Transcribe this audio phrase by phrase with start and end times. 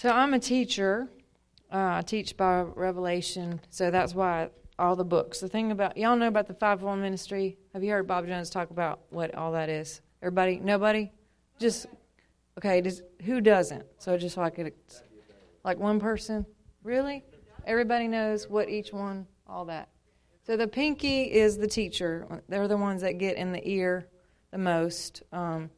[0.00, 1.10] So I'm a teacher.
[1.70, 5.40] Uh, I teach by revelation, so that's why all the books.
[5.40, 7.58] The thing about y'all know about the fivefold ministry.
[7.74, 10.00] Have you heard Bob Jones talk about what all that is?
[10.22, 11.10] Everybody, nobody,
[11.58, 11.84] just
[12.56, 12.80] okay.
[12.80, 13.84] Does, who doesn't?
[13.98, 15.02] So just like it,
[15.64, 16.46] like one person,
[16.82, 17.22] really?
[17.66, 19.90] Everybody knows what each one, all that.
[20.46, 22.40] So the pinky is the teacher.
[22.48, 24.08] They're the ones that get in the ear
[24.50, 25.24] the most.
[25.30, 25.68] Um,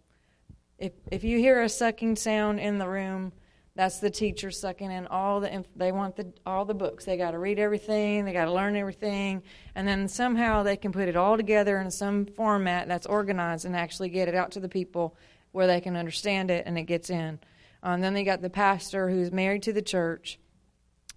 [0.79, 3.33] if if you hear a sucking sound in the room,
[3.75, 5.53] that's the teacher sucking in all the.
[5.53, 7.07] Inf- they want the all the books.
[7.07, 8.25] They got to read everything.
[8.25, 9.43] They got to learn everything,
[9.75, 13.75] and then somehow they can put it all together in some format that's organized and
[13.75, 15.17] actually get it out to the people
[15.53, 17.39] where they can understand it and it gets in.
[17.83, 20.39] Um, then they got the pastor who's married to the church.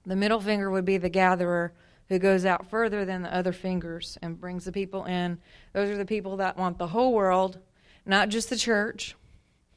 [0.05, 1.73] The middle finger would be the gatherer
[2.09, 5.39] who goes out further than the other fingers and brings the people in.
[5.73, 7.59] Those are the people that want the whole world,
[8.05, 9.15] not just the church,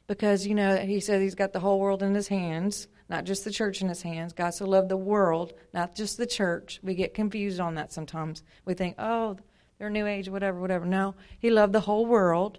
[0.08, 3.44] because you know he said he's got the whole world in his hands, not just
[3.44, 4.32] the church in his hands.
[4.32, 6.80] God so loved the world, not just the church.
[6.82, 8.42] We get confused on that sometimes.
[8.64, 9.36] We think, oh,
[9.78, 10.86] they're new age, whatever, whatever.
[10.86, 12.58] No, he loved the whole world.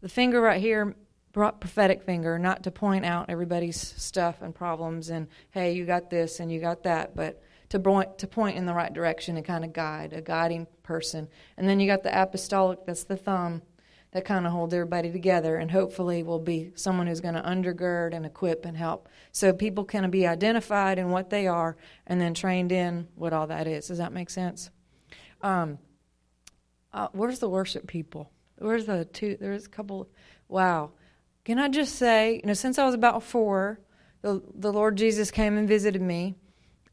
[0.00, 0.94] The finger right here
[1.32, 6.10] brought prophetic finger, not to point out everybody's stuff and problems and hey, you got
[6.10, 9.44] this and you got that, but to point to point in the right direction and
[9.44, 11.26] kind of guide, a guiding person.
[11.56, 13.62] And then you got the apostolic, that's the thumb
[14.14, 18.14] that kind of holds everybody together and hopefully will be someone who's going to undergird
[18.14, 22.32] and equip and help so people can be identified in what they are and then
[22.32, 23.88] trained in what all that is.
[23.88, 24.70] Does that make sense?
[25.42, 25.78] Um,
[26.92, 28.30] uh, where's the worship people?
[28.58, 29.36] Where's the two?
[29.38, 30.08] There's a couple.
[30.48, 30.92] Wow.
[31.44, 33.80] Can I just say, you know, since I was about four,
[34.22, 36.36] the, the Lord Jesus came and visited me.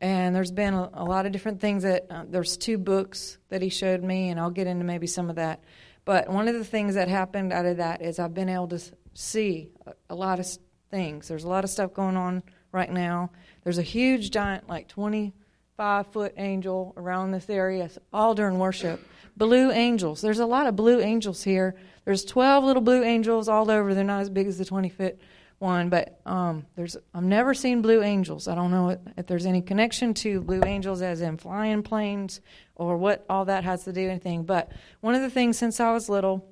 [0.02, 3.61] And there's been a, a lot of different things that, uh, there's two books that
[3.61, 5.63] he showed me, and I'll get into maybe some of that.
[6.05, 8.81] But one of the things that happened out of that is I've been able to
[9.13, 9.69] see
[10.09, 10.47] a, lot of
[10.89, 11.27] things.
[11.27, 13.31] There's a lot of stuff going on right now.
[13.63, 18.99] There's a huge, giant, like 25 foot angel around this area, all during worship.
[19.38, 20.22] Blue angels.
[20.22, 21.75] There's a lot of blue angels here
[22.06, 23.94] there's 12 little blue angels all over.
[23.94, 25.19] They're not as big as the 20 foot
[25.61, 28.47] one, but um, there's I've never seen blue angels.
[28.47, 32.41] I don't know if, there's any connection to blue angels as in flying planes
[32.75, 34.44] or what all that has to do anything.
[34.44, 34.71] But
[35.01, 36.45] one of the things since I was little,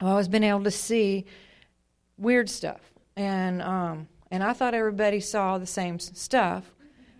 [0.00, 1.26] I've always been able to see
[2.16, 2.80] weird stuff,
[3.16, 6.64] and um, and I thought everybody saw the same stuff.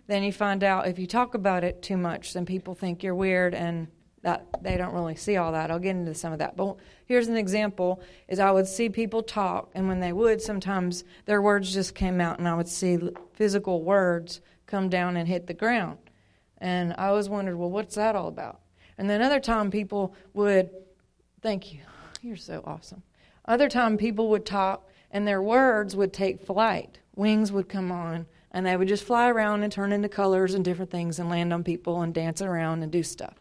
[0.07, 3.15] Then you find out if you talk about it too much, then people think you're
[3.15, 3.87] weird and
[4.23, 5.69] that they don't really see all that.
[5.69, 6.55] I'll get into some of that.
[6.55, 11.03] But here's an example is I would see people talk and when they would sometimes
[11.25, 12.97] their words just came out and I would see
[13.33, 15.97] physical words come down and hit the ground.
[16.57, 18.61] And I always wondered, well, what's that all about?
[18.97, 20.69] And then other time people would
[21.41, 21.81] thank you.
[22.21, 23.03] You're so awesome.
[23.45, 26.99] Other time people would talk and their words would take flight.
[27.13, 30.63] Wings would come on and they would just fly around and turn into colors and
[30.63, 33.33] different things and land on people and dance around and do stuff.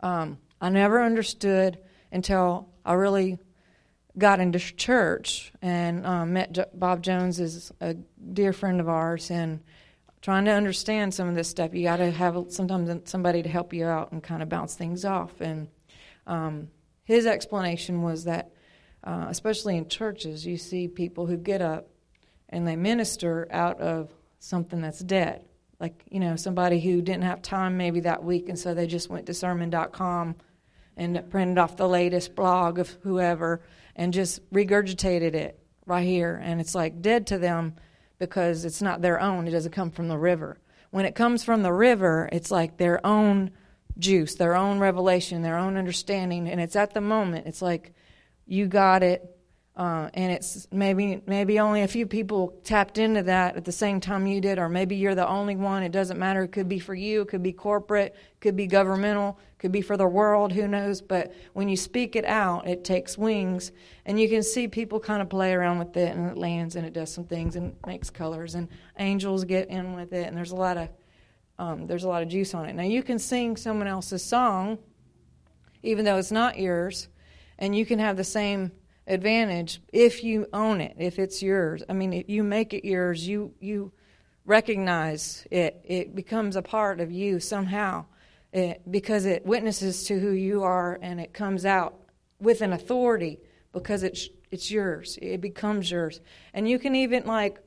[0.00, 1.78] Um, I never understood
[2.10, 3.38] until I really
[4.16, 9.30] got into church and um, met J- Bob Jones is a dear friend of ours
[9.30, 9.60] and
[10.20, 13.72] trying to understand some of this stuff you got to have sometimes somebody to help
[13.72, 15.40] you out and kind of bounce things off.
[15.40, 15.68] And
[16.26, 16.68] um,
[17.04, 18.50] his explanation was that
[19.04, 21.88] uh, especially in churches you see people who get up
[22.48, 24.10] and they minister out of
[24.40, 25.44] something that's dead
[25.80, 29.08] like you know somebody who didn't have time maybe that week and so they just
[29.08, 30.36] went to sermon.com
[30.98, 33.62] and printed off the latest blog of whoever
[33.96, 36.38] and just regurgitated it right here.
[36.42, 37.76] And it's like dead to them
[38.18, 39.46] because it's not their own.
[39.46, 40.58] It doesn't come from the river.
[40.90, 43.52] When it comes from the river it's like their own
[43.98, 46.48] juice their own revelation their own understanding.
[46.48, 47.94] And it's at the moment it's like
[48.46, 49.37] you got it
[49.78, 54.00] uh, and it's maybe maybe only a few people tapped into that at the same
[54.00, 55.84] time you did, or maybe you're the only one.
[55.84, 56.42] It doesn't matter.
[56.42, 57.22] It could be for you.
[57.22, 58.16] It could be corporate.
[58.40, 59.38] Could be governmental.
[59.58, 60.52] Could be for the world.
[60.52, 61.00] Who knows?
[61.00, 63.70] But when you speak it out, it takes wings,
[64.04, 66.84] and you can see people kind of play around with it, and it lands, and
[66.84, 68.66] it does some things, and makes colors, and
[68.98, 70.88] angels get in with it, and there's a lot of
[71.60, 72.74] um, there's a lot of juice on it.
[72.74, 74.78] Now you can sing someone else's song,
[75.84, 77.06] even though it's not yours,
[77.60, 78.72] and you can have the same
[79.08, 81.82] advantage if you own it, if it's yours.
[81.88, 83.92] I mean, if you make it yours, you you
[84.44, 85.80] recognize it.
[85.84, 88.04] It becomes a part of you somehow,
[88.52, 91.94] it, because it witnesses to who you are, and it comes out
[92.40, 93.40] with an authority
[93.72, 95.18] because it's it's yours.
[95.20, 96.20] It becomes yours,
[96.54, 97.60] and you can even like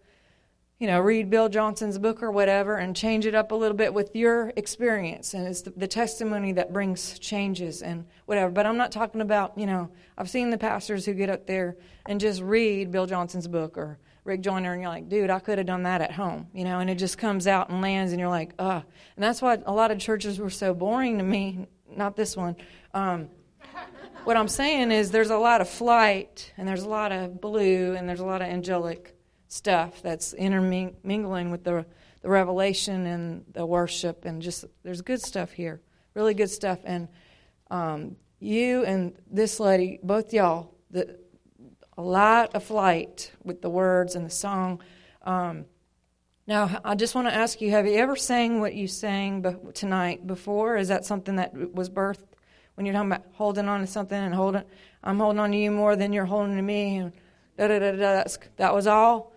[0.81, 3.93] you know, read Bill Johnson's book or whatever and change it up a little bit
[3.93, 5.35] with your experience.
[5.35, 8.51] And it's the, the, testimony that brings changes and whatever.
[8.51, 11.77] But I'm not talking about, you know, I've seen the pastors who get up there
[12.07, 15.59] and just read Bill Johnson's book or Rick Joyner, and you're like, dude, I could
[15.59, 18.19] have done that at home, you know, and it just comes out and lands, and
[18.19, 18.83] you're like, ugh.
[19.15, 21.67] And that's why a lot of churches were so boring to me.
[21.95, 22.55] Not this one.
[22.95, 23.29] Um,
[24.23, 27.93] what I'm saying is there's a lot of flight, and there's a lot of blue,
[27.93, 29.15] and there's a lot of angelic
[29.51, 31.85] stuff that's intermingling with the,
[32.21, 35.81] the revelation and the worship, and just there's good stuff here,
[36.13, 36.79] really good stuff.
[36.85, 37.09] And
[37.69, 41.19] um, you and this lady, both y'all, the,
[41.97, 44.81] a lot of flight with the words and the song.
[45.23, 45.65] Um,
[46.47, 49.55] now, I just want to ask you: Have you ever sang what you sang be-
[49.73, 50.77] tonight before?
[50.77, 52.23] Is that something that was birthed
[52.75, 54.63] when you're talking about holding on to something and holding?
[55.03, 57.11] I'm holding on to you more than you're holding to me, and
[57.57, 58.23] da da da da.
[58.55, 59.31] That was all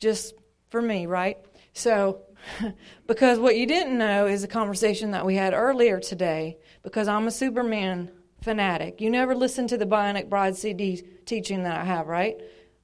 [0.00, 0.34] just
[0.70, 1.38] for me, right?
[1.72, 2.22] So,
[3.06, 6.58] because what you didn't know is a conversation that we had earlier today.
[6.82, 8.10] Because I'm a Superman
[8.42, 9.00] fanatic.
[9.00, 12.36] You never listened to the Bionic Bride CD teaching that I have, right?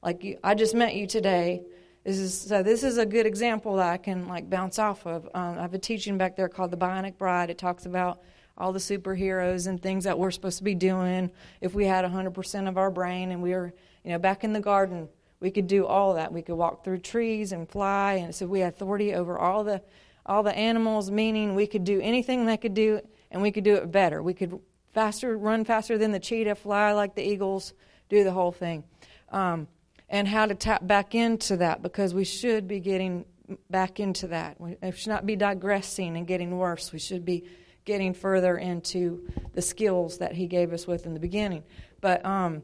[0.02, 1.62] Like you, I just met you today.
[2.04, 5.28] This is, so this is a good example that I can like bounce off of.
[5.34, 7.50] Um, I have a teaching back there called the Bionic Bride.
[7.50, 8.20] It talks about
[8.58, 11.30] all the superheroes and things that we're supposed to be doing
[11.60, 13.72] if we had 100% of our brain and we were,
[14.04, 15.08] you know, back in the garden.
[15.40, 16.32] We could do all that.
[16.32, 19.82] We could walk through trees and fly, and so we had authority over all the
[20.24, 21.10] all the animals.
[21.10, 23.00] Meaning, we could do anything they could do,
[23.30, 24.22] and we could do it better.
[24.22, 24.58] We could
[24.92, 27.74] faster, run faster than the cheetah, fly like the eagles,
[28.08, 28.82] do the whole thing.
[29.30, 29.68] Um,
[30.08, 33.24] and how to tap back into that because we should be getting
[33.70, 34.60] back into that.
[34.60, 36.92] We should not be digressing and getting worse.
[36.92, 37.44] We should be
[37.84, 41.62] getting further into the skills that He gave us with in the beginning.
[42.00, 42.62] But um,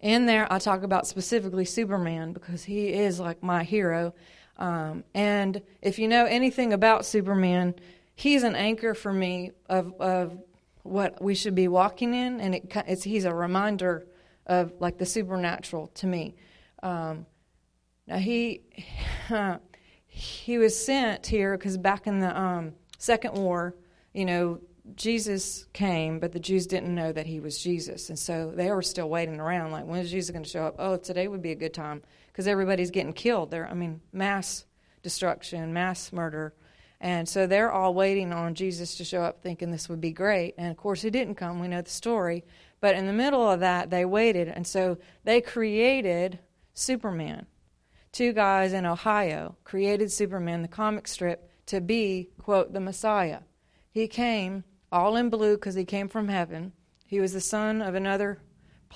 [0.00, 4.14] in there, I talk about specifically Superman because he is like my hero.
[4.58, 7.74] Um, and if you know anything about Superman,
[8.14, 10.38] he's an anchor for me of, of
[10.82, 14.06] what we should be walking in, and it, it's, he's a reminder
[14.46, 16.34] of like the supernatural to me.
[16.82, 17.26] Um,
[18.06, 18.62] now he
[20.06, 23.74] he was sent here because back in the um, Second War,
[24.14, 24.60] you know,
[24.94, 28.82] Jesus came, but the Jews didn't know that he was Jesus, and so they were
[28.82, 29.72] still waiting around.
[29.72, 30.76] Like, when is Jesus going to show up?
[30.78, 33.50] Oh, today would be a good time because everybody's getting killed.
[33.50, 34.64] There, I mean, mass
[35.02, 36.54] destruction, mass murder.
[37.00, 40.54] And so they're all waiting on Jesus to show up, thinking this would be great.
[40.56, 41.60] And of course, he didn't come.
[41.60, 42.44] We know the story.
[42.80, 44.48] But in the middle of that, they waited.
[44.48, 46.38] And so they created
[46.74, 47.46] Superman.
[48.12, 53.40] Two guys in Ohio created Superman, the comic strip, to be, quote, the Messiah.
[53.90, 54.64] He came
[54.96, 56.72] all in blue because he came from heaven.
[57.06, 58.38] He was the son of another,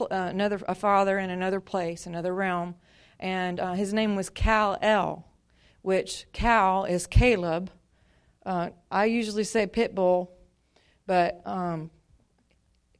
[0.00, 2.74] uh, another a father in another place, another realm.
[3.18, 5.26] And uh, his name was Cal El,
[5.82, 7.70] which Cal is Caleb
[8.44, 10.32] uh, I usually say pit bull,
[11.06, 11.90] but um,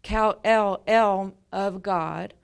[0.03, 2.35] Cal L L of God.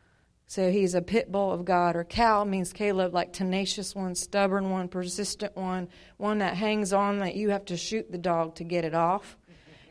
[0.48, 4.70] So he's a pit bull of God, or Cal means Caleb, like tenacious one, stubborn
[4.70, 5.88] one, persistent one,
[6.18, 9.36] one that hangs on that you have to shoot the dog to get it off.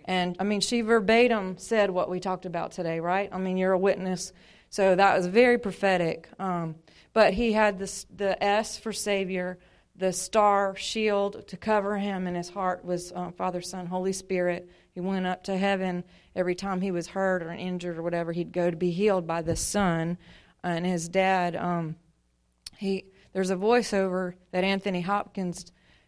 [0.06, 3.28] And I mean, she verbatim said what we talked about today, right?
[3.31, 4.31] I mean, you're a witness.
[4.69, 6.30] So that was very prophetic.
[6.40, 6.75] Um,
[7.12, 9.57] but he had this, the S for Savior,
[9.96, 14.69] the star shield to cover him, and his heart was uh, Father, Son, Holy Spirit.
[14.94, 16.04] He went up to heaven
[16.36, 18.31] every time he was hurt or injured or whatever.
[18.31, 20.18] He'd go to be healed by the Son,
[20.63, 21.56] and his dad.
[21.56, 21.96] Um,
[22.78, 25.66] he there's a voiceover that Anthony Hopkins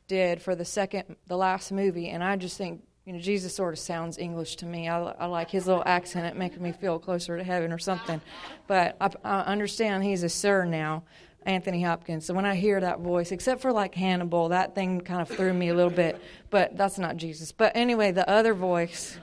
[0.07, 3.73] did for the second, the last movie, and I just think you know Jesus sort
[3.73, 4.89] of sounds English to me.
[4.89, 8.19] I, I like his little accent; it makes me feel closer to heaven or something.
[8.67, 11.03] But I, I understand he's a sir now.
[11.45, 12.25] Anthony Hopkins.
[12.25, 15.53] So when I hear that voice, except for like Hannibal, that thing kind of threw
[15.53, 16.21] me a little bit.
[16.49, 17.53] But that's not Jesus.
[17.53, 19.17] But anyway, the other voice,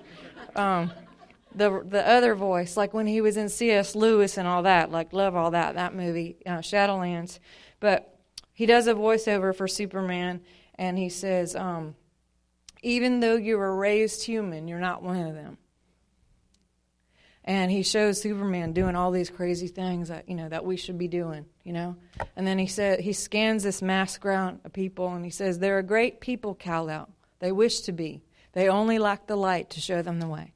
[0.57, 0.91] um,
[1.55, 3.95] the the other voice, like when he was in C.S.
[3.95, 7.39] Lewis and all that, like love all that that movie, uh, Shadowlands.
[7.81, 8.19] But
[8.55, 10.41] he does a voiceover for Superman,
[10.77, 11.95] and he says, um,
[12.85, 15.59] "Even though you were raised human, you're not one of them."
[17.45, 20.97] and he shows Superman doing all these crazy things that you know that we should
[20.97, 21.97] be doing, you know.
[22.37, 25.79] And then he said he scans this mass ground of people and he says they're
[25.79, 27.09] a great people, Kal-El.
[27.41, 28.23] They wish to be.
[28.53, 30.55] They only lack the light to show them the way.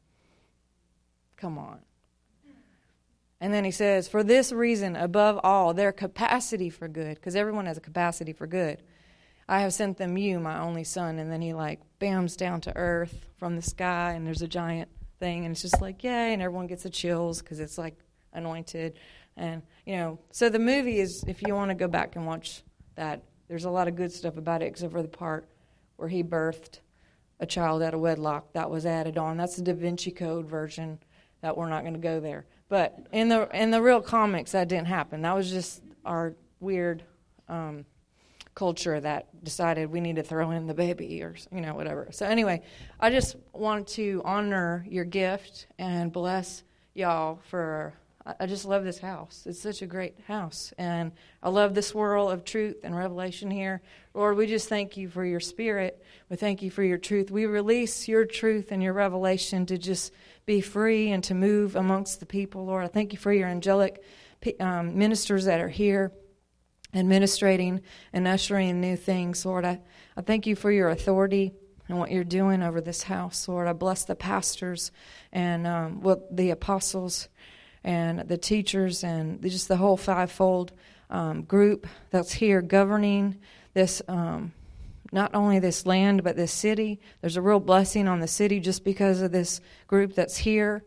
[1.36, 1.80] Come on.
[3.40, 7.66] And then he says, for this reason, above all, their capacity for good, because everyone
[7.66, 8.82] has a capacity for good.
[9.48, 11.18] I have sent them you, my only son.
[11.18, 14.90] And then he like bams down to earth from the sky, and there's a giant
[15.18, 17.96] thing, and it's just like yay, and everyone gets the chills because it's like
[18.32, 18.98] anointed,
[19.36, 20.18] and you know.
[20.30, 22.62] So the movie is, if you want to go back and watch
[22.96, 25.48] that, there's a lot of good stuff about it, except for the part
[25.96, 26.80] where he birthed
[27.40, 29.36] a child out of wedlock that was added on.
[29.36, 30.98] That's the Da Vinci Code version.
[31.40, 32.46] That we're not going to go there.
[32.68, 35.22] But in the in the real comics, that didn't happen.
[35.22, 37.04] That was just our weird
[37.48, 37.84] um,
[38.58, 42.08] culture that decided we need to throw in the baby or you know whatever.
[42.10, 42.62] So anyway,
[42.98, 47.94] I just want to honor your gift and bless y'all for.
[48.40, 49.44] I just love this house.
[49.46, 51.12] It's such a great house, and
[51.42, 53.80] I love this swirl of truth and revelation here.
[54.12, 56.04] Lord, we just thank you for your spirit.
[56.28, 57.30] We thank you for your truth.
[57.30, 60.12] We release your truth and your revelation to just
[60.44, 62.66] be free and to move amongst the people.
[62.66, 64.02] Lord, I thank you for your angelic
[64.60, 66.12] um, ministers that are here
[66.98, 67.80] administrating
[68.12, 69.44] and ushering in new things.
[69.46, 69.80] Lord, I,
[70.16, 71.52] I thank you for your authority
[71.88, 73.48] and what you're doing over this house.
[73.48, 74.90] Lord, I bless the pastors
[75.32, 77.28] and um, what the apostles
[77.84, 80.72] and the teachers and just the whole fivefold
[81.10, 83.38] um, group that's here governing
[83.74, 84.02] this.
[84.08, 84.52] Um,
[85.10, 87.00] not only this land, but this city.
[87.20, 90.84] There's a real blessing on the city just because of this group that's here.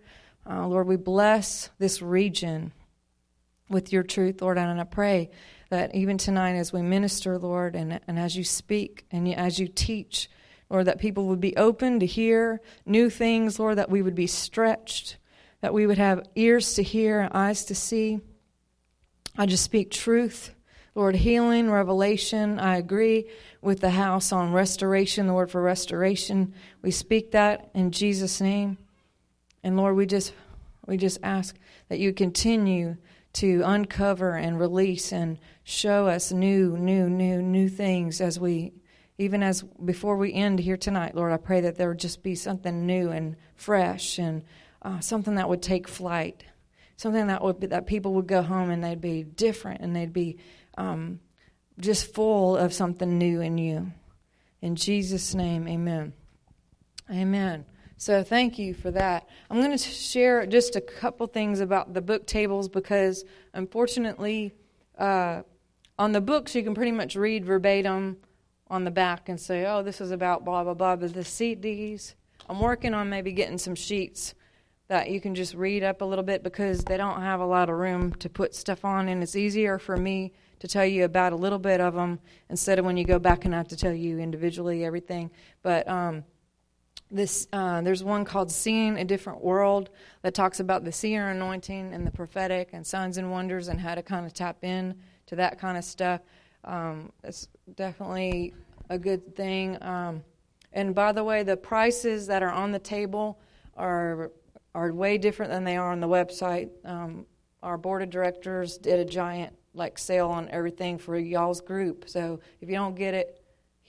[0.47, 2.71] Uh, Lord, we bless this region
[3.69, 5.29] with your truth, Lord, and I pray
[5.71, 9.67] that even tonight as we minister, Lord, and, and as you speak and as you
[9.67, 10.29] teach,
[10.69, 14.27] Lord, that people would be open to hear new things, Lord, that we would be
[14.27, 15.17] stretched,
[15.61, 18.19] that we would have ears to hear, and eyes to see.
[19.37, 20.53] I just speak truth,
[20.93, 22.59] Lord, healing, revelation.
[22.59, 23.29] I agree
[23.61, 26.53] with the house on restoration, the word for restoration.
[26.81, 28.77] We speak that in Jesus' name.
[29.63, 30.33] And Lord, we just
[30.85, 31.55] we just ask
[31.87, 32.97] that you continue
[33.33, 38.73] to uncover and release and show us new, new, new, new things as we,
[39.17, 42.35] even as before we end here tonight, Lord, I pray that there would just be
[42.35, 44.43] something new and fresh and
[44.81, 46.43] uh, something that would take flight,
[46.97, 50.13] something that would be, that people would go home and they'd be different and they'd
[50.13, 50.37] be
[50.77, 51.19] um,
[51.79, 53.93] just full of something new in you.
[54.61, 56.13] In Jesus' name, amen.
[57.09, 57.65] Amen.
[58.01, 59.29] So thank you for that.
[59.47, 64.55] I'm going to share just a couple things about the book tables because unfortunately,
[64.97, 65.43] uh,
[65.99, 68.17] on the books you can pretty much read verbatim
[68.71, 70.95] on the back and say, oh, this is about blah, blah, blah.
[70.95, 72.15] But the CDs,
[72.49, 74.33] I'm working on maybe getting some sheets
[74.87, 77.69] that you can just read up a little bit because they don't have a lot
[77.69, 81.33] of room to put stuff on, and it's easier for me to tell you about
[81.33, 83.77] a little bit of them instead of when you go back and I have to
[83.77, 85.29] tell you individually everything.
[85.61, 86.23] But um,
[87.11, 89.89] this uh, there's one called seeing a different world
[90.21, 93.93] that talks about the seer anointing and the prophetic and signs and wonders and how
[93.95, 94.95] to kind of tap in
[95.25, 96.21] to that kind of stuff.
[96.63, 98.53] Um, it's definitely
[98.89, 99.81] a good thing.
[99.83, 100.23] Um,
[100.73, 103.39] and by the way the prices that are on the table
[103.75, 104.31] are
[104.73, 106.69] are way different than they are on the website.
[106.85, 107.25] Um,
[107.61, 112.05] our board of directors did a giant like sale on everything for y'all's group.
[112.07, 113.40] So if you don't get it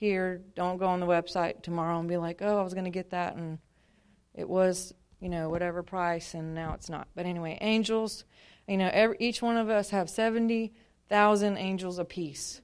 [0.02, 0.42] here.
[0.56, 3.10] Don't go on the website tomorrow and be like, oh, I was going to get
[3.10, 3.60] that and
[4.34, 7.06] it was, you know, whatever price and now it's not.
[7.14, 8.24] But anyway, angels,
[8.66, 12.60] you know, every, each one of us have 70,000 angels apiece.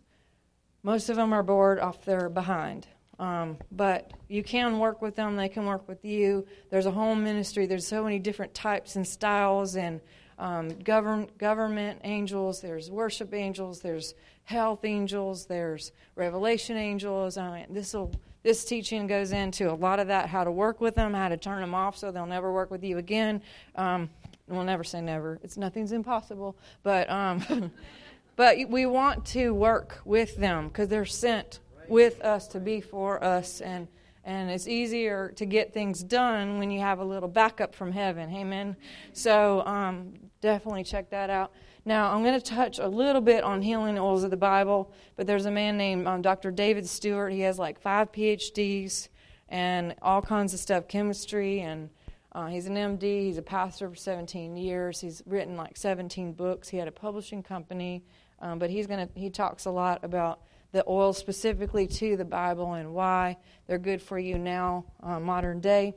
[0.82, 2.88] Most of them are bored off their behind.
[3.20, 6.44] Um, but you can work with them, they can work with you.
[6.70, 10.00] There's a home ministry, there's so many different types and styles and
[10.40, 14.14] um, govern, government angels, there's worship angels, there's
[14.48, 17.36] health angels, there's revelation angels.
[17.36, 18.10] I mean, this will
[18.42, 21.36] this teaching goes into a lot of that, how to work with them, how to
[21.36, 23.42] turn them off so they'll never work with you again.
[23.74, 24.08] Um,
[24.46, 25.38] we'll never say never.
[25.42, 27.70] It's nothing's impossible, but um,
[28.36, 33.22] but we want to work with them because they're sent with us to be for
[33.22, 33.86] us and
[34.24, 38.34] and it's easier to get things done when you have a little backup from heaven
[38.34, 38.76] amen
[39.14, 40.12] so um,
[40.42, 41.50] definitely check that out
[41.88, 45.26] now, I'm going to touch a little bit on healing oils of the Bible, but
[45.26, 46.50] there's a man named um, Dr.
[46.50, 47.32] David Stewart.
[47.32, 49.08] He has like five PhDs
[49.48, 51.88] and all kinds of stuff chemistry, and
[52.32, 53.22] uh, he's an MD.
[53.22, 55.00] He's a pastor for 17 years.
[55.00, 56.68] He's written like 17 books.
[56.68, 58.04] He had a publishing company,
[58.42, 60.40] um, but he's going to, he talks a lot about
[60.72, 65.60] the oils specifically to the Bible and why they're good for you now, uh, modern
[65.60, 65.94] day.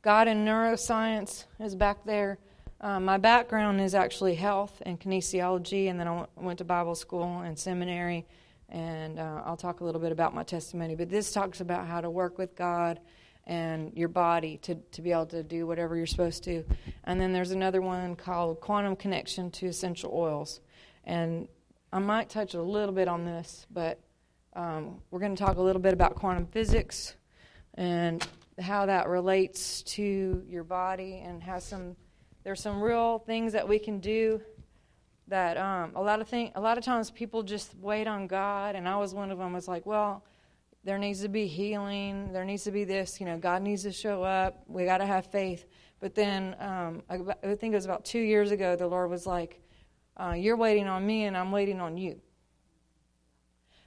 [0.00, 2.38] God in Neuroscience is back there.
[2.84, 7.40] Um, my background is actually health and kinesiology, and then I went to Bible school
[7.40, 8.26] and seminary,
[8.68, 10.96] and uh, I'll talk a little bit about my testimony.
[10.96, 12.98] But this talks about how to work with God
[13.46, 16.64] and your body to, to be able to do whatever you're supposed to.
[17.04, 20.60] And then there's another one called Quantum Connection to Essential Oils.
[21.04, 21.46] And
[21.92, 24.00] I might touch a little bit on this, but
[24.54, 27.14] um, we're going to talk a little bit about quantum physics
[27.74, 28.26] and
[28.60, 31.96] how that relates to your body and has some
[32.44, 34.40] there's some real things that we can do
[35.28, 38.74] that um, a lot of thing, a lot of times people just wait on God,
[38.74, 39.52] and I was one of them.
[39.52, 40.24] Was like, well,
[40.84, 42.32] there needs to be healing.
[42.32, 43.20] There needs to be this.
[43.20, 44.62] You know, God needs to show up.
[44.66, 45.66] We got to have faith.
[46.00, 48.74] But then um, I, I, think it was about two years ago.
[48.74, 49.62] The Lord was like,
[50.16, 52.20] uh, "You're waiting on me, and I'm waiting on you."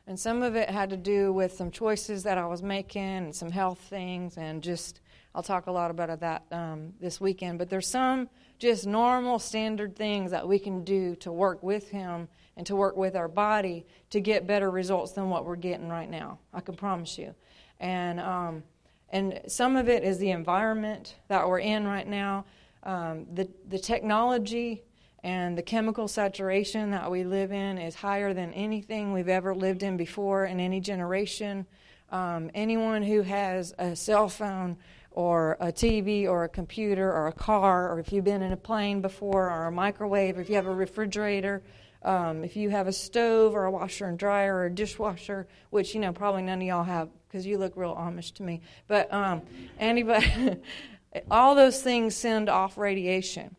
[0.08, 3.36] And some of it had to do with some choices that I was making and
[3.36, 5.02] some health things, and just
[5.34, 7.60] I'll talk a lot about that um, this weekend.
[7.60, 12.28] But there's some just normal, standard things that we can do to work with Him
[12.58, 16.10] and to work with our body to get better results than what we're getting right
[16.10, 16.40] now.
[16.54, 17.36] I can promise you.
[17.80, 18.64] And um,
[19.10, 22.46] and some of it is the environment that we're in right now,
[22.84, 24.84] um, the the technology
[25.24, 29.82] and the chemical saturation that we live in is higher than anything we've ever lived
[29.82, 31.66] in before in any generation.
[32.12, 34.78] Um, anyone who has a cell phone
[35.16, 38.58] or a TV or a computer or a car, or if you've been in a
[38.58, 41.64] plane before, or a microwave, if you have a refrigerator,
[42.04, 45.96] um, if you have a stove or a washer and dryer or a dishwasher, which
[45.96, 49.12] you know probably none of y'all have because you look real Amish to me, but
[49.14, 49.42] um,
[49.80, 50.58] anybody,
[51.32, 53.56] all those things send off radiation.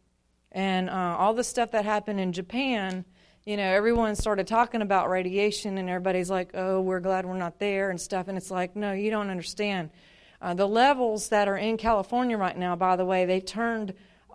[0.52, 3.06] And uh, all the stuff that happened in Japan,
[3.46, 7.58] you know, everyone started talking about radiation, and everybody's like, oh, we're glad we're not
[7.58, 8.28] there and stuff.
[8.28, 9.90] And it's like, no, you don't understand.
[10.40, 13.94] Uh, the levels that are in California right now, by the way, they turned,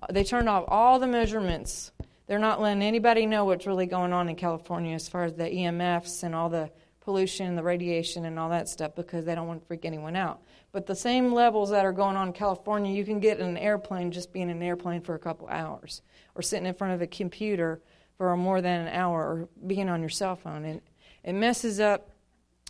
[0.10, 1.92] they turned off all the measurements.
[2.28, 5.44] They're not letting anybody know what's really going on in California as far as the
[5.44, 9.48] EMFs and all the pollution, and the radiation, and all that stuff because they don't
[9.48, 10.40] want to freak anyone out.
[10.72, 13.58] But the same levels that are going on in California, you can get in an
[13.58, 16.02] airplane just being in an airplane for a couple hours
[16.36, 17.82] or sitting in front of a computer
[18.18, 20.64] for more than an hour or being on your cell phone.
[20.64, 20.82] And
[21.24, 22.12] it messes up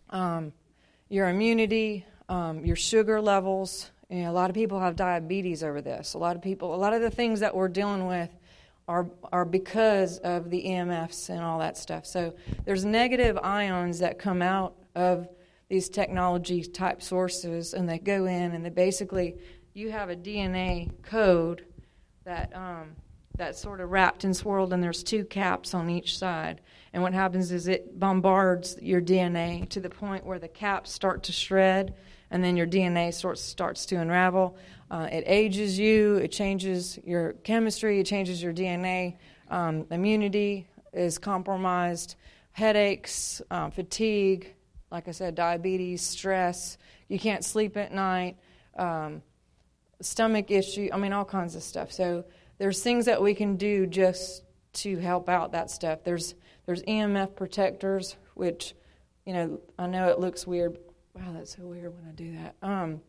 [0.09, 0.53] um,
[1.09, 3.91] your immunity, um, your sugar levels.
[4.09, 6.13] A lot of people have diabetes over this.
[6.13, 8.29] A lot of people, a lot of the things that we're dealing with
[8.88, 12.05] are, are because of the EMFs and all that stuff.
[12.05, 12.33] So
[12.63, 15.27] there's negative ions that come out of
[15.67, 19.35] these technology type sources and they go in and they basically,
[19.73, 21.65] you have a DNA code
[22.23, 22.95] that um,
[23.35, 26.61] that's sort of wrapped and swirled, and there's two caps on each side.
[26.93, 31.23] And what happens is it bombards your DNA to the point where the caps start
[31.23, 31.95] to shred,
[32.31, 34.58] and then your DNA starts starts to unravel.
[34.89, 36.15] Uh, it ages you.
[36.15, 37.99] It changes your chemistry.
[37.99, 39.17] It changes your DNA.
[39.49, 42.15] Um, immunity is compromised.
[42.53, 44.53] Headaches, uh, fatigue,
[44.91, 46.77] like I said, diabetes, stress.
[47.08, 48.38] You can't sleep at night.
[48.75, 49.21] Um,
[50.01, 50.89] stomach issue.
[50.91, 51.91] I mean, all kinds of stuff.
[51.91, 52.25] So
[52.58, 56.03] there's things that we can do just to help out that stuff.
[56.03, 58.73] There's there's EMF protectors, which
[59.25, 60.77] you know I know it looks weird.
[61.13, 62.56] Wow, that's so weird when I do that.
[62.62, 63.02] Um,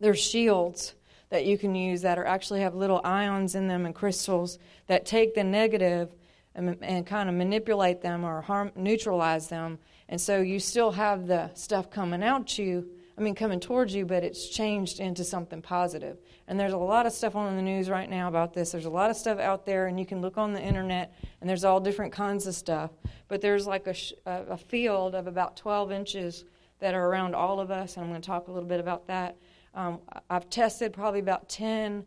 [0.00, 0.94] there's shields
[1.28, 5.06] that you can use that are actually have little ions in them and crystals that
[5.06, 6.10] take the negative
[6.54, 9.78] and, and kind of manipulate them or harm neutralize them,
[10.08, 14.06] and so you still have the stuff coming out you I mean, coming towards you,
[14.06, 16.16] but it's changed into something positive.
[16.48, 18.72] And there's a lot of stuff on the news right now about this.
[18.72, 21.50] There's a lot of stuff out there, and you can look on the internet, and
[21.50, 22.92] there's all different kinds of stuff.
[23.28, 26.46] But there's like a, a field of about 12 inches
[26.80, 29.06] that are around all of us, and I'm going to talk a little bit about
[29.06, 29.36] that.
[29.74, 32.06] Um, I've tested probably about 10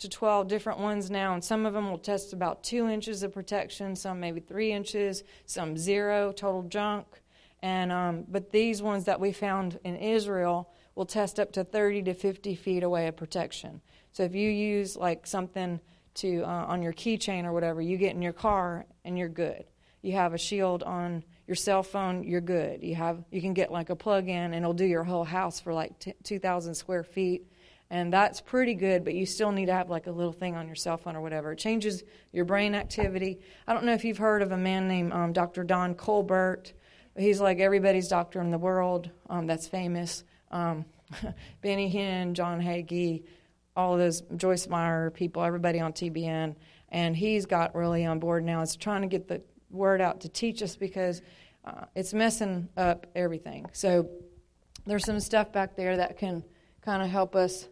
[0.00, 3.32] to 12 different ones now, and some of them will test about two inches of
[3.32, 7.06] protection, some maybe three inches, some zero, total junk.
[7.62, 12.02] And um, but these ones that we found in Israel will test up to 30
[12.02, 13.80] to 50 feet away of protection.
[14.12, 15.80] So if you use like something
[16.16, 19.64] to uh, on your keychain or whatever, you get in your car and you're good.
[20.02, 22.82] You have a shield on your cell phone, you're good.
[22.82, 25.74] You have you can get like a plug-in and it'll do your whole house for
[25.74, 27.46] like t- 2,000 square feet,
[27.90, 29.04] and that's pretty good.
[29.04, 31.20] But you still need to have like a little thing on your cell phone or
[31.20, 31.52] whatever.
[31.52, 32.02] It changes
[32.32, 33.40] your brain activity.
[33.66, 35.64] I don't know if you've heard of a man named um, Dr.
[35.64, 36.72] Don Colbert.
[37.16, 40.24] He's like everybody's doctor in the world um, that's famous.
[40.50, 40.84] Um,
[41.62, 43.22] Benny Hinn, John Hagee,
[43.76, 46.56] all those Joyce Meyer people, everybody on TBN,
[46.88, 48.62] and he's got really on board now.
[48.62, 49.42] It's trying to get the
[49.74, 51.22] word out to teach us because
[51.64, 53.66] uh, it's messing up everything.
[53.72, 54.08] So
[54.86, 56.44] there's some stuff back there that can
[56.82, 57.68] kind of help us.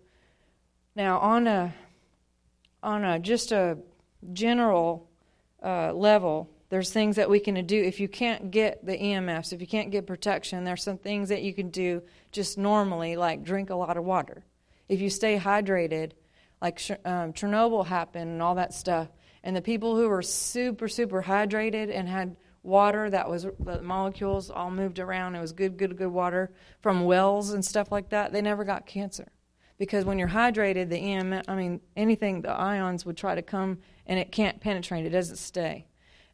[0.94, 1.74] Now on a
[2.82, 3.78] on a just a
[4.32, 5.08] general
[5.62, 7.82] uh, level, there's things that we can do.
[7.82, 11.42] If you can't get the EMFs, if you can't get protection, there's some things that
[11.42, 14.42] you can do just normally, like drink a lot of water.
[14.88, 16.12] If you stay hydrated,
[16.60, 19.08] like um, Chernobyl happened and all that stuff,
[19.44, 24.50] and the people who were super, super hydrated and had water that was the molecules
[24.50, 28.32] all moved around, it was good, good, good water from wells and stuff like that,
[28.32, 29.32] they never got cancer.
[29.78, 33.78] Because when you're hydrated, the EMF, I mean, anything, the ions would try to come
[34.06, 35.86] and it can't penetrate, it doesn't stay.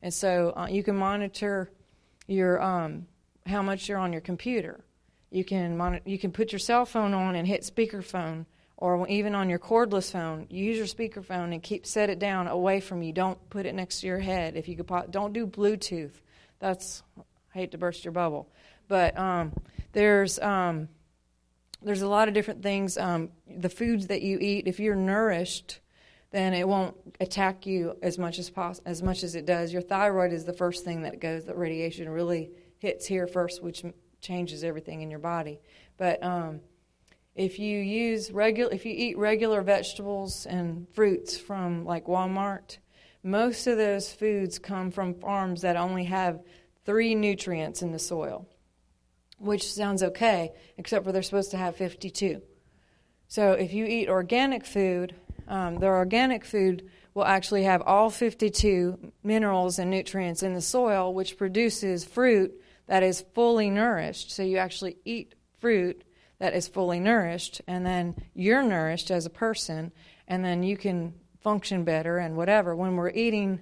[0.03, 1.71] And so uh, you can monitor
[2.27, 3.07] your um,
[3.47, 4.85] how much you're on your computer.
[5.31, 8.47] You can monitor, you can put your cell phone on and hit speakerphone,
[8.81, 12.79] or even on your cordless phone, use your speakerphone and keep set it down away
[12.81, 13.13] from you.
[13.13, 14.57] Don't put it next to your head.
[14.57, 16.13] If you could, don't do Bluetooth.
[16.61, 17.23] That's I
[17.59, 18.49] hate to burst your bubble,
[18.87, 19.53] but um,
[19.93, 20.89] there's um,
[21.83, 22.97] there's a lot of different things.
[22.97, 25.81] Um, the foods that you eat, if you're nourished,
[26.31, 29.73] then it won't attack you as much as pos- as much as it does.
[29.73, 31.45] Your thyroid is the first thing that goes.
[31.45, 33.85] The radiation really hits here first, which
[34.21, 35.59] changes everything in your body.
[35.97, 36.61] But um,
[37.39, 42.79] if you use regular, if you eat regular vegetables and fruits from like Walmart,
[43.23, 46.41] most of those foods come from farms that only have
[46.85, 48.49] three nutrients in the soil,
[49.39, 52.43] which sounds okay, except for they're supposed to have 52.
[53.29, 55.15] So if you eat organic food,
[55.47, 61.15] um, the organic food will actually have all 52 minerals and nutrients in the soil,
[61.15, 62.53] which produces fruit
[62.89, 64.33] that is fully nourished.
[64.33, 66.03] So you actually eat fruit
[66.39, 69.93] that is fully nourished, and then you're nourished as a person,
[70.27, 72.75] and then you can function better and whatever.
[72.77, 73.61] When we're eating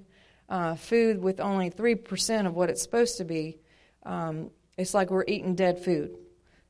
[0.48, 3.58] uh, food with only 3% of what it's supposed to be,
[4.04, 6.16] um, it's like we're eating dead food.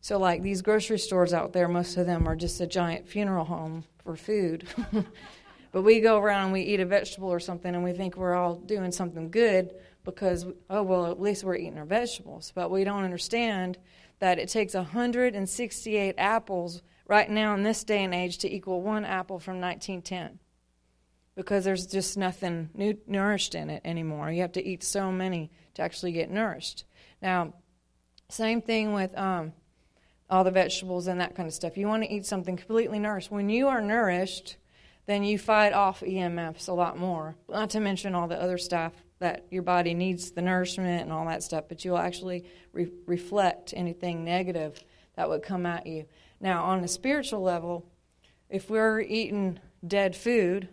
[0.01, 3.45] So, like these grocery stores out there, most of them are just a giant funeral
[3.45, 4.69] home for food.
[5.73, 8.35] but we go around and we eat a vegetable or something and we think we're
[8.35, 12.53] all doing something good because, oh, well, at least we're eating our vegetables.
[12.55, 13.79] But we don't understand
[14.18, 19.05] that it takes 168 apples right now in this day and age to equal one
[19.05, 20.38] apple from 1910
[21.37, 24.31] because there's just nothing new, nourished in it anymore.
[24.31, 26.85] You have to eat so many to actually get nourished.
[27.20, 27.52] Now,
[28.31, 29.52] same thing with um,
[30.31, 31.76] all the vegetables and that kind of stuff.
[31.76, 33.31] You want to eat something completely nourished.
[33.31, 34.57] When you are nourished,
[35.05, 37.37] then you fight off EMFs a lot more.
[37.48, 41.26] Not to mention all the other stuff that your body needs the nourishment and all
[41.26, 44.83] that stuff, but you'll actually re- reflect anything negative
[45.16, 46.05] that would come at you.
[46.40, 47.87] Now, on a spiritual level,
[48.50, 50.68] if we're eating dead food,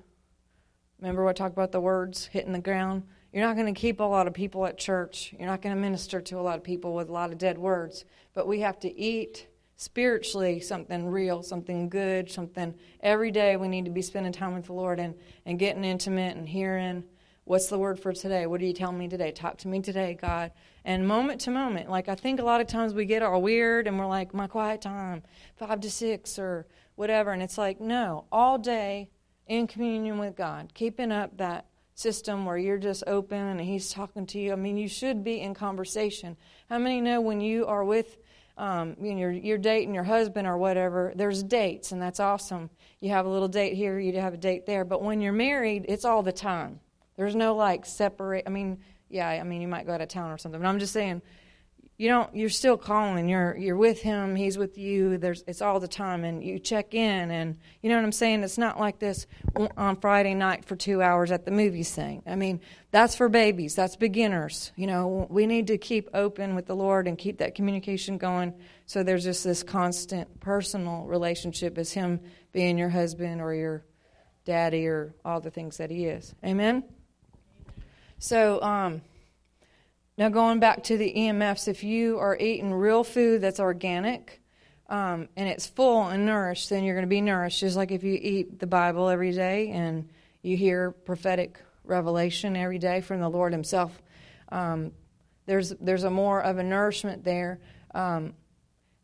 [1.00, 3.04] remember what I talked about the words hitting the ground?
[3.32, 5.34] You're not going to keep a lot of people at church.
[5.38, 7.58] You're not going to minister to a lot of people with a lot of dead
[7.58, 8.06] words.
[8.34, 13.86] But we have to eat spiritually something real, something good, something every day we need
[13.86, 17.04] to be spending time with the Lord and, and getting intimate and hearing
[17.46, 18.46] What's the word for today?
[18.46, 19.32] What are you telling me today?
[19.32, 20.52] Talk to me today, God.
[20.86, 23.86] And moment to moment, like I think a lot of times we get all weird
[23.86, 25.24] and we're like, my quiet time,
[25.58, 27.32] five to six or whatever.
[27.32, 29.10] And it's like, no, all day
[29.46, 34.26] in communion with God, keeping up that system where you're just open and He's talking
[34.28, 34.54] to you.
[34.54, 36.38] I mean, you should be in conversation.
[36.70, 38.18] How many know when you are with
[38.56, 42.70] um, you know, you're, you're dating your husband or whatever, there's dates, and that's awesome.
[43.00, 44.86] You have a little date here, you have a date there.
[44.86, 46.80] But when you're married, it's all the time.
[47.16, 48.44] There's no like separate.
[48.48, 50.80] I mean, yeah, I mean you might go out of town or something, but I'm
[50.80, 51.22] just saying,
[51.98, 52.36] you don't.
[52.36, 53.30] You're still calling.
[53.30, 54.36] You're you're with him.
[54.36, 55.20] He's with you.
[55.20, 58.44] There's it's all the time, and you check in, and you know what I'm saying.
[58.44, 59.28] It's not like this
[59.78, 62.24] on Friday night for two hours at the movies thing.
[62.26, 63.76] I mean, that's for babies.
[63.76, 64.72] That's beginners.
[64.76, 68.56] You know, we need to keep open with the Lord and keep that communication going.
[68.88, 72.22] So there's just this constant personal relationship as Him
[72.52, 73.86] being your husband or your
[74.46, 76.34] daddy or all the things that He is.
[76.44, 76.84] Amen.
[78.24, 79.02] So, um,
[80.18, 84.42] now going back to the EMFs, if you are eating real food that's organic
[84.88, 87.60] um, and it's full and nourished, then you're going to be nourished.
[87.60, 90.08] Just like if you eat the Bible every day and
[90.42, 94.02] you hear prophetic revelation every day from the Lord Himself,
[94.54, 94.94] um,
[95.46, 97.60] there's there's a more of a nourishment there,
[97.94, 98.36] um,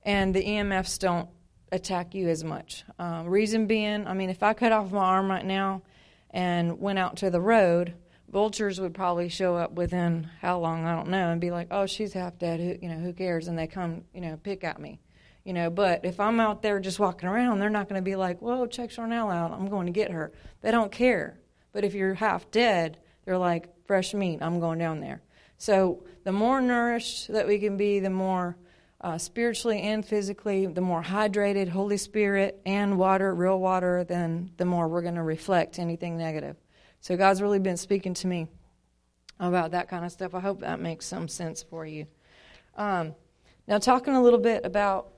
[0.04, 1.28] and the EMFs don't
[1.74, 2.86] attack you as much.
[2.98, 5.82] Um, reason being, I mean, if I cut off my arm right now
[6.30, 7.96] and went out to the road
[8.32, 11.86] vultures would probably show up within how long I don't know and be like, "Oh,
[11.86, 12.60] she's half dead.
[12.60, 15.00] Who, you know, who cares?" And they come, you know, pick at me,
[15.44, 15.70] you know.
[15.70, 18.65] But if I'm out there just walking around, they're not going to be like, "Whoa,
[18.68, 19.52] check Charnel out.
[19.52, 21.39] I'm going to get her." They don't care.
[21.72, 24.39] But if you're half dead, they're like, "Fresh meat.
[24.42, 25.22] I'm going down there."
[25.58, 28.58] So the more nourished that we can be, the more
[29.02, 34.65] uh, spiritually and physically, the more hydrated Holy Spirit and water, real water, then the
[34.65, 36.58] more we're going to reflect anything negative.
[37.02, 38.48] So God's really been speaking to me
[39.40, 40.36] about that kind of stuff.
[40.36, 42.08] I hope that makes some sense for you.
[42.76, 43.16] Um,
[43.68, 45.10] now, talking a little bit about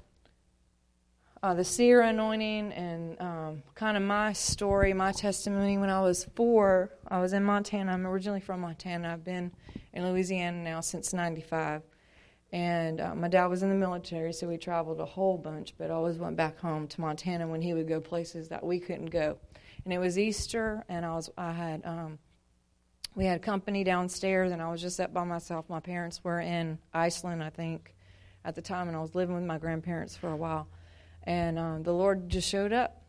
[1.43, 5.77] uh, the seer anointing and um, kind of my story, my testimony.
[5.77, 7.93] When I was four, I was in Montana.
[7.93, 9.11] I'm originally from Montana.
[9.13, 9.51] I've been
[9.93, 11.81] in Louisiana now since '95.
[12.53, 15.89] And uh, my dad was in the military, so we traveled a whole bunch, but
[15.89, 19.37] always went back home to Montana when he would go places that we couldn't go
[19.83, 22.19] and it was Easter, and I was I had um,
[23.15, 25.69] we had company downstairs, and I was just up by myself.
[25.69, 27.93] My parents were in Iceland, I think,
[28.45, 30.67] at the time, and I was living with my grandparents for a while.
[31.23, 33.03] And um, the Lord just showed up,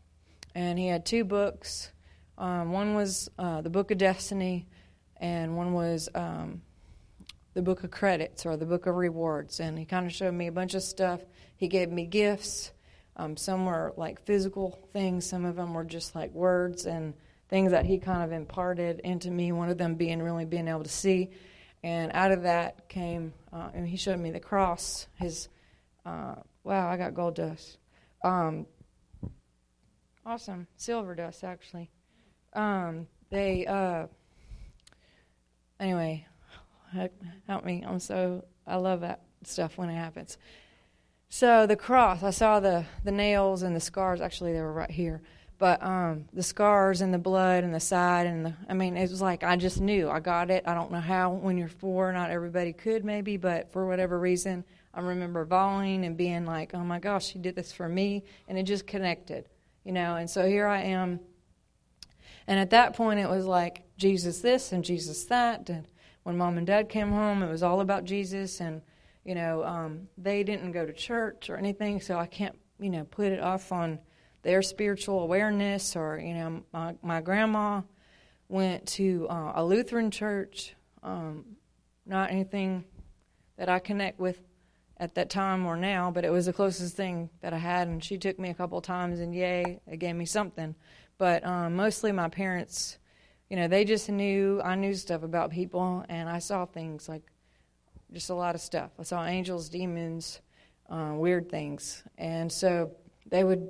[0.53, 1.91] and He had two books.
[2.37, 4.67] Um, one was uh, the Book of Destiny,
[5.17, 6.61] and one was um,
[7.53, 9.61] the book of credits or the book of rewards.
[9.61, 11.21] And he kind of showed me a bunch of stuff.
[11.55, 12.72] He gave me gifts.
[13.15, 17.13] Um, some were like physical things, some of them were just like words and
[17.47, 19.51] things that he kind of imparted into me.
[19.51, 21.29] One of them being really being able to see.
[21.83, 25.07] And out of that came, uh, and he showed me the cross.
[25.15, 25.49] His,
[26.05, 27.77] uh, wow, I got gold dust.
[28.23, 28.65] Um,
[30.25, 30.65] awesome.
[30.77, 31.91] Silver dust, actually.
[32.53, 34.07] Um, they, uh,
[35.79, 36.25] anyway,
[37.47, 37.83] help me.
[37.85, 40.37] I'm so, I love that stuff when it happens.
[41.35, 44.21] So the cross, I saw the, the nails and the scars.
[44.21, 45.19] Actually, they were right here.
[45.57, 49.09] But um, the scars and the blood and the side and the i mean it
[49.09, 50.11] was like i just knew.
[50.11, 50.63] I got it.
[50.67, 54.63] I don't know how when you're four not everybody could maybe but for whatever reason
[54.93, 58.23] i remember bawling and being like oh my gosh she did this for me.
[58.47, 59.49] And it just connected
[59.83, 60.17] you know?
[60.17, 61.19] And so here i am.
[62.45, 65.67] And at that point it was like jesus this and jesus that.
[65.67, 65.87] And
[66.21, 68.59] when mom and dad came home it was all about jesus.
[68.59, 68.83] And
[69.23, 73.03] you know um, they didn't go to church or anything so i can't you know
[73.05, 73.99] put it off on
[74.43, 77.81] their spiritual awareness, or you know, my my grandma
[78.49, 80.75] went to uh, a Lutheran church.
[81.01, 81.57] Um,
[82.05, 82.83] not anything
[83.57, 84.41] that I connect with
[84.97, 87.87] at that time or now, but it was the closest thing that I had.
[87.87, 90.75] And she took me a couple times, and yay, it gave me something.
[91.17, 92.97] But um, mostly my parents,
[93.49, 97.23] you know, they just knew I knew stuff about people, and I saw things like
[98.13, 98.91] just a lot of stuff.
[98.99, 100.41] I saw angels, demons,
[100.89, 102.91] uh, weird things, and so
[103.25, 103.67] they would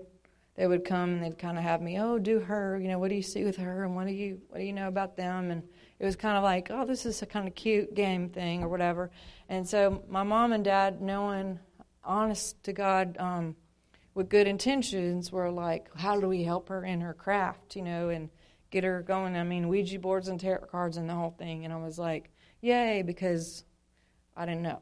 [0.55, 3.09] they would come and they'd kind of have me, oh, do her, you know, what
[3.09, 5.49] do you see with her, and what do you what do you know about them?
[5.51, 5.63] And
[5.99, 8.67] it was kind of like, oh, this is a kind of cute game thing or
[8.67, 9.09] whatever.
[9.49, 11.59] And so my mom and dad, knowing,
[12.03, 13.55] honest to God, um,
[14.13, 18.09] with good intentions, were like, how do we help her in her craft, you know,
[18.09, 18.29] and
[18.69, 19.35] get her going?
[19.35, 21.65] I mean, Ouija boards and tarot cards and the whole thing.
[21.65, 22.29] And I was like,
[22.61, 23.63] yay, because
[24.35, 24.79] I didn't know.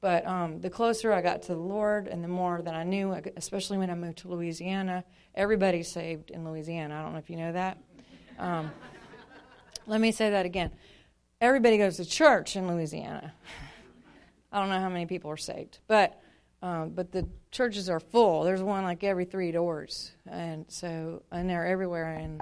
[0.00, 3.12] But um, the closer I got to the Lord and the more that I knew,
[3.36, 5.04] especially when I moved to Louisiana,
[5.34, 6.98] everybody's saved in Louisiana.
[6.98, 7.78] I don't know if you know that.
[8.38, 8.70] Um,
[9.86, 10.70] let me say that again.
[11.40, 13.32] Everybody goes to church in Louisiana.
[14.52, 16.20] I don't know how many people are saved, but
[16.62, 18.42] um, but the churches are full.
[18.42, 22.14] There's one like every three doors, and so and they're everywhere.
[22.14, 22.40] And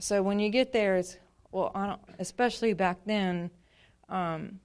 [0.00, 1.16] so when you get there, it's
[1.50, 3.50] well, especially back then.
[4.08, 4.60] Um,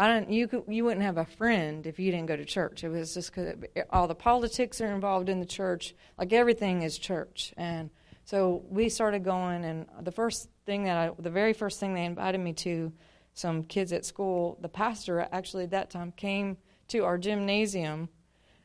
[0.00, 0.30] I don't.
[0.30, 2.84] You could, you wouldn't have a friend if you didn't go to church.
[2.84, 3.54] It was just because
[3.90, 5.94] all the politics are involved in the church.
[6.16, 7.90] Like everything is church, and
[8.24, 9.62] so we started going.
[9.62, 12.90] And the first thing that I, the very first thing they invited me to,
[13.34, 14.56] some kids at school.
[14.62, 16.56] The pastor actually at that time came
[16.88, 18.08] to our gymnasium,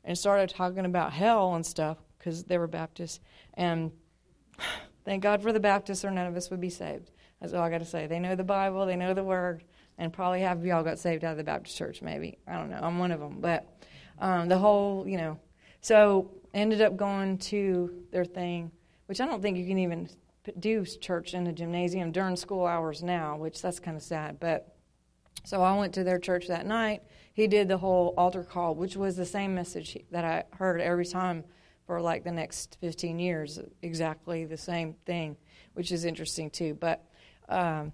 [0.05, 3.19] and started talking about hell and stuff because they were Baptists.
[3.55, 3.91] And
[5.03, 7.11] thank God for the Baptists, or none of us would be saved.
[7.41, 8.07] That's all I got to say.
[8.07, 8.85] They know the Bible.
[8.85, 9.65] They know the Word
[9.97, 12.37] and probably half of y'all got saved out of the Baptist church, maybe.
[12.47, 12.79] I don't know.
[12.81, 13.39] I'm one of them.
[13.39, 13.67] But
[14.19, 15.39] um, the whole, you know,
[15.81, 18.71] so ended up going to their thing,
[19.05, 20.09] which I don't think you can even
[20.59, 24.39] do church in a gymnasium during school hours now, which that's kind of sad.
[24.39, 24.75] But
[25.43, 27.03] so I went to their church that night.
[27.33, 31.05] He did the whole altar call, which was the same message that I heard every
[31.05, 31.43] time
[31.85, 35.37] for like the next 15 years, exactly the same thing,
[35.73, 36.73] which is interesting too.
[36.73, 37.03] But
[37.47, 37.91] um,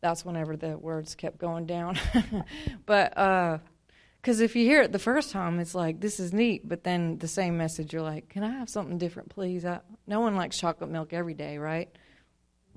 [0.00, 1.98] that's whenever the words kept going down.
[2.86, 6.68] but because uh, if you hear it the first time, it's like this is neat,
[6.68, 10.20] but then the same message, you're like, "Can I have something different, please?" I, no
[10.20, 11.88] one likes chocolate milk every day, right?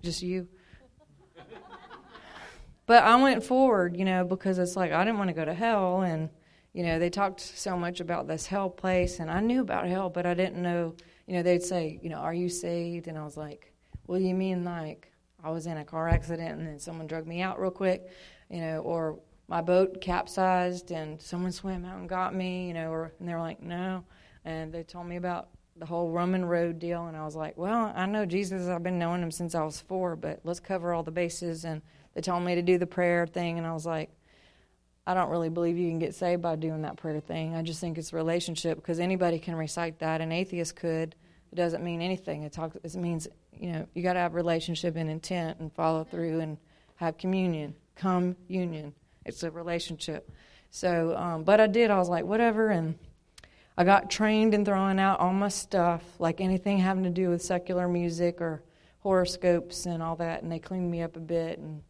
[0.02, 0.48] Just you.
[2.86, 5.54] but I went forward, you know, because it's like I didn't want to go to
[5.54, 6.30] hell, and
[6.74, 10.10] you know they talked so much about this hell place, and I knew about hell,
[10.10, 10.96] but I didn't know.
[11.28, 13.74] You know, they'd say, you know, "Are you saved?" And I was like,
[14.08, 15.11] "Well, you mean like?"
[15.44, 18.10] I was in a car accident and then someone drug me out real quick,
[18.50, 22.92] you know, or my boat capsized and someone swam out and got me, you know,
[22.92, 24.04] or and they were like, no,
[24.46, 27.92] and they told me about the whole Roman road deal, and I was like, well,
[27.96, 31.02] I know Jesus, I've been knowing him since I was four, but let's cover all
[31.02, 31.82] the bases, and
[32.14, 34.10] they told me to do the prayer thing, and I was like.
[35.08, 37.56] I don't really believe you can get saved by doing that prayer thing.
[37.56, 40.22] I just think it's a relationship because anybody can recite that.
[40.22, 41.16] An atheist could.
[41.52, 42.44] It doesn't mean anything.
[42.44, 42.78] It talks.
[42.84, 43.28] It means
[43.58, 46.58] you know, you got to have relationship and intent and follow through and
[46.96, 48.94] have communion, come union.
[49.26, 50.30] It's a relationship.
[50.70, 51.92] So, um, but I did.
[51.92, 52.98] I was like, whatever, and
[53.78, 57.42] I got trained in throwing out all my stuff, like anything having to do with
[57.42, 58.64] secular music or
[59.00, 61.82] horoscopes and all that, and they cleaned me up a bit and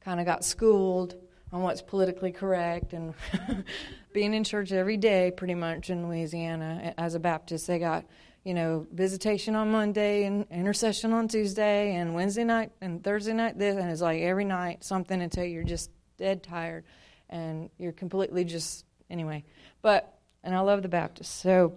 [0.00, 1.16] kind of got schooled
[1.52, 3.14] on what's politically correct and
[4.12, 8.04] being in church every day pretty much in Louisiana as a Baptist they got
[8.44, 13.58] you know, visitation on Monday and intercession on Tuesday and Wednesday night and Thursday night
[13.58, 16.84] this and it's like every night something until you're just dead tired,
[17.30, 19.44] and you're completely just anyway.
[19.80, 21.74] But and I love the Baptists, so.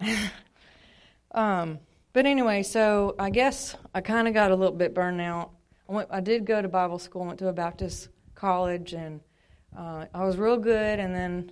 [1.32, 1.78] um,
[2.12, 5.50] but anyway, so I guess I kind of got a little bit burned out.
[5.88, 9.20] I, went, I did go to Bible school, went to a Baptist college, and
[9.76, 10.98] uh, I was real good.
[10.98, 11.50] And then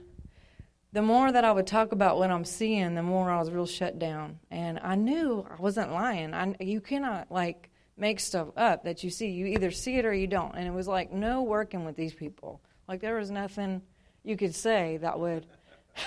[0.94, 3.66] the more that I would talk about what I'm seeing, the more I was real
[3.66, 4.38] shut down.
[4.52, 6.32] And I knew I wasn't lying.
[6.32, 9.30] I, you cannot like make stuff up that you see.
[9.30, 10.54] You either see it or you don't.
[10.54, 12.60] And it was like no working with these people.
[12.86, 13.82] Like there was nothing
[14.22, 15.46] you could say that would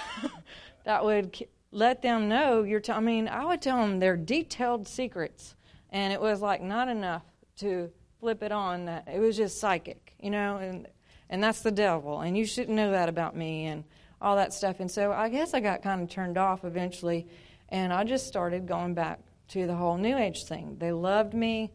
[0.86, 1.38] that would
[1.72, 2.80] let them know you're.
[2.80, 5.56] T- I mean, I would tell them their detailed secrets,
[5.90, 7.24] and it was like not enough
[7.58, 8.86] to flip it on.
[8.86, 10.88] That it was just psychic, you know, and
[11.30, 13.84] and that's the devil, and you shouldn't know that about me, and
[14.22, 14.80] all that stuff.
[14.80, 17.28] And so I guess I got kind of turned off eventually,
[17.70, 20.78] and I just started going back to the whole New Age thing.
[20.80, 21.72] They loved me.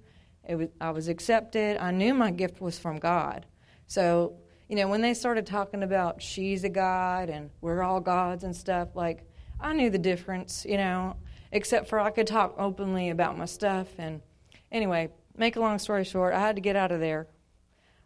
[0.47, 1.79] It was, I was accepted.
[1.79, 3.47] I knew my gift was from God.
[3.87, 4.35] So,
[4.69, 8.55] you know, when they started talking about she's a God and we're all gods and
[8.55, 9.25] stuff, like
[9.61, 11.17] I knew the difference, you know,
[11.53, 13.89] except for I could talk openly about my stuff.
[13.99, 14.21] And
[14.71, 17.29] anyway, make a long story short, I had to get out of there.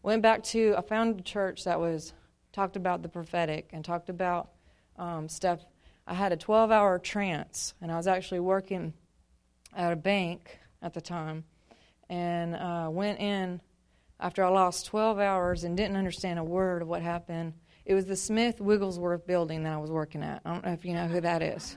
[0.02, 2.12] Went back to, I found a church that was,
[2.56, 4.50] talked about the prophetic and talked about
[4.98, 5.60] um, stuff.
[6.08, 8.94] I had a 12 hour trance, and I was actually working
[9.76, 11.44] at a bank at the time.
[12.08, 13.60] And uh, went in
[14.18, 17.54] after I lost 12 hours and didn't understand a word of what happened
[17.86, 20.42] it was the Smith Wigglesworth building that I was working at.
[20.44, 21.76] I don't know if you know who that is.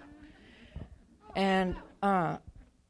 [1.36, 2.38] And uh,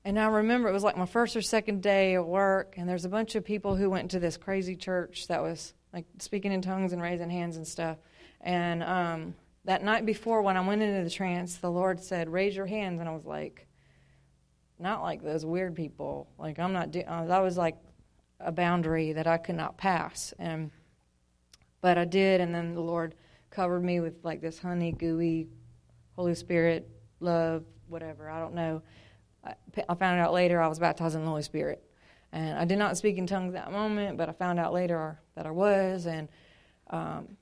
[0.06, 3.04] and I remember it was like my first or second day of work, and there's
[3.04, 6.62] a bunch of people who went to this crazy church that was like speaking in
[6.62, 7.98] tongues and raising hands and stuff.
[8.42, 12.56] And um, that night before, when I went into the trance, the Lord said, "Raise
[12.56, 13.68] your hands," and I was like,
[14.78, 16.30] "Not like those weird people.
[16.38, 16.92] Like I'm not.
[16.92, 17.78] Do- uh, that was like
[18.40, 20.72] a boundary that I could not pass." And
[21.82, 23.16] but I did, and then the Lord
[23.50, 25.48] covered me with like this honey, gooey,
[26.16, 28.30] Holy Spirit, love, whatever.
[28.30, 28.82] I don't know.
[29.44, 29.54] I,
[29.88, 31.84] I found out later I was baptized in the Holy Spirit.
[32.32, 35.48] And I did not speak in tongues that moment, but I found out later that
[35.48, 36.06] I was.
[36.06, 36.28] And
[36.90, 37.38] um,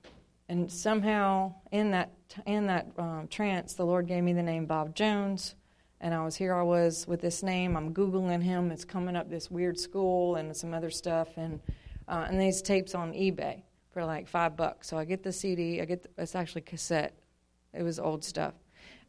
[0.49, 2.11] and somehow in that
[2.45, 5.55] in that um, trance, the Lord gave me the name Bob Jones,
[5.99, 6.53] and I was here.
[6.53, 7.75] I was with this name.
[7.75, 8.71] I'm googling him.
[8.71, 11.59] It's coming up this weird school and some other stuff, and
[12.07, 14.87] uh, and these tapes on eBay for like five bucks.
[14.87, 15.81] So I get the CD.
[15.81, 17.17] I get the, it's actually cassette.
[17.73, 18.53] It was old stuff,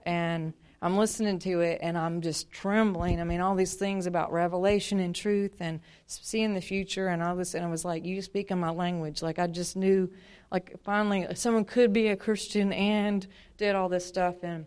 [0.07, 3.21] and I'm listening to it, and I'm just trembling.
[3.21, 7.35] I mean, all these things about revelation and truth, and seeing the future, and all
[7.35, 7.55] this.
[7.55, 9.23] And I was like you speak in my language.
[9.23, 10.11] Like I just knew,
[10.53, 14.67] like finally, someone could be a Christian and did all this stuff, and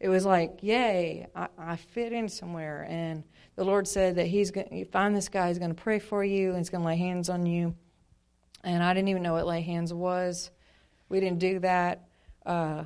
[0.00, 2.86] it was like, yay, I, I fit in somewhere.
[2.88, 3.22] And
[3.56, 5.48] the Lord said that He's going to find this guy.
[5.48, 7.74] He's going to pray for you, and He's going to lay hands on you
[8.64, 10.50] and I didn't even know what lay hands was.
[11.08, 12.08] We didn't do that.
[12.44, 12.84] Uh,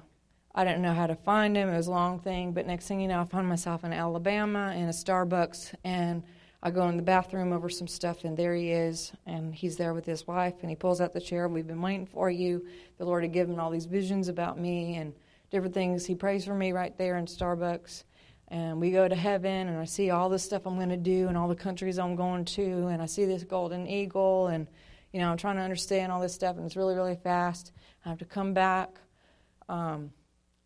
[0.58, 1.68] I didn't know how to find him.
[1.68, 4.74] It was a long thing, but next thing you know, I find myself in Alabama
[4.76, 6.24] in a Starbucks, and
[6.64, 9.94] I go in the bathroom over some stuff, and there he is, and he's there
[9.94, 11.46] with his wife, and he pulls out the chair.
[11.46, 12.66] We've been waiting for you.
[12.96, 15.14] The Lord had given all these visions about me and
[15.52, 16.04] different things.
[16.04, 18.02] He prays for me right there in Starbucks,
[18.48, 21.28] and we go to heaven, and I see all the stuff I'm going to do
[21.28, 24.66] and all the countries I'm going to, and I see this golden eagle, and
[25.12, 27.70] you know, I'm trying to understand all this stuff, and it's really, really fast.
[28.04, 28.98] I have to come back.
[29.68, 30.10] Um,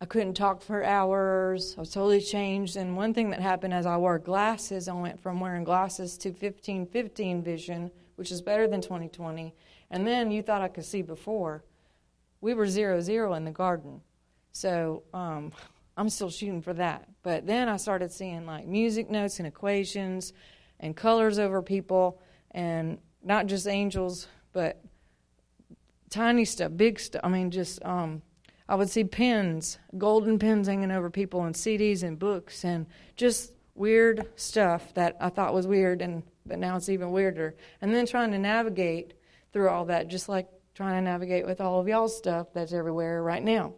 [0.03, 1.75] I couldn't talk for hours.
[1.77, 2.75] I was totally changed.
[2.75, 6.33] And one thing that happened as I wore glasses, I went from wearing glasses to
[6.33, 9.55] 15 15 vision, which is better than 2020.
[9.91, 11.63] And then you thought I could see before.
[12.41, 14.01] We were zero zero in the garden.
[14.51, 15.53] So um,
[15.95, 17.07] I'm still shooting for that.
[17.23, 20.33] But then I started seeing like music notes and equations
[20.81, 22.19] and colors over people.
[22.51, 24.83] And not just angels, but
[26.09, 27.21] tiny stuff, big stuff.
[27.23, 28.21] I mean, just um,
[28.67, 33.53] I would see pins, golden pins hanging over people, and CDs and books, and just
[33.75, 37.55] weird stuff that I thought was weird, and but now it's even weirder.
[37.81, 39.13] And then trying to navigate
[39.51, 43.21] through all that, just like trying to navigate with all of y'all's stuff that's everywhere
[43.21, 43.73] right now.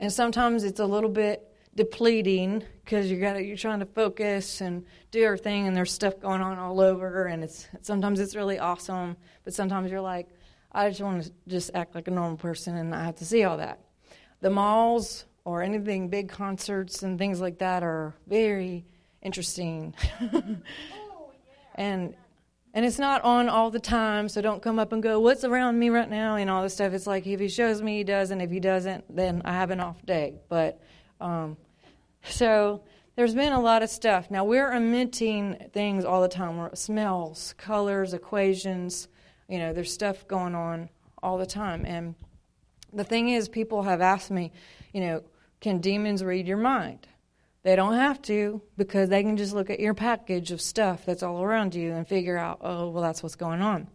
[0.00, 4.84] And sometimes it's a little bit depleting because you got you're trying to focus and
[5.10, 9.16] do everything and there's stuff going on all over and it's sometimes it's really awesome
[9.42, 10.28] but sometimes you're like
[10.74, 13.44] I just want to just act like a normal person and I have to see
[13.44, 13.80] all that.
[14.40, 18.84] The malls or anything big concerts and things like that are very
[19.22, 19.94] interesting.
[21.74, 22.14] And
[22.72, 25.78] and it's not on all the time, so don't come up and go, What's around
[25.78, 26.36] me right now?
[26.36, 26.92] and all this stuff.
[26.92, 29.70] It's like if he shows me, he does, and if he doesn't, then I have
[29.70, 30.34] an off day.
[30.48, 30.80] But
[31.20, 31.56] um,
[32.24, 32.82] so
[33.16, 34.30] there's been a lot of stuff.
[34.30, 36.56] Now we're emitting things all the time.
[36.56, 39.08] We're, smells, colors, equations.
[39.48, 40.88] You know, there's stuff going on
[41.22, 41.84] all the time.
[41.86, 42.14] And
[42.92, 44.52] the thing is, people have asked me,
[44.92, 45.22] you know,
[45.60, 47.06] can demons read your mind?
[47.62, 51.22] They don't have to because they can just look at your package of stuff that's
[51.22, 53.88] all around you and figure out, oh, well, that's what's going on.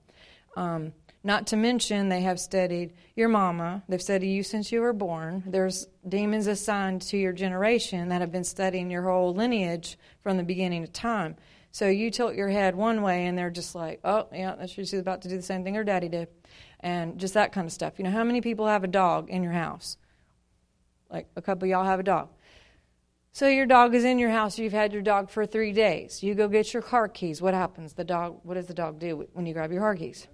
[0.58, 0.94] Um,
[1.24, 3.84] not to mention, they have studied your mama.
[3.90, 5.44] They've studied you since you were born.
[5.46, 10.44] There's demons assigned to your generation that have been studying your whole lineage from the
[10.44, 11.36] beginning of time.
[11.72, 15.22] So you tilt your head one way, and they're just like, oh, yeah, she's about
[15.22, 16.28] to do the same thing her daddy did.
[16.80, 17.94] And just that kind of stuff.
[17.98, 19.98] You know, how many people have a dog in your house?
[21.10, 22.30] Like a couple y'all have a dog.
[23.32, 24.58] So your dog is in your house.
[24.58, 26.24] You've had your dog for three days.
[26.24, 27.42] You go get your car keys.
[27.42, 27.94] What happens?
[27.94, 28.40] The dog.
[28.44, 30.28] What does the dog do when you grab your car keys?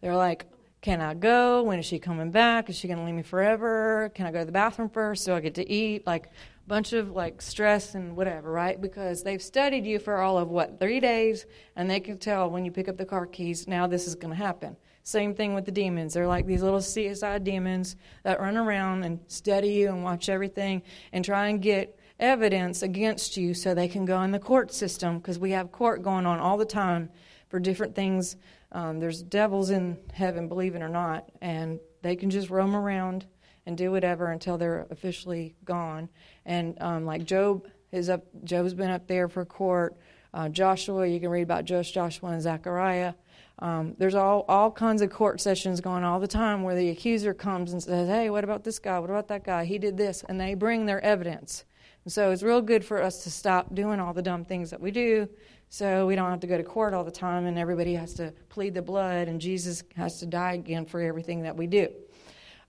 [0.00, 0.46] They're like,
[0.80, 1.62] "Can I go?
[1.62, 2.70] When is she coming back?
[2.70, 4.10] Is she going to leave me forever?
[4.14, 5.26] Can I go to the bathroom first?
[5.26, 6.30] Do I get to eat?" Like
[6.66, 8.80] bunch of like stress and whatever, right?
[8.80, 11.46] Because they've studied you for all of what three days,
[11.76, 13.68] and they can tell when you pick up the car keys.
[13.68, 14.76] Now this is going to happen.
[15.02, 16.14] Same thing with the demons.
[16.14, 17.94] They're like these little CSI demons
[18.24, 23.36] that run around and study you and watch everything and try and get evidence against
[23.36, 26.40] you so they can go in the court system because we have court going on
[26.40, 27.10] all the time
[27.48, 28.36] for different things.
[28.72, 33.26] Um, there's devils in heaven, believe it or not, and they can just roam around
[33.66, 36.08] and do whatever until they're officially gone.
[36.44, 39.96] And um, like Job is up, Job's been up there for court.
[40.32, 43.14] Uh, Joshua, you can read about Josh, Joshua, and Zechariah.
[43.58, 47.32] Um, there's all, all kinds of court sessions going all the time where the accuser
[47.32, 48.98] comes and says, Hey, what about this guy?
[48.98, 49.64] What about that guy?
[49.64, 50.24] He did this.
[50.28, 51.64] And they bring their evidence.
[52.04, 54.80] And so it's real good for us to stop doing all the dumb things that
[54.80, 55.28] we do
[55.68, 58.32] so we don't have to go to court all the time and everybody has to
[58.48, 61.88] plead the blood and Jesus has to die again for everything that we do.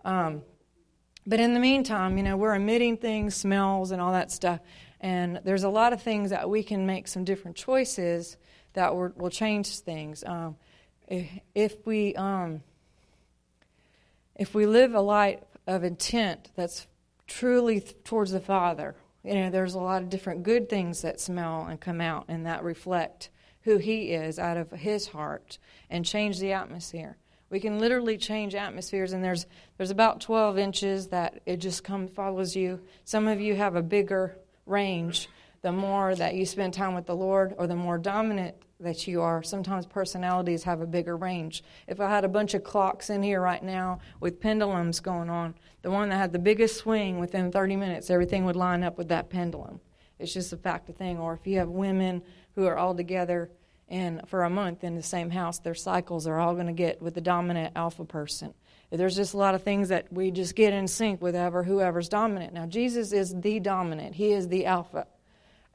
[0.04, 0.42] Um,
[1.28, 4.62] but in the meantime, you know, we're emitting things, smells, and all that stuff.
[5.02, 8.38] And there's a lot of things that we can make some different choices
[8.74, 10.24] that will change things.
[10.26, 10.56] Um,
[11.08, 12.64] if, we um,
[14.36, 16.88] if we live a life of intent that's
[17.28, 21.66] truly towards the Father, you know, there's a lot of different good things that smell
[21.66, 23.30] and come out and that reflect
[23.64, 25.58] who He is out of His heart
[25.90, 27.18] and change the atmosphere.
[27.50, 29.46] We can literally change atmospheres, and there's
[29.78, 32.82] there's about 12 inches that it just comes follows you.
[33.06, 35.30] Some of you have a bigger range.
[35.62, 39.22] The more that you spend time with the Lord, or the more dominant that you
[39.22, 39.42] are.
[39.42, 41.64] Sometimes personalities have a bigger range.
[41.88, 45.56] If I had a bunch of clocks in here right now with pendulums going on,
[45.82, 49.08] the one that had the biggest swing within 30 minutes, everything would line up with
[49.10, 49.80] that pendulum.
[50.20, 51.18] It's just a fact of thing.
[51.18, 52.22] Or if you have women
[52.56, 53.50] who are all together
[53.90, 57.02] and for a month in the same house, their cycles are all going to get
[57.02, 58.54] with the dominant alpha person.
[58.92, 62.08] There's just a lot of things that we just get in sync with ever whoever's
[62.08, 62.54] dominant.
[62.54, 64.16] Now Jesus is the dominant.
[64.16, 65.08] He is the alpha.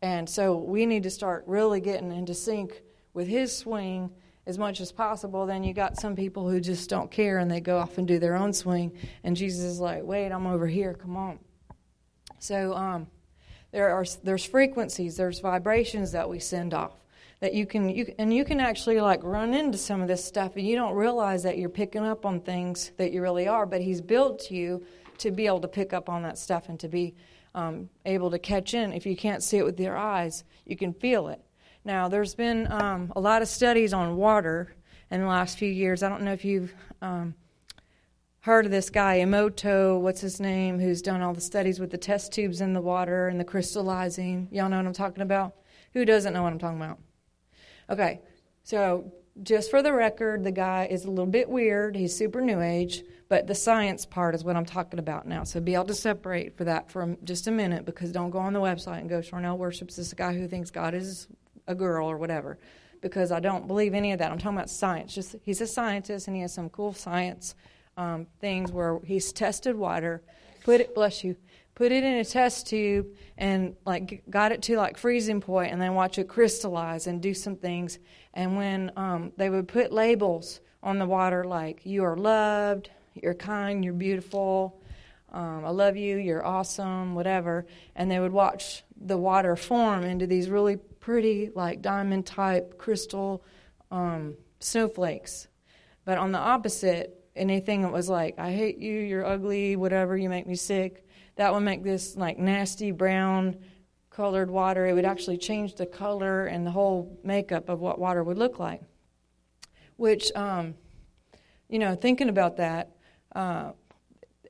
[0.00, 2.82] And so we need to start really getting into sync
[3.14, 4.10] with his swing
[4.46, 7.60] as much as possible, then you got some people who just don't care and they
[7.60, 8.92] go off and do their own swing.
[9.22, 11.38] And Jesus is like, wait, I'm over here, come on.
[12.40, 13.06] So um,
[13.70, 17.01] there are there's frequencies, there's vibrations that we send off
[17.42, 20.54] that you can you and you can actually like run into some of this stuff
[20.54, 23.66] and you don't realize that you're picking up on things that you really are.
[23.66, 24.84] But He's built you
[25.18, 27.16] to be able to pick up on that stuff and to be
[27.56, 28.92] um, able to catch in.
[28.92, 31.40] If you can't see it with your eyes, you can feel it.
[31.84, 34.76] Now, there's been um, a lot of studies on water
[35.10, 36.04] in the last few years.
[36.04, 36.72] I don't know if you've
[37.02, 37.34] um,
[38.42, 41.98] heard of this guy, Emoto, what's his name, who's done all the studies with the
[41.98, 44.46] test tubes in the water and the crystallizing.
[44.52, 45.56] Y'all know what I'm talking about?
[45.92, 47.00] Who doesn't know what I'm talking about?
[47.90, 48.20] Okay,
[48.62, 49.12] so
[49.42, 51.96] just for the record, the guy is a little bit weird.
[51.96, 55.44] He's super new age, but the science part is what I'm talking about now.
[55.44, 58.52] So be able to separate for that for just a minute because don't go on
[58.52, 61.28] the website and go, Charnel worships this guy who thinks God is
[61.66, 62.58] a girl or whatever
[63.00, 64.30] because I don't believe any of that.
[64.30, 65.14] I'm talking about science.
[65.14, 67.54] Just he's a scientist and he has some cool science
[67.96, 70.22] um, things where he's tested water,
[70.64, 71.36] put it bless you,
[71.74, 73.06] put it in a test tube
[73.38, 77.34] and like got it to like freezing point and then watch it crystallize and do
[77.34, 77.98] some things.
[78.34, 83.34] And when um, they would put labels on the water like you are loved, you're
[83.34, 84.80] kind, you're beautiful.
[85.32, 87.66] Um, I love you, you're awesome, whatever.
[87.96, 93.42] And they would watch the water form into these really pretty, like diamond type crystal
[93.90, 95.48] um, snowflakes.
[96.04, 100.28] But on the opposite, anything that was like, I hate you, you're ugly, whatever, you
[100.28, 101.06] make me sick,
[101.36, 103.56] that would make this like nasty brown
[104.10, 104.86] colored water.
[104.86, 108.58] It would actually change the color and the whole makeup of what water would look
[108.58, 108.82] like.
[109.96, 110.74] Which, um,
[111.68, 112.90] you know, thinking about that,
[113.34, 113.72] uh,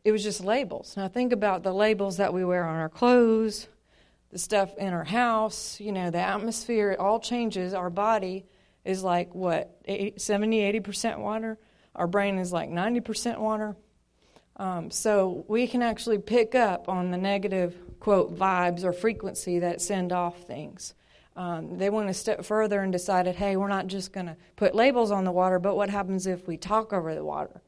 [0.05, 0.97] it was just labels.
[0.97, 3.69] Now, think about the labels that we wear on our clothes,
[4.31, 7.75] the stuff in our house, you know, the atmosphere, it all changes.
[7.75, 8.47] Our body
[8.85, 11.59] is like what, 80, 70, 80% water?
[11.95, 13.77] our brain is like 90% water.
[14.63, 19.81] Um, so we can actually pick up on the negative, quote, vibes or frequency that
[19.81, 20.95] send off things.
[21.35, 24.77] Um, they went a step further and decided, hey, we're not just going to put
[24.77, 27.61] labels on the water, but what happens if we talk over the water?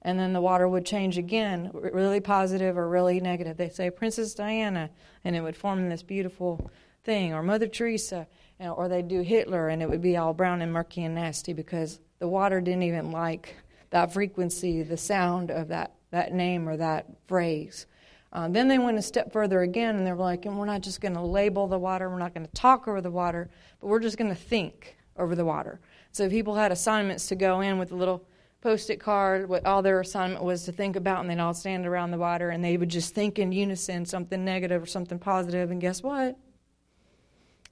[0.00, 3.58] And then the water would change again, really positive or really negative.
[3.58, 4.88] They say Princess Diana,
[5.24, 6.70] and it would form this beautiful
[7.04, 8.26] thing, or Mother Teresa,
[8.58, 12.00] or they'd do Hitler, and it would be all brown and murky and nasty because
[12.20, 13.54] the water didn't even like
[13.90, 17.86] that frequency, the sound of that, that name or that phrase.
[18.32, 20.82] Uh, then they went a step further again, and they were like, and we're not
[20.82, 23.48] just going to label the water, we're not going to talk over the water,
[23.80, 25.80] but we're just going to think over the water.
[26.12, 28.26] So people had assignments to go in with a little
[28.60, 29.48] post-it card.
[29.48, 32.50] What all their assignment was to think about, and they'd all stand around the water,
[32.50, 35.70] and they would just think in unison something negative or something positive.
[35.70, 36.36] And guess what?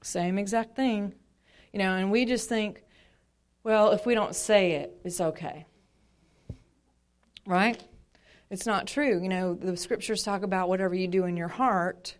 [0.03, 1.15] Same exact thing,
[1.73, 1.97] you know.
[1.97, 2.83] And we just think,
[3.65, 5.67] well, if we don't say it, it's okay,
[7.47, 7.83] right?
[8.51, 9.21] It's not true.
[9.21, 12.17] You know, the scriptures talk about whatever you do in your heart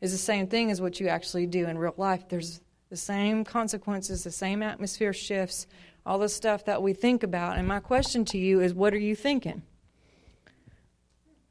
[0.00, 2.28] is the same thing as what you actually do in real life.
[2.28, 2.60] There's
[2.90, 5.66] the same consequences, the same atmosphere shifts,
[6.04, 7.56] all the stuff that we think about.
[7.56, 9.62] And my question to you is what are you thinking?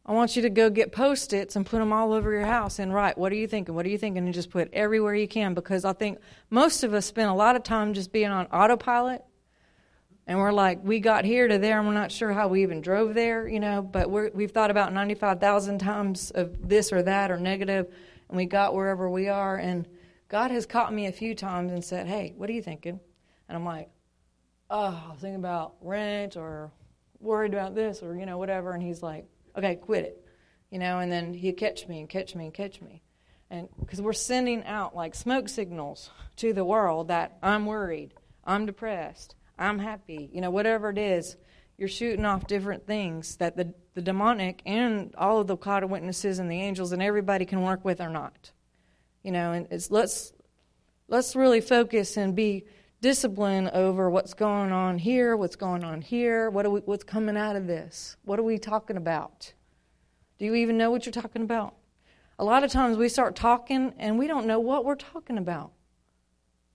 [0.06, 2.80] I want you to go get post its and put them all over your house
[2.80, 3.76] and write, what are you thinking?
[3.76, 4.26] What are you thinking?
[4.26, 6.18] And just put everywhere you can because I think
[6.50, 9.24] most of us spend a lot of time just being on autopilot
[10.30, 12.82] and we're like, we got here to there, and we're not sure how we even
[12.82, 13.82] drove there, you know.
[13.82, 17.92] But we have thought about 95,000 times of this or that or negative,
[18.28, 19.58] and we got wherever we are.
[19.58, 19.88] And
[20.28, 23.00] God has caught me a few times and said, Hey, what are you thinking?
[23.48, 23.90] And I'm like,
[24.70, 26.70] Oh, I was thinking about rent or
[27.20, 28.74] worried about this or, you know, whatever.
[28.74, 29.26] And He's like,
[29.58, 30.24] Okay, quit it,
[30.70, 31.00] you know.
[31.00, 33.02] And then He'd catch me and catch me and catch me.
[33.50, 38.14] And because we're sending out like smoke signals to the world that I'm worried,
[38.46, 41.36] I'm depressed I'm happy, you know, whatever it is,
[41.78, 45.90] you're shooting off different things that the, the demonic and all of the cloud of
[45.90, 48.52] witnesses and the angels and everybody can work with or not.
[49.24, 50.32] You know, and it's let's
[51.10, 52.66] let's really focus and be
[53.02, 57.38] disciplined over what's going on here, what's going on here, what are we, what's coming
[57.38, 58.18] out of this.
[58.24, 59.54] What are we talking about?
[60.38, 61.76] Do you even know what you're talking about?
[62.38, 65.72] A lot of times we start talking and we don't know what we're talking about.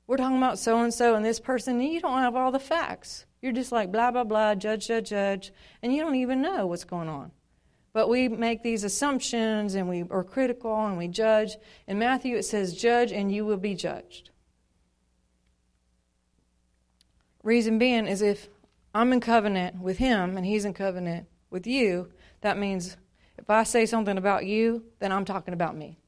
[0.07, 2.59] We're talking about so and so and this person, and you don't have all the
[2.59, 3.25] facts.
[3.41, 5.53] You're just like blah, blah, blah, judge, judge, judge,
[5.83, 7.31] and you don't even know what's going on.
[7.93, 11.57] But we make these assumptions and we are critical and we judge.
[11.87, 14.31] In Matthew, it says, Judge and you will be judged.
[17.45, 18.49] Reason being is if
[18.95, 22.97] I'm in covenant with him and he's in covenant with you, that means
[23.39, 25.99] if I say something about you, then I'm talking about me.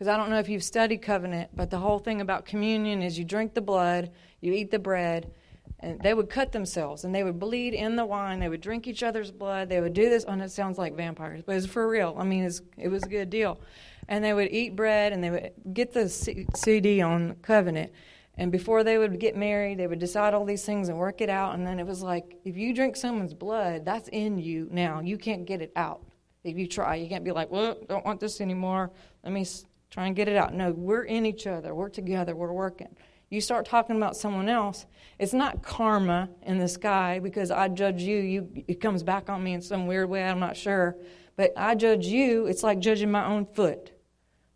[0.00, 3.18] Because I don't know if you've studied covenant, but the whole thing about communion is
[3.18, 5.30] you drink the blood, you eat the bread,
[5.78, 8.40] and they would cut themselves and they would bleed in the wine.
[8.40, 9.68] They would drink each other's blood.
[9.68, 10.24] They would do this.
[10.24, 12.16] And it sounds like vampires, but it's for real.
[12.18, 13.60] I mean, it was a good deal.
[14.08, 17.92] And they would eat bread and they would get the C- CD on covenant.
[18.38, 21.28] And before they would get married, they would decide all these things and work it
[21.28, 21.56] out.
[21.56, 25.00] And then it was like, if you drink someone's blood, that's in you now.
[25.00, 26.06] You can't get it out.
[26.42, 28.90] If you try, you can't be like, well, don't want this anymore.
[29.22, 29.44] Let me
[29.90, 30.54] Try and get it out.
[30.54, 31.74] No, we're in each other.
[31.74, 32.36] We're together.
[32.36, 32.96] We're working.
[33.30, 34.86] You start talking about someone else,
[35.18, 39.44] it's not karma in the sky because I judge you, you it comes back on
[39.44, 40.96] me in some weird way, I'm not sure.
[41.36, 43.92] But I judge you, it's like judging my own foot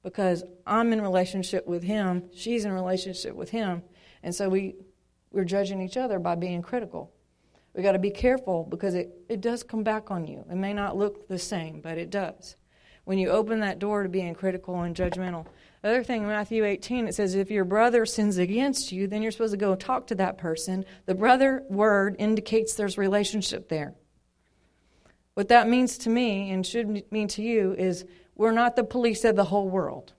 [0.03, 3.85] because I'm in relationship with him, she's in relationship with him,
[4.25, 4.75] and so we
[5.31, 7.13] we're judging each other by being critical.
[7.75, 10.45] We got to be careful because it, it does come back on you.
[10.51, 12.57] It may not look the same, but it does
[13.05, 15.47] when you open that door to being critical and judgmental.
[15.83, 19.33] The other thing, Matthew 18, it says, if your brother sins against you, then you're
[19.33, 20.85] supposed to go talk to that person.
[21.05, 23.95] The brother word indicates there's relationship there.
[25.35, 29.25] What that means to me and should mean to you is we're not the police
[29.25, 30.13] of the whole world.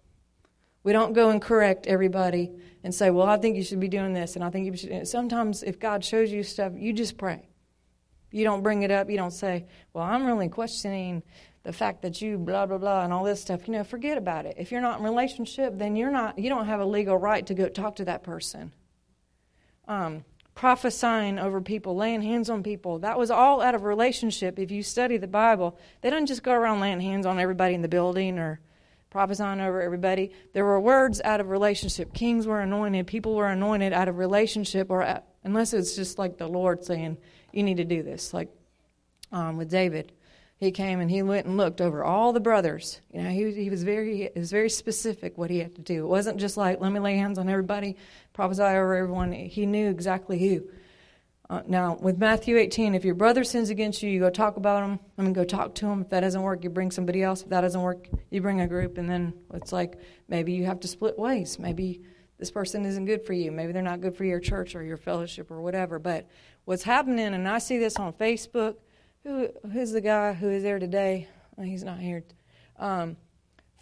[0.84, 2.52] We don't go and correct everybody
[2.84, 5.08] and say, well, I think you should be doing this, and I think you should.
[5.08, 7.50] Sometimes if God shows you stuff, you just pray.
[8.30, 9.10] You don't bring it up.
[9.10, 11.24] You don't say, well, I'm really questioning
[11.66, 14.46] the fact that you blah blah blah and all this stuff you know forget about
[14.46, 14.56] it.
[14.58, 17.54] If you're not in relationship then you're not you don't have a legal right to
[17.54, 18.72] go talk to that person.
[19.88, 24.58] Um, prophesying over people laying hands on people that was all out of relationship.
[24.58, 27.82] If you study the bible they don't just go around laying hands on everybody in
[27.82, 28.62] the building or
[29.10, 30.32] prophesying over everybody.
[30.54, 32.14] There were words out of relationship.
[32.14, 36.48] Kings were anointed people were anointed out of relationship or unless it's just like the
[36.48, 37.18] lord saying
[37.54, 38.50] you need to do this like
[39.32, 40.12] um, with david
[40.58, 43.02] he came and he went and looked over all the brothers.
[43.14, 46.06] You know, he, he was very he was very specific what he had to do.
[46.06, 47.98] It wasn't just like let me lay hands on everybody,
[48.34, 49.32] prophesy over everyone.
[49.32, 50.68] He knew exactly who.
[51.48, 54.84] Uh, now, with Matthew 18, if your brother sins against you, you go talk about
[54.84, 55.00] him.
[55.16, 56.02] I mean, go talk to him.
[56.02, 57.44] If that doesn't work, you bring somebody else.
[57.44, 58.98] If that doesn't work, you bring a group.
[58.98, 61.60] And then it's like maybe you have to split ways.
[61.60, 62.02] Maybe
[62.40, 63.52] this person isn't good for you.
[63.52, 66.00] Maybe they're not good for your church or your fellowship or whatever.
[66.00, 66.28] But
[66.64, 68.78] what's happening, and I see this on Facebook.
[69.26, 71.28] Who who's the guy who is there today?
[71.58, 72.24] Oh, he's not here.
[72.78, 73.18] Um,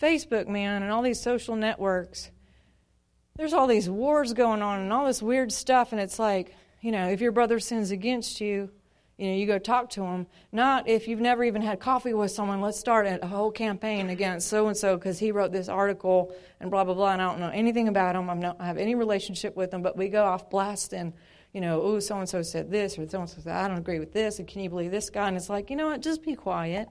[0.01, 2.31] Facebook, man, and all these social networks.
[3.35, 6.93] There's all these wars going on and all this weird stuff, and it's like you
[6.93, 8.69] know, if your brother sins against you,
[9.17, 10.27] you know, you go talk to him.
[10.53, 14.47] Not if you've never even had coffee with someone, let's start a whole campaign against
[14.47, 17.41] so and so because he wrote this article and blah, blah, blah, and I don't
[17.41, 18.29] know anything about him.
[18.29, 21.13] I'm not, I have any relationship with him, but we go off blasting,
[21.53, 23.77] you know, oh, so and so said this or so and so said, I don't
[23.77, 25.27] agree with this, and can you believe this guy?
[25.27, 26.89] And it's like, you know what, just be quiet.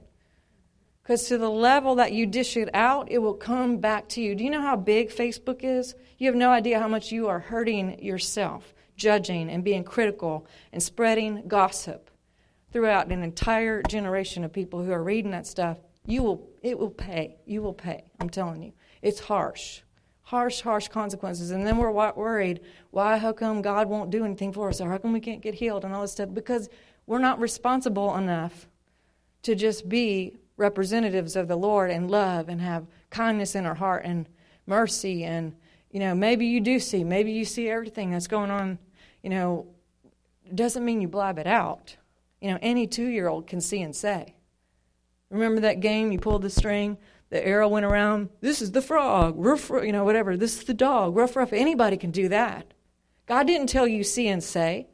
[1.03, 4.37] Because to the level that you dish it out, it will come back to you.
[4.37, 5.97] Do you know how big Facebook is?
[6.17, 10.81] You have no idea how much you are hurting yourself judging and being critical and
[10.81, 12.11] spreading gossip
[12.73, 16.91] throughout an entire generation of people who are reading that stuff, you will it will
[16.91, 17.37] pay.
[17.45, 18.05] You will pay.
[18.21, 18.73] I'm telling you.
[19.03, 19.83] It's harsh.
[20.33, 21.51] Harsh, harsh consequences.
[21.51, 22.61] And then we're worried,
[22.91, 25.57] why how come God won't do anything for us or how come we can't get
[25.57, 26.33] healed and all this stuff?
[26.33, 26.71] Because
[27.07, 28.67] we're not responsible enough
[29.43, 34.07] to just be representatives of the Lord and love and have kindness in our heart
[34.07, 34.27] and
[34.67, 35.55] mercy and
[35.91, 38.79] you know, maybe you do see, maybe you see everything that's going on,
[39.23, 39.67] you know,
[40.55, 41.97] doesn't mean you blab it out.
[42.41, 44.35] You know, any two year old can see and say.
[45.29, 46.11] Remember that game?
[46.11, 46.97] You pulled the string,
[47.33, 48.29] the arrow went around.
[48.43, 50.37] This is the frog, ruff, you know, whatever.
[50.37, 51.55] This is the dog, rough, rough.
[51.55, 52.75] Anybody can do that.
[53.25, 54.89] God didn't tell you see and say.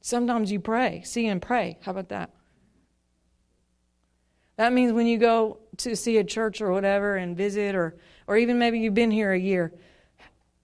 [0.00, 1.78] Sometimes you pray, see and pray.
[1.82, 2.30] How about that?
[4.56, 7.96] That means when you go to see a church or whatever and visit or
[8.28, 9.72] or even maybe you've been here a year.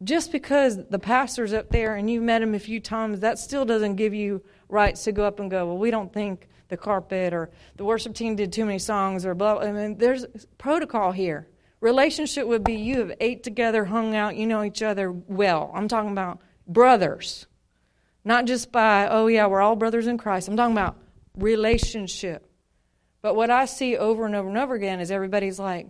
[0.04, 3.64] Just because the pastor's up there and you've met him a few times, that still
[3.64, 7.34] doesn't give you rights to go up and go, well, we don't think the carpet
[7.34, 9.58] or the worship team did too many songs or blah.
[9.58, 10.24] I mean, there's
[10.56, 11.46] protocol here.
[11.80, 15.70] Relationship would be you have ate together, hung out, you know each other well.
[15.74, 17.46] I'm talking about brothers,
[18.24, 20.48] not just by, oh, yeah, we're all brothers in Christ.
[20.48, 20.96] I'm talking about
[21.36, 22.48] relationship.
[23.20, 25.88] But what I see over and over and over again is everybody's like,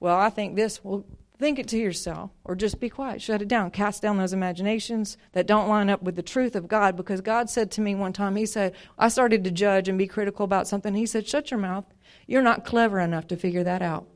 [0.00, 0.82] well, I think this.
[0.82, 1.04] Well,
[1.42, 3.20] think it to yourself or just be quiet.
[3.20, 3.70] Shut it down.
[3.72, 7.50] Cast down those imaginations that don't line up with the truth of God because God
[7.50, 10.68] said to me one time, He said, I started to judge and be critical about
[10.68, 10.94] something.
[10.94, 11.84] He said, Shut your mouth.
[12.26, 14.06] You're not clever enough to figure that out.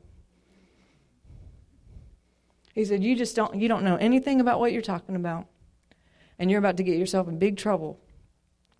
[2.73, 5.45] He said, You just don't you don't know anything about what you're talking about.
[6.39, 7.99] And you're about to get yourself in big trouble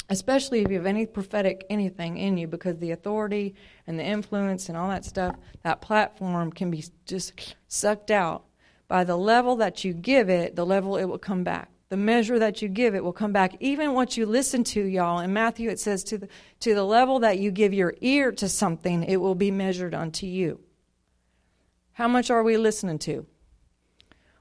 [0.09, 3.55] especially if you have any prophetic anything in you, because the authority
[3.85, 8.45] and the influence and all that stuff, that platform can be just sucked out.
[8.87, 11.69] By the level that you give it, the level it will come back.
[11.89, 13.55] The measure that you give it will come back.
[13.59, 15.19] Even what you listen to, y'all.
[15.19, 16.29] In Matthew, it says, to the,
[16.61, 20.25] to the level that you give your ear to something, it will be measured unto
[20.25, 20.59] you.
[21.93, 23.25] How much are we listening to?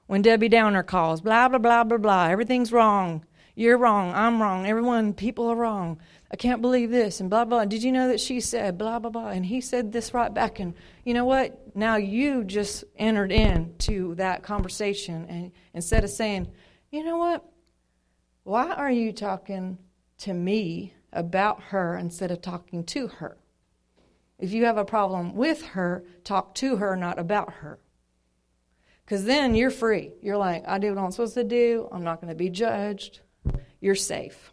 [0.07, 3.25] When Debbie Downer calls, blah, blah, blah, blah, blah, everything's wrong.
[3.57, 4.13] You're wrong.
[4.13, 4.67] I'm wrong.
[4.67, 5.99] Everyone, people are wrong.
[6.29, 7.65] I can't believe this and blah, blah.
[7.65, 9.29] Did you know that she said blah, blah, blah?
[9.29, 10.59] And he said this right back.
[10.59, 11.75] And you know what?
[11.75, 15.25] Now you just entered into that conversation.
[15.27, 16.51] And instead of saying,
[16.91, 17.43] you know what?
[18.43, 19.79] Why are you talking
[20.19, 23.37] to me about her instead of talking to her?
[24.37, 27.79] If you have a problem with her, talk to her, not about her.
[29.03, 30.11] Because then you're free.
[30.21, 31.89] You're like, I do what I'm supposed to do.
[31.91, 33.21] I'm not going to be judged
[33.79, 34.51] you're safe.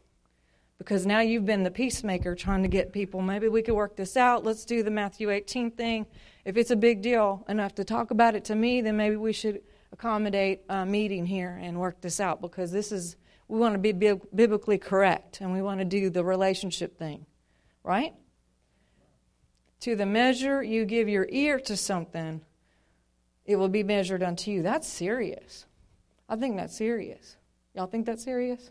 [0.79, 4.17] Because now you've been the peacemaker trying to get people, maybe we could work this
[4.17, 4.45] out.
[4.45, 6.07] Let's do the Matthew 18 thing.
[6.45, 9.33] If it's a big deal enough to talk about it to me, then maybe we
[9.33, 9.63] should
[9.93, 13.17] accommodate a meeting here and work this out because this is,
[13.49, 17.25] we want to be biblically correct and we want to do the relationship thing,
[17.85, 18.13] right?
[19.81, 22.41] To the measure you give your ear to something,
[23.47, 24.63] it will be measured unto you.
[24.63, 25.67] That's serious.
[26.29, 27.37] I think that's serious.
[27.75, 28.71] Y'all think that's serious?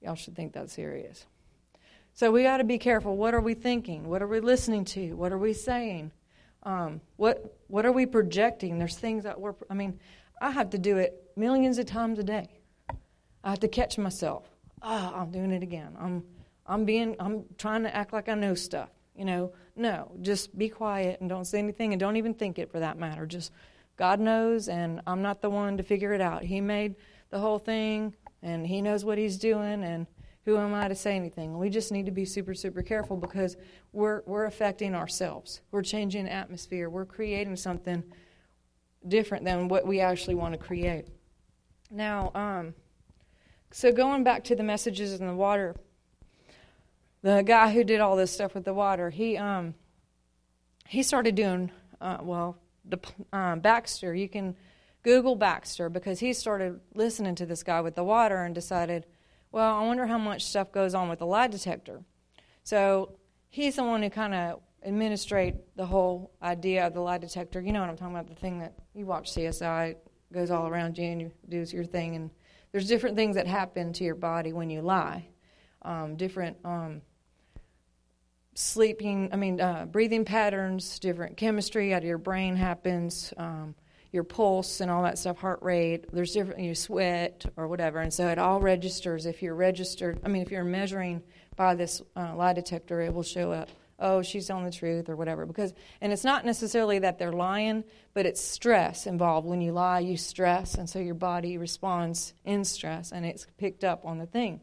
[0.00, 1.26] Y'all should think that's serious.
[2.14, 3.16] So we got to be careful.
[3.16, 4.08] What are we thinking?
[4.08, 5.14] What are we listening to?
[5.14, 6.10] What are we saying?
[6.64, 8.78] Um, what what are we projecting?
[8.78, 9.54] There's things that we're.
[9.70, 9.98] I mean,
[10.40, 12.48] I have to do it millions of times a day.
[13.44, 14.44] I have to catch myself.
[14.82, 15.96] Ah, oh, I'm doing it again.
[15.98, 16.24] I'm
[16.66, 18.90] I'm being I'm trying to act like I know stuff.
[19.14, 22.70] You know, no, just be quiet and don't say anything and don't even think it
[22.70, 23.26] for that matter.
[23.26, 23.52] Just
[23.96, 26.44] God knows, and I'm not the one to figure it out.
[26.44, 26.94] He made
[27.30, 30.06] the whole thing and He knows what He's doing, and
[30.44, 31.58] who am I to say anything?
[31.58, 33.56] We just need to be super, super careful because
[33.92, 35.60] we're, we're affecting ourselves.
[35.70, 36.88] We're changing atmosphere.
[36.88, 38.02] We're creating something
[39.06, 41.08] different than what we actually want to create.
[41.90, 42.74] Now, um,
[43.70, 45.76] So going back to the messages in the water,
[47.22, 49.74] the guy who did all this stuff with the water, he um,
[50.86, 51.70] he started doing
[52.00, 52.56] uh, well.
[52.86, 52.98] The
[53.32, 54.56] um, Backster, you can
[55.02, 59.06] Google Backster because he started listening to this guy with the water and decided,
[59.52, 62.02] well, I wonder how much stuff goes on with the lie detector.
[62.64, 63.18] So
[63.48, 67.60] he's the one who kind of administrate the whole idea of the lie detector.
[67.60, 68.28] You know what I'm talking about?
[68.28, 69.96] The thing that you watch CSI
[70.32, 72.30] goes all around you and you do your thing, and
[72.72, 75.28] there's different things that happen to your body when you lie.
[75.82, 77.02] Um, different um,
[78.54, 83.74] sleeping, I mean, uh, breathing patterns, different chemistry out of your brain happens, um,
[84.12, 86.06] your pulse and all that stuff, heart rate.
[86.12, 88.00] There's different, you sweat or whatever.
[88.00, 89.26] And so it all registers.
[89.26, 91.22] If you're registered, I mean, if you're measuring
[91.56, 93.68] by this uh, lie detector, it will show up.
[94.00, 95.44] Oh, she's telling the truth or whatever.
[95.44, 97.82] Because, and it's not necessarily that they're lying,
[98.14, 99.46] but it's stress involved.
[99.46, 103.82] When you lie, you stress, and so your body responds in stress, and it's picked
[103.82, 104.60] up on the thing.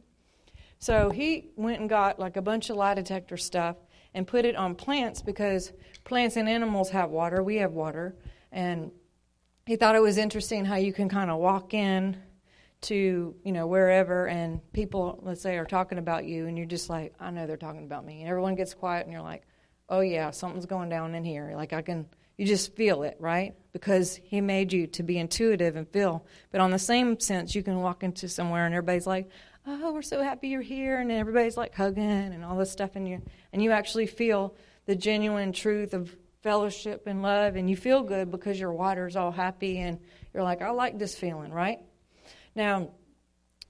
[0.80, 3.76] So he went and got like a bunch of lie detector stuff
[4.14, 5.74] and put it on plants because
[6.06, 7.44] plants and animals have water.
[7.44, 8.16] We have water.
[8.52, 8.92] And
[9.66, 12.18] he thought it was interesting how you can kind of walk in
[12.82, 16.90] to, you know, wherever and people, let's say, are talking about you and you're just
[16.90, 18.22] like, I know they're talking about me.
[18.22, 19.44] And everyone gets quiet and you're like,
[19.90, 21.54] oh, yeah, something's going down in here.
[21.56, 22.08] Like I can,
[22.38, 23.56] you just feel it, right?
[23.74, 26.26] Because he made you to be intuitive and feel.
[26.52, 29.30] But on the same sense, you can walk into somewhere and everybody's like,
[29.68, 33.08] oh, we're so happy you're here, and everybody's like hugging and all this stuff, and
[33.08, 34.56] you and you actually feel
[34.86, 36.16] the genuine truth of
[36.46, 40.00] fellowship and love, and you feel good because your water's all happy, and
[40.32, 41.80] you're like, I like this feeling, right?
[42.54, 42.92] Now,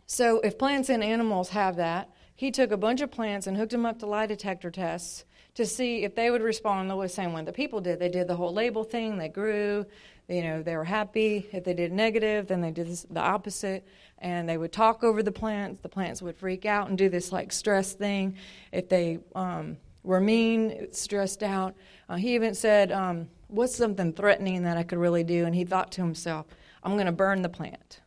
[0.08, 3.72] so if plants and animals have that, he took a bunch of plants and hooked
[3.72, 5.24] them up to lie detector tests
[5.54, 7.98] to see if they would respond the same way the people did.
[7.98, 9.86] They did the whole label thing, they grew,
[10.28, 11.48] you know, they were happy.
[11.54, 15.32] If they did negative, then they did the opposite and they would talk over the
[15.32, 15.82] plants.
[15.82, 18.36] The plants would freak out and do this like stress thing.
[18.74, 21.76] If they um, were mean, stressed out.
[22.08, 25.46] Uh, he even said, um, What's something threatening that I could really do?
[25.46, 26.48] And he thought to himself,
[26.84, 28.02] I'm going to burn the plant.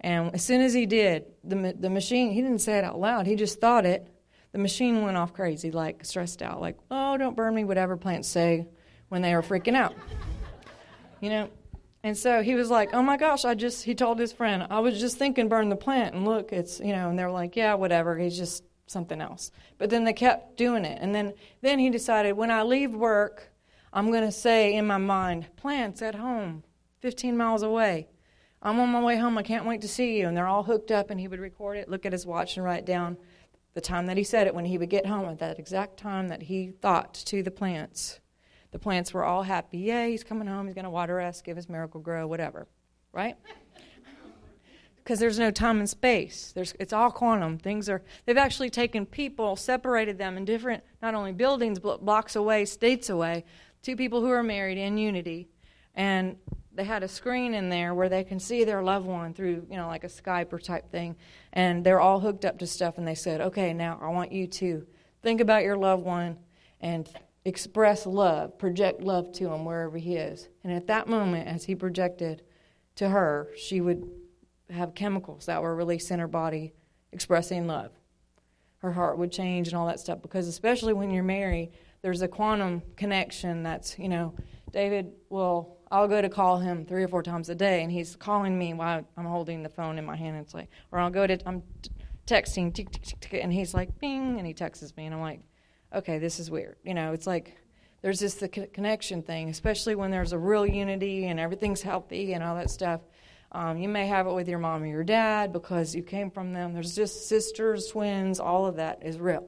[0.00, 3.26] And as soon as he did, the, the machine, he didn't say it out loud,
[3.26, 4.08] he just thought it.
[4.52, 8.28] The machine went off crazy, like stressed out, like, oh, don't burn me, whatever plants
[8.28, 8.66] say
[9.08, 9.94] when they are freaking out.
[11.20, 11.48] You know,
[12.04, 14.80] and so he was like, "Oh my gosh, I just," he told his friend, "I
[14.80, 17.74] was just thinking burn the plant, and look, it's you know." And they're like, "Yeah,
[17.74, 18.18] whatever.
[18.18, 22.34] He's just something else." But then they kept doing it, and then then he decided,
[22.34, 23.52] when I leave work,
[23.92, 26.62] I'm going to say in my mind, "Plants at home,
[27.00, 28.08] 15 miles away.
[28.62, 29.36] I'm on my way home.
[29.38, 31.76] I can't wait to see you." And they're all hooked up, and he would record
[31.78, 33.16] it, look at his watch, and write down
[33.74, 36.28] the time that he said it when he would get home at that exact time
[36.28, 38.20] that he thought to the plants.
[38.70, 39.78] The plants were all happy.
[39.78, 40.66] Yay, he's coming home.
[40.66, 42.68] He's going to water us, give us Miracle-Gro, whatever.
[43.12, 43.36] Right?
[45.02, 46.52] Because there's no time and space.
[46.54, 47.58] There's, it's all quantum.
[47.58, 48.02] Things are.
[48.24, 53.10] They've actually taken people, separated them in different, not only buildings, but blocks away, states
[53.10, 53.44] away.
[53.82, 55.48] Two people who are married in unity,
[55.96, 56.36] and
[56.72, 59.76] they had a screen in there where they can see their loved one through, you
[59.76, 61.16] know, like a Skype or type thing,
[61.52, 62.96] and they're all hooked up to stuff.
[62.96, 64.86] And they said, "Okay, now I want you to
[65.20, 66.38] think about your loved one
[66.80, 67.08] and
[67.44, 70.48] express love, project love to him wherever he is.
[70.62, 72.42] And at that moment, as he projected
[72.96, 74.08] to her, she would
[74.72, 76.72] have chemicals that were released in her body
[77.12, 77.92] expressing love.
[78.78, 82.28] Her heart would change and all that stuff because, especially when you're married, there's a
[82.28, 84.34] quantum connection that's, you know,
[84.72, 88.16] David will, I'll go to call him three or four times a day, and he's
[88.16, 90.36] calling me while I'm holding the phone in my hand.
[90.36, 91.62] And it's like, or I'll go to, I'm
[92.26, 95.40] texting, tick, tick, tick, and he's like, bing, and he texts me, and I'm like,
[95.94, 96.76] okay, this is weird.
[96.82, 97.56] You know, it's like
[98.02, 102.42] there's just the connection thing, especially when there's a real unity and everything's healthy and
[102.42, 103.00] all that stuff.
[103.52, 106.54] Um, you may have it with your mom or your dad because you came from
[106.54, 106.72] them.
[106.72, 109.46] There's just sisters, twins, all of that is real.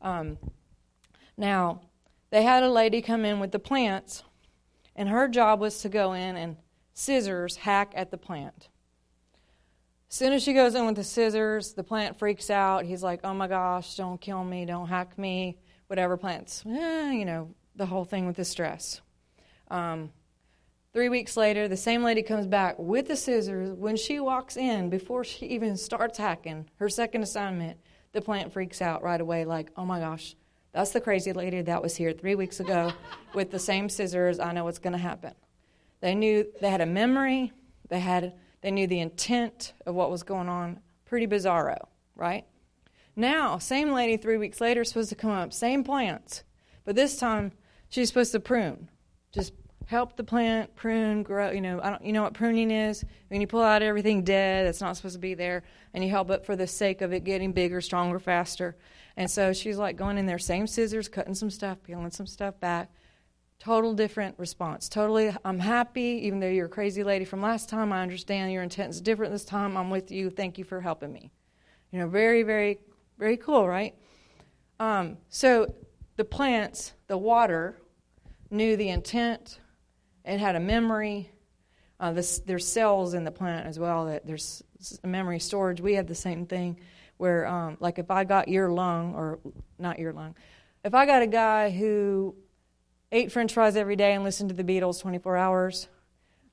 [0.00, 0.38] Um,
[1.36, 1.82] now,
[2.30, 4.22] they had a lady come in with the plants,
[4.96, 6.56] and her job was to go in and
[6.94, 8.68] scissors hack at the plant.
[10.08, 12.84] As soon as she goes in with the scissors, the plant freaks out.
[12.84, 17.24] He's like, Oh my gosh, don't kill me, don't hack me whatever plants, eh, you
[17.24, 19.00] know, the whole thing with the stress.
[19.68, 20.10] Um,
[20.94, 23.70] three weeks later, the same lady comes back with the scissors.
[23.70, 27.78] When she walks in, before she even starts hacking her second assignment,
[28.12, 30.36] the plant freaks out right away, like, oh my gosh,
[30.72, 32.92] that's the crazy lady that was here three weeks ago
[33.34, 34.38] with the same scissors.
[34.38, 35.34] I know what's going to happen.
[36.00, 37.52] They knew they had a memory.
[37.88, 40.80] They had they knew the intent of what was going on.
[41.04, 41.86] Pretty bizarro,
[42.16, 42.46] right?
[43.14, 46.44] Now, same lady three weeks later supposed to come up, same plants,
[46.84, 47.52] but this time
[47.88, 48.88] she's supposed to prune.
[49.32, 49.52] Just
[49.86, 51.50] help the plant prune, grow.
[51.50, 53.04] You know, I don't, you know what pruning is?
[53.28, 55.62] When you pull out everything dead that's not supposed to be there,
[55.92, 58.76] and you help it for the sake of it getting bigger, stronger, faster.
[59.16, 62.58] And so she's like going in there, same scissors, cutting some stuff, peeling some stuff
[62.60, 62.90] back.
[63.60, 64.88] Total different response.
[64.88, 67.92] Totally, I'm happy, even though you're a crazy lady from last time.
[67.92, 69.76] I understand your intent is different this time.
[69.76, 70.28] I'm with you.
[70.28, 71.30] Thank you for helping me.
[71.92, 72.78] You know, very, very,
[73.18, 73.94] very cool, right?
[74.80, 75.72] Um, so
[76.16, 77.80] the plants, the water,
[78.50, 79.60] knew the intent,
[80.24, 81.30] it had a memory.
[82.00, 84.62] Uh, this, there's cells in the plant as well that there's
[85.04, 85.80] memory storage.
[85.80, 86.80] We have the same thing
[87.16, 89.38] where, um, like, if I got your lung, or
[89.78, 90.34] not your lung,
[90.84, 92.34] if I got a guy who
[93.12, 95.88] ate French fries every day and listened to the Beatles 24 hours,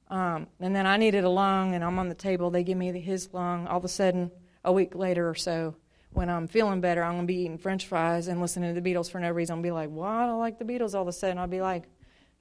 [0.09, 2.97] um, and then I needed a lung, and I'm on the table, they give me
[2.99, 3.67] his lung.
[3.67, 4.32] All of a sudden,
[4.63, 5.76] a week later or so,
[6.11, 9.09] when I'm feeling better, I'm gonna be eating French fries and listening to the Beatles
[9.09, 9.55] for no reason.
[9.55, 11.61] I'll be like, "Well, I don't like the Beatles." All of a sudden, I'll be
[11.61, 11.86] like,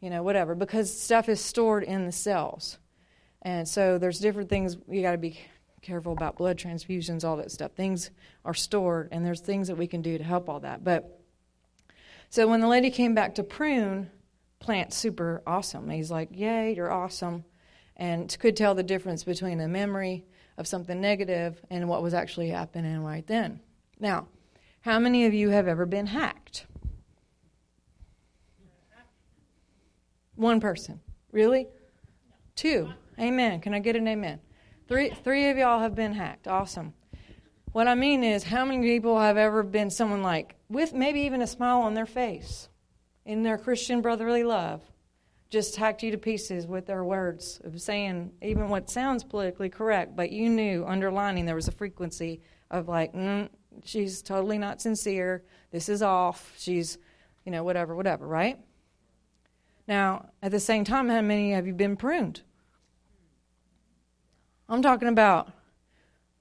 [0.01, 2.78] you know, whatever, because stuff is stored in the cells.
[3.42, 5.40] And so there's different things you got to be
[5.82, 7.72] careful about blood transfusions, all that stuff.
[7.72, 8.11] Things
[8.44, 10.84] are stored, and there's things that we can do to help all that.
[10.84, 11.20] But
[12.28, 14.11] so when the lady came back to prune,
[14.59, 15.88] plant super awesome.
[15.88, 17.44] He's like, Yay, you're awesome.
[17.96, 20.24] And could tell the difference between a memory
[20.57, 23.61] of something negative and what was actually happening right then.
[23.98, 24.28] Now,
[24.82, 26.39] how many of you have ever been hacked?
[30.41, 31.01] One person.
[31.32, 31.68] Really?
[32.57, 32.88] Two.
[33.18, 33.61] Amen.
[33.61, 34.41] Can I get an amen?
[34.88, 36.49] Three, three of y'all have been hacked.
[36.49, 36.95] Awesome.
[37.72, 41.43] What I mean is, how many people have ever been someone like, with maybe even
[41.43, 42.70] a smile on their face,
[43.26, 44.80] in their Christian brotherly love,
[45.51, 50.16] just hacked you to pieces with their words of saying even what sounds politically correct,
[50.16, 53.47] but you knew underlining there was a frequency of like, mm,
[53.84, 55.45] she's totally not sincere.
[55.70, 56.55] This is off.
[56.57, 56.97] She's,
[57.45, 58.59] you know, whatever, whatever, right?
[59.91, 62.43] Now, at the same time, how many have you been pruned?
[64.68, 65.51] I'm talking about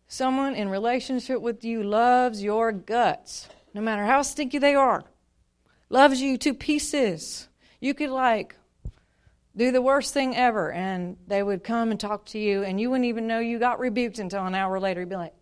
[0.08, 5.04] someone in relationship with you loves your guts, no matter how stinky they are,
[5.90, 7.50] loves you to pieces.
[7.82, 8.56] You could, like,
[9.58, 12.92] do the worst thing ever, and they would come and talk to you, and you
[12.92, 15.00] wouldn't even know you got rebuked until an hour later.
[15.00, 15.34] You'd be like,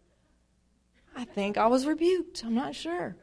[1.14, 2.45] I think I was rebuked.
[2.45, 3.18] I'm not sure.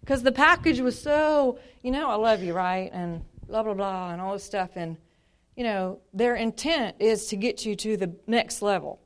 [0.00, 2.90] Because the package was so, you know, I love you, right?
[2.92, 4.70] And blah, blah, blah, and all this stuff.
[4.76, 4.96] And,
[5.56, 9.00] you know, their intent is to get you to the next level.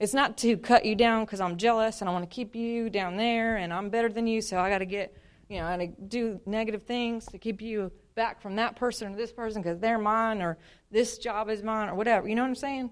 [0.00, 2.88] It's not to cut you down because I'm jealous and I want to keep you
[2.88, 5.16] down there and I'm better than you, so I got to get,
[5.48, 9.12] you know, I got to do negative things to keep you back from that person
[9.12, 10.58] or this person because they're mine or
[10.90, 12.28] this job is mine or whatever.
[12.28, 12.90] You know what I'm saying?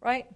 [0.00, 0.26] Right?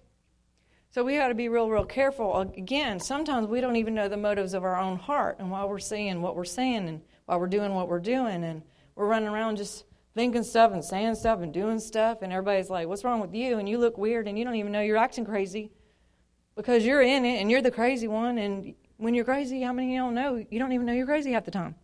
[0.91, 2.39] So we got to be real, real careful.
[2.39, 5.79] Again, sometimes we don't even know the motives of our own heart and why we're
[5.79, 8.45] saying what we're saying and why we're doing what we're doing.
[8.45, 8.61] And
[8.95, 9.83] we're running around just
[10.15, 13.59] thinking stuff and saying stuff and doing stuff, and everybody's like, What's wrong with you?
[13.59, 15.71] And you look weird and you don't even know you're acting crazy
[16.55, 18.37] because you're in it and you're the crazy one.
[18.37, 20.45] And when you're crazy, how many of you don't know?
[20.49, 21.75] You don't even know you're crazy half the time.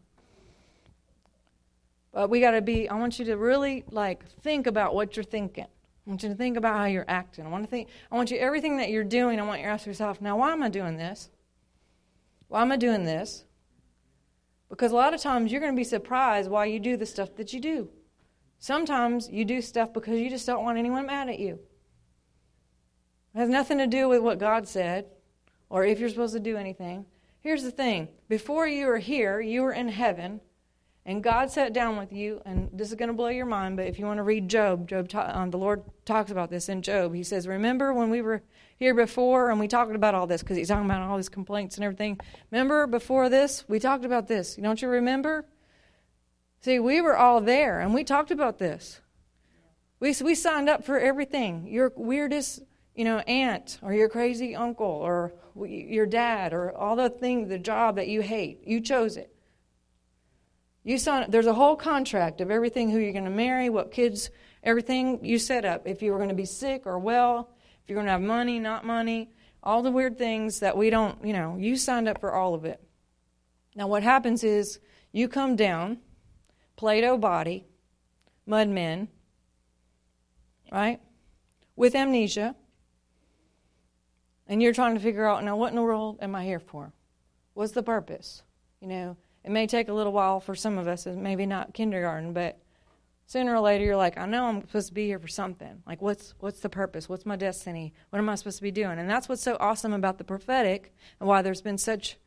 [2.13, 5.23] But we got to be, I want you to really like think about what you're
[5.23, 5.65] thinking.
[5.65, 7.45] I want you to think about how you're acting.
[7.45, 9.71] I want to think, I want you, everything that you're doing, I want you to
[9.71, 11.29] ask yourself, now why am I doing this?
[12.47, 13.45] Why am I doing this?
[14.69, 17.36] Because a lot of times you're going to be surprised why you do the stuff
[17.36, 17.89] that you do.
[18.62, 21.59] Sometimes you do stuff because you just don't want anyone mad at you.
[23.34, 25.07] It has nothing to do with what God said
[25.68, 27.07] or if you're supposed to do anything.
[27.39, 30.41] Here's the thing before you were here, you were in heaven,
[31.07, 33.88] and God sat down with you, and this is going to blow your mind, but
[33.88, 37.16] if you want to read Job, Job um, the Lord talks about this in Job.
[37.16, 38.43] He says, Remember when we were
[38.78, 41.78] here before and we talked about all this, because he's talking about all these complaints
[41.78, 42.20] and everything.
[42.51, 43.66] Remember before this?
[43.68, 44.55] We talked about this.
[44.57, 45.47] Don't you remember?
[46.62, 49.01] See, we were all there and we talked about this.
[49.99, 51.68] We, we signed up for everything.
[51.68, 52.62] Your weirdest,
[52.95, 57.57] you know, aunt or your crazy uncle or your dad or all the things, the
[57.57, 58.62] job that you hate.
[58.66, 59.34] You chose it.
[60.84, 64.30] You signed, there's a whole contract of everything who you're going to marry, what kids,
[64.64, 65.88] everything you set up.
[65.88, 67.49] If you were going to be sick or well,
[67.84, 69.32] if you're going to have money, not money,
[69.64, 72.66] all the weird things that we don't, you know, you signed up for all of
[72.66, 72.80] it.
[73.76, 74.80] Now, what happens is
[75.12, 75.99] you come down
[76.82, 77.67] Play-Doh body,
[78.47, 79.07] mud men,
[80.71, 80.99] right?
[81.75, 82.55] With amnesia.
[84.47, 86.91] And you're trying to figure out, now, what in the world am I here for?
[87.53, 88.41] What's the purpose?
[88.79, 92.34] You know, it may take a little while for some of us, maybe not kindergarten,
[92.34, 92.57] but
[93.27, 95.84] sooner or later you're like, I know I'm supposed to be here for something.
[95.86, 97.07] Like, what's what's the purpose?
[97.07, 97.93] What's my destiny?
[98.09, 98.97] What am I supposed to be doing?
[98.97, 102.17] And that's what's so awesome about the prophetic, and why there's been such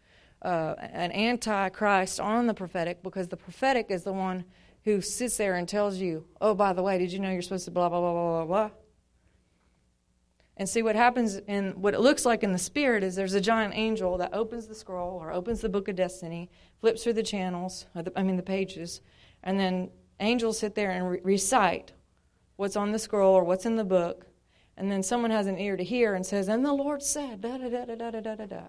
[0.44, 4.44] uh, an antichrist on the prophetic because the prophetic is the one
[4.84, 7.64] who sits there and tells you, oh, by the way, did you know you're supposed
[7.64, 8.70] to blah, blah, blah, blah, blah, blah?
[10.56, 13.40] And see what happens in what it looks like in the spirit is there's a
[13.40, 16.48] giant angel that opens the scroll or opens the book of destiny,
[16.80, 19.00] flips through the channels, the, I mean the pages,
[19.42, 19.90] and then
[20.20, 21.92] angels sit there and re- recite
[22.56, 24.26] what's on the scroll or what's in the book,
[24.76, 27.56] and then someone has an ear to hear and says, "And the Lord said da
[27.56, 28.62] da da da da da da da."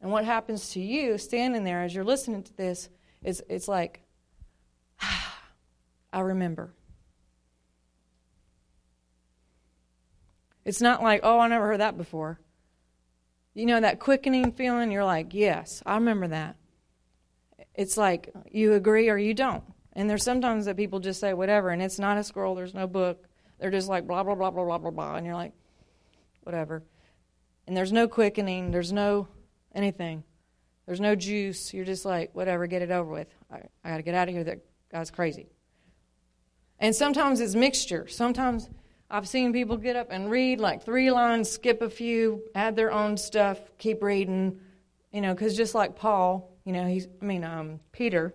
[0.00, 2.88] And what happens to you standing there as you're listening to this
[3.22, 4.02] is it's like,
[5.00, 5.40] ah,
[6.12, 6.72] I remember.
[10.64, 12.38] It's not like, oh, I never heard that before.
[13.54, 16.56] You know, that quickening feeling, you're like, yes, I remember that.
[17.74, 19.64] It's like you agree or you don't.
[19.94, 22.86] And there's sometimes that people just say whatever, and it's not a scroll, there's no
[22.86, 23.24] book.
[23.58, 25.14] They're just like blah, blah, blah, blah, blah, blah, blah.
[25.16, 25.54] And you're like,
[26.42, 26.84] whatever.
[27.66, 29.26] And there's no quickening, there's no
[29.78, 30.24] anything.
[30.86, 31.72] There's no juice.
[31.72, 33.28] You're just like, whatever, get it over with.
[33.50, 34.44] I, I got to get out of here.
[34.44, 34.60] That
[34.90, 35.48] guy's crazy.
[36.78, 38.06] And sometimes it's mixture.
[38.08, 38.68] Sometimes
[39.10, 42.92] I've seen people get up and read like three lines, skip a few, add their
[42.92, 44.60] own stuff, keep reading,
[45.12, 48.34] you know, because just like Paul, you know, he's, I mean, um, Peter,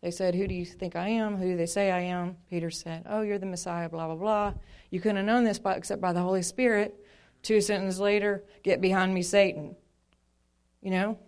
[0.00, 1.36] they said, Who do you think I am?
[1.36, 2.36] Who do they say I am?
[2.50, 4.54] Peter said, Oh, you're the Messiah, blah, blah, blah.
[4.90, 6.94] You couldn't have known this by, except by the Holy Spirit.
[7.42, 9.76] Two sentences later, get behind me, Satan.
[10.84, 11.18] You know,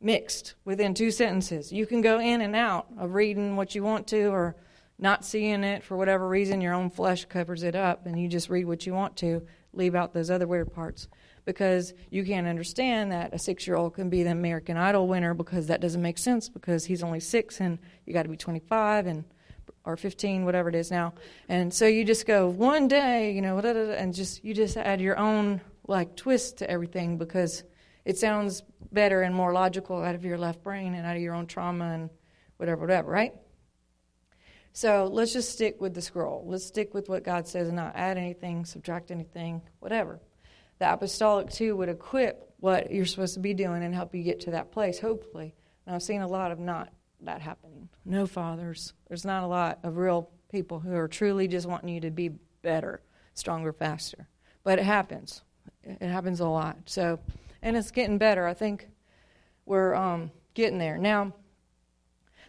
[0.00, 1.72] mixed within two sentences.
[1.72, 4.56] You can go in and out of reading what you want to or
[4.98, 8.48] not seeing it for whatever reason, your own flesh covers it up, and you just
[8.48, 11.08] read what you want to, leave out those other weird parts.
[11.44, 15.34] Because you can't understand that a six year old can be the American Idol winner
[15.34, 19.06] because that doesn't make sense because he's only six and you got to be 25
[19.06, 19.24] and
[19.84, 21.12] or 15, whatever it is now.
[21.48, 25.18] And so you just go one day, you know, and just you just add your
[25.18, 27.64] own like twist to everything because
[28.04, 28.62] it sounds
[28.94, 31.92] better and more logical out of your left brain and out of your own trauma
[31.92, 32.10] and
[32.56, 33.34] whatever, whatever, right?
[34.72, 36.44] So let's just stick with the scroll.
[36.46, 40.20] Let's stick with what God says and not add anything, subtract anything, whatever.
[40.78, 44.40] The apostolic, too, would equip what you're supposed to be doing and help you get
[44.40, 45.54] to that place, hopefully.
[45.86, 47.88] And I've seen a lot of not that happening.
[48.04, 48.94] No fathers.
[49.08, 52.30] There's not a lot of real people who are truly just wanting you to be
[52.62, 53.00] better,
[53.34, 54.28] stronger, faster.
[54.64, 55.42] But it happens.
[55.84, 56.78] It happens a lot.
[56.86, 57.20] So,
[57.64, 58.46] and it's getting better.
[58.46, 58.88] I think
[59.64, 60.98] we're um, getting there.
[60.98, 61.32] Now,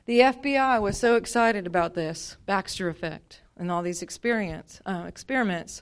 [0.06, 5.82] the FBI was so excited about this Backster effect and all these experience uh, experiments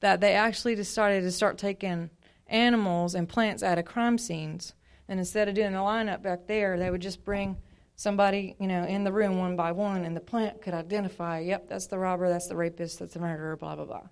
[0.00, 2.10] that they actually decided to start taking
[2.46, 4.74] animals and plants out of crime scenes.
[5.08, 7.56] And instead of doing a lineup back there, they would just bring
[7.96, 11.68] somebody, you know, in the room one by one, and the plant could identify, yep,
[11.68, 14.06] that's the robber, that's the rapist, that's the murderer, blah blah blah,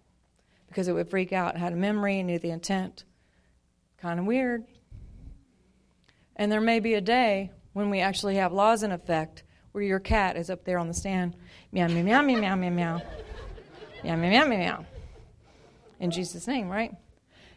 [0.69, 3.05] because it would freak out, had a memory, knew the intent.
[4.01, 4.65] Kind of weird.
[6.37, 9.43] And there may be a day when we actually have laws in effect
[9.73, 11.37] where your cat is up there on the stand,
[11.73, 13.01] meow, meow, meow, meow, meow, meow, meow,
[14.05, 14.87] meow, meow, meow, meow,
[16.01, 16.95] in Jesus' name, right?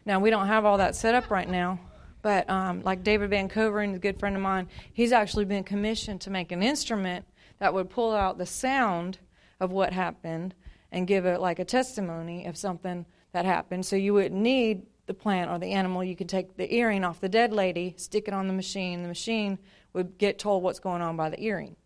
[0.04, 1.78] Now, we don't have all that set up right now,
[2.22, 6.20] but um, like David Van Koevering, a good friend of mine, he's actually been commissioned
[6.22, 7.24] to make an instrument
[7.58, 9.18] that would pull out the sound
[9.60, 10.54] of what happened
[10.90, 13.86] and give it like a testimony of something that happened.
[13.86, 16.04] So you wouldn't need the plant or the animal.
[16.04, 19.02] You could take the earring off the dead lady, stick it on the machine.
[19.02, 19.58] The machine
[19.92, 21.76] would get told what's going on by the earring.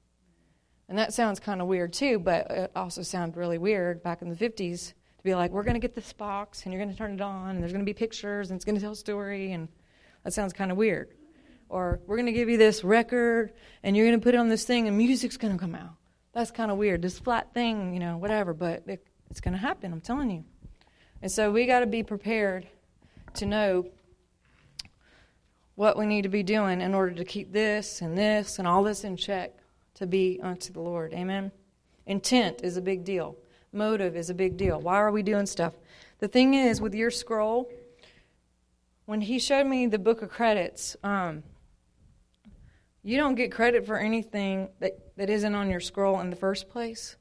[0.88, 4.28] And that sounds kind of weird too, but it also sounded really weird back in
[4.28, 6.98] the 50s to be like, we're going to get this box and you're going to
[6.98, 8.96] turn it on and there's going to be pictures and it's going to tell a
[8.96, 9.52] story.
[9.52, 9.68] And
[10.22, 11.10] that sounds kind of weird.
[11.68, 13.52] Or we're going to give you this record
[13.82, 15.94] and you're going to put it on this thing and music's going to come out.
[16.32, 17.02] That's kind of weird.
[17.02, 20.44] This flat thing, you know, whatever, but it, it's going to happen, I'm telling you.
[21.22, 22.68] And so we got to be prepared
[23.36, 23.86] to know
[25.74, 28.82] what we need to be doing in order to keep this and this and all
[28.82, 29.52] this in check
[29.94, 31.12] to be unto the Lord.
[31.12, 31.52] Amen.
[32.06, 33.36] Intent is a big deal.
[33.72, 34.80] Motive is a big deal.
[34.80, 35.74] Why are we doing stuff?
[36.18, 37.70] The thing is, with your scroll,
[39.04, 41.42] when he showed me the book of credits, um,
[43.02, 46.68] you don't get credit for anything that, that isn't on your scroll in the first
[46.68, 47.16] place.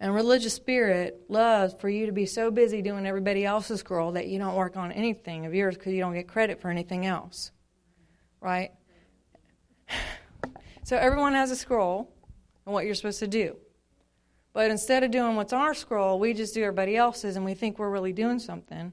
[0.00, 4.26] And religious spirit loves for you to be so busy doing everybody else's scroll that
[4.26, 7.52] you don't work on anything of yours because you don't get credit for anything else.
[8.40, 8.72] Right?
[10.86, 12.12] So everyone has a scroll
[12.66, 13.56] and what you're supposed to do.
[14.52, 17.78] But instead of doing what's our scroll, we just do everybody else's and we think
[17.78, 18.92] we're really doing something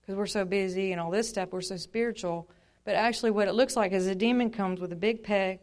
[0.00, 2.50] because we're so busy and all this stuff, we're so spiritual.
[2.84, 5.60] But actually, what it looks like is a demon comes with a big peg,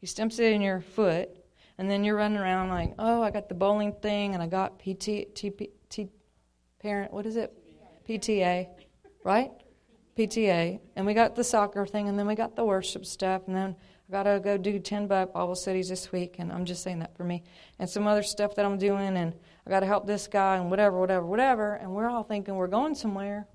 [0.00, 1.30] he stumps it in your foot,
[1.78, 4.78] and then you're running around like, oh, I got the bowling thing, and I got
[4.78, 6.08] PT, TP, T,
[6.80, 7.52] parent, what is it?
[8.08, 8.68] PTA,
[9.24, 9.50] right?
[10.16, 13.54] PTA, and we got the soccer thing, and then we got the worship stuff, and
[13.54, 13.76] then
[14.08, 17.24] I gotta go do 10 Bible studies this week, and I'm just saying that for
[17.24, 17.42] me,
[17.78, 19.34] and some other stuff that I'm doing, and
[19.66, 21.74] I gotta help this guy, and whatever, whatever, whatever.
[21.74, 23.46] And we're all thinking we're going somewhere.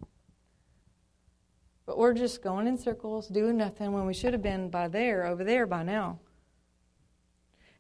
[1.86, 5.26] But we're just going in circles, doing nothing when we should have been by there,
[5.26, 6.20] over there by now.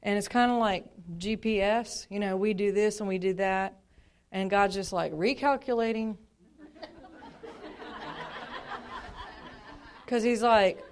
[0.03, 0.85] And it's kind of like
[1.17, 2.07] GPS.
[2.09, 3.79] You know, we do this and we do that.
[4.31, 6.17] And God's just like recalculating.
[10.05, 10.83] Because He's like,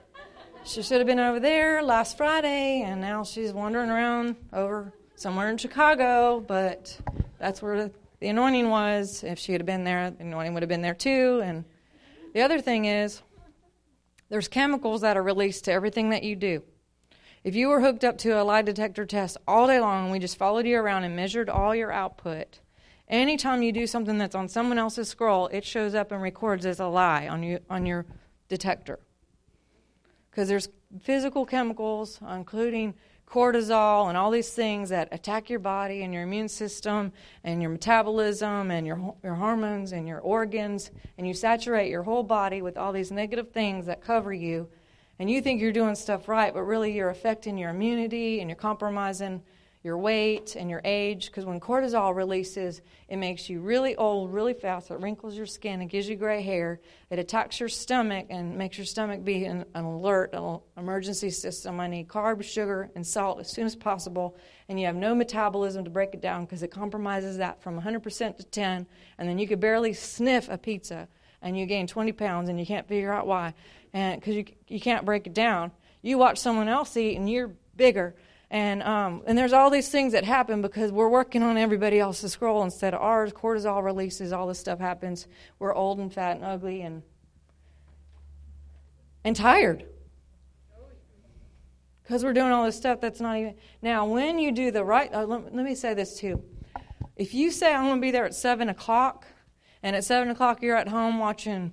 [0.64, 5.50] she should have been over there last Friday, and now she's wandering around over somewhere
[5.50, 6.98] in Chicago, but
[7.40, 9.24] that's where the anointing was.
[9.24, 11.42] If she had been there, the anointing would have been there too.
[11.44, 11.66] And
[12.34, 13.22] the other thing is,
[14.30, 16.62] there's chemicals that are released to everything that you do.
[17.50, 20.20] If you were hooked up to a lie detector test all day long and we
[20.20, 22.60] just followed you around and measured all your output,
[23.08, 26.80] anytime you do something that's on someone else's scroll, it shows up and records as
[26.80, 28.06] a lie on you on your
[28.50, 29.00] detector.
[30.30, 30.70] Because there's
[31.02, 32.94] physical chemicals, including
[33.26, 37.12] cortisol and all these things that attack your body and your immune system
[37.44, 42.22] and your metabolism and your, your hormones and your organs, and you saturate your whole
[42.22, 44.70] body with all these negative things that cover you.
[45.20, 48.56] And you think you're doing stuff right, but really you're affecting your immunity and you're
[48.56, 49.44] compromising
[49.84, 51.28] your weight and your age.
[51.28, 54.92] Because when cortisol releases, it makes you really old really fast.
[54.92, 58.78] It wrinkles your skin, it gives you gray hair, it attacks your stomach and makes
[58.78, 61.80] your stomach be an, an alert, an emergency system.
[61.80, 65.84] I need carbs, sugar, and salt as soon as possible, and you have no metabolism
[65.84, 69.48] to break it down because it compromises that from 100% to 10, and then you
[69.48, 71.08] could barely sniff a pizza
[71.42, 73.54] and you gain 20 pounds and you can't figure out why,
[73.94, 75.72] and because you you can't break it down.
[76.02, 78.16] You watch someone else eat and you're bigger
[78.52, 82.32] and, um, and there's all these things that happen because we're working on everybody else's
[82.32, 83.32] scroll instead of ours.
[83.32, 85.28] Cortisol releases, all this stuff happens.
[85.60, 87.04] We're old and fat and ugly and,
[89.24, 89.86] and tired.
[92.02, 93.54] Because we're doing all this stuff that's not even.
[93.84, 96.44] Now, when you do the right, uh, let, let me say this too.
[97.16, 99.28] If you say, I'm going to be there at 7 o'clock,
[99.84, 101.72] and at 7 o'clock you're at home watching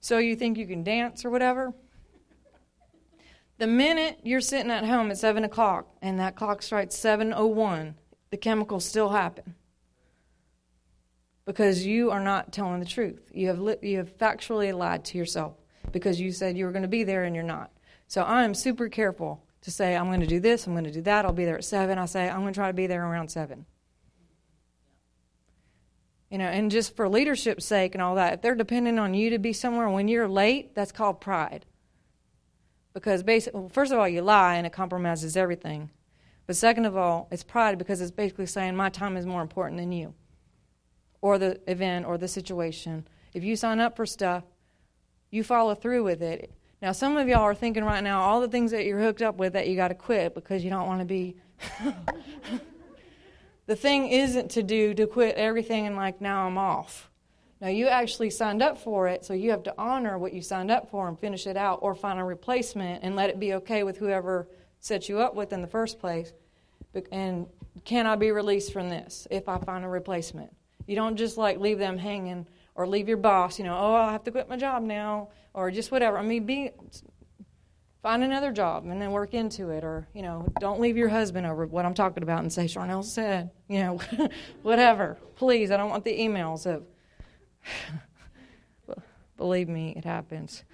[0.00, 1.74] So You Think You Can Dance or whatever,
[3.58, 7.94] the minute you're sitting at home at 7 o'clock and that clock strikes 7.01,
[8.30, 9.54] the chemicals still happen.
[11.44, 13.30] Because you are not telling the truth.
[13.32, 15.54] You have, li- you have factually lied to yourself
[15.92, 17.72] because you said you were going to be there and you're not.
[18.06, 20.92] So I am super careful to say, I'm going to do this, I'm going to
[20.92, 21.98] do that, I'll be there at 7.
[21.98, 23.66] I say, I'm going to try to be there around 7.
[26.30, 29.30] You know, and just for leadership's sake and all that, if they're depending on you
[29.30, 31.64] to be somewhere when you're late, that's called pride.
[32.92, 35.90] Because basically, well, first of all, you lie and it compromises everything.
[36.46, 39.78] But second of all, it's pride because it's basically saying my time is more important
[39.78, 40.14] than you,
[41.20, 43.06] or the event, or the situation.
[43.34, 44.44] If you sign up for stuff,
[45.30, 46.52] you follow through with it.
[46.80, 49.36] Now, some of y'all are thinking right now all the things that you're hooked up
[49.36, 51.36] with that you got to quit because you don't want to be.
[53.68, 57.10] the thing isn't to do to quit everything and like now I'm off.
[57.60, 60.70] Now, you actually signed up for it, so you have to honor what you signed
[60.70, 63.82] up for and finish it out or find a replacement and let it be okay
[63.82, 64.48] with whoever
[64.80, 66.32] set you up with in the first place.
[67.12, 67.46] And
[67.84, 70.50] can I be released from this if I find a replacement?
[70.86, 74.12] You don't just like leave them hanging or leave your boss, you know, oh, I
[74.12, 76.16] have to quit my job now or just whatever.
[76.16, 76.70] I mean, be
[78.02, 81.46] find another job and then work into it or you know don't leave your husband
[81.46, 84.00] over what i'm talking about and say Sharnael said you know
[84.62, 86.84] whatever please i don't want the emails of
[89.36, 90.64] Believe me, it happens.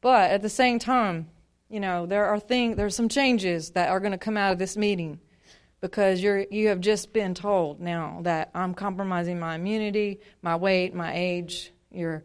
[0.00, 1.30] But at the same time,
[1.68, 4.58] you know, there are things, there's some changes that are going to come out of
[4.58, 5.20] this meeting
[5.80, 10.94] because you're you have just been told now that I'm compromising my immunity, my weight,
[10.94, 12.24] my age, your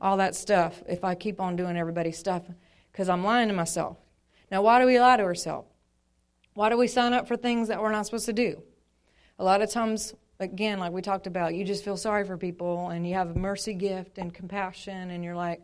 [0.00, 2.42] all that stuff if I keep on doing everybody's stuff
[2.98, 3.96] because I'm lying to myself.
[4.50, 5.68] Now, why do we lie to ourselves?
[6.54, 8.60] Why do we sign up for things that we're not supposed to do?
[9.38, 12.88] A lot of times again, like we talked about, you just feel sorry for people
[12.88, 15.62] and you have a mercy gift and compassion, and you're like,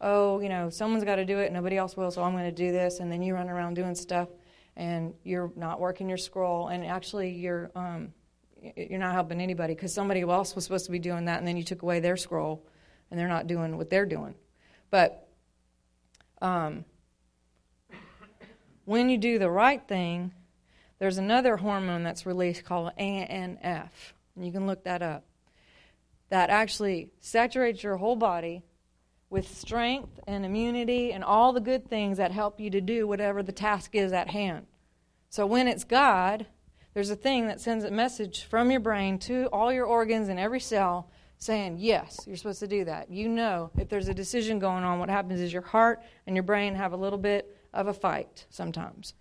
[0.00, 2.52] oh, you know, someone's got to do it, nobody else will, so I'm going to
[2.52, 3.00] do this.
[3.00, 4.28] And then you run around doing stuff
[4.76, 8.12] and you're not working your scroll, and actually you're, um,
[8.76, 11.56] you're not helping anybody because somebody else was supposed to be doing that, and then
[11.56, 12.64] you took away their scroll
[13.10, 14.36] and they're not doing what they're doing.
[14.92, 15.27] But
[16.40, 16.84] um,
[18.84, 20.32] when you do the right thing,
[20.98, 23.90] there's another hormone that's released called ANF,
[24.34, 25.24] and you can look that up,
[26.30, 28.62] that actually saturates your whole body
[29.30, 33.42] with strength and immunity and all the good things that help you to do whatever
[33.42, 34.66] the task is at hand.
[35.28, 36.46] So when it's God,
[36.94, 40.40] there's a thing that sends a message from your brain to all your organs and
[40.40, 43.10] every cell saying, Yes, you're supposed to do that.
[43.10, 46.42] You know, if there's a decision going on, what happens is your heart and your
[46.42, 49.14] brain have a little bit of a fight sometimes.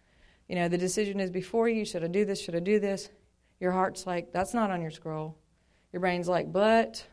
[0.48, 2.42] You know, the decision is before you should I do this?
[2.42, 3.10] Should I do this?
[3.60, 5.38] Your heart's like, that's not on your scroll.
[5.92, 7.06] Your brain's like, but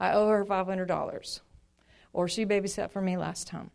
[0.00, 1.40] I owe her $500.
[2.12, 3.70] Or she babysat for me last time.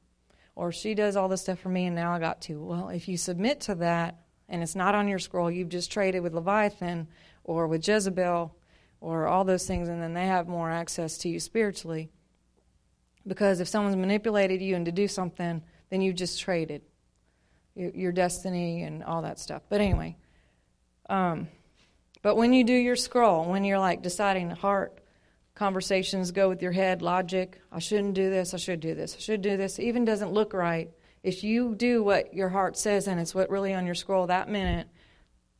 [0.55, 2.61] Or she does all this stuff for me and now I got to.
[2.61, 6.23] Well, if you submit to that and it's not on your scroll, you've just traded
[6.23, 7.07] with Leviathan
[7.43, 8.55] or with Jezebel
[8.99, 12.09] or all those things, and then they have more access to you spiritually.
[13.25, 16.81] Because if someone's manipulated you into do something, then you just traded
[17.75, 19.63] your, your destiny and all that stuff.
[19.69, 20.17] But anyway,
[21.09, 21.47] um,
[22.21, 24.99] but when you do your scroll, when you're like deciding heart,
[25.55, 29.19] conversations go with your head, logic, I shouldn't do this, I should do this, I
[29.19, 30.89] should do this, even doesn't look right.
[31.23, 34.49] If you do what your heart says and it's what really on your scroll that
[34.49, 34.87] minute,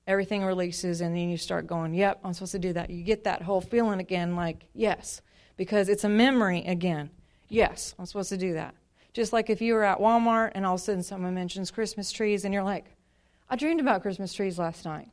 [0.08, 2.90] everything releases and then you start going, Yep, I'm supposed to do that.
[2.90, 5.22] You get that whole feeling again, like, Yes,
[5.58, 7.12] because it's a memory again.
[7.50, 8.74] Yes, I'm supposed to do that.
[9.14, 12.12] Just like if you were at Walmart and all of a sudden someone mentions Christmas
[12.12, 12.86] trees and you're like,
[13.50, 15.10] I dreamed about Christmas trees last night.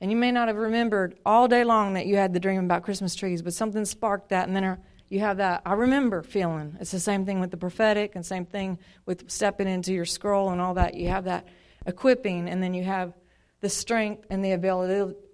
[0.00, 2.84] And you may not have remembered all day long that you had the dream about
[2.84, 4.78] Christmas trees, but something sparked that, and then
[5.08, 6.76] you have that I remember feeling.
[6.80, 10.50] It's the same thing with the prophetic, and same thing with stepping into your scroll
[10.50, 10.94] and all that.
[10.94, 11.48] You have that
[11.84, 13.12] equipping, and then you have
[13.60, 14.52] the strength and the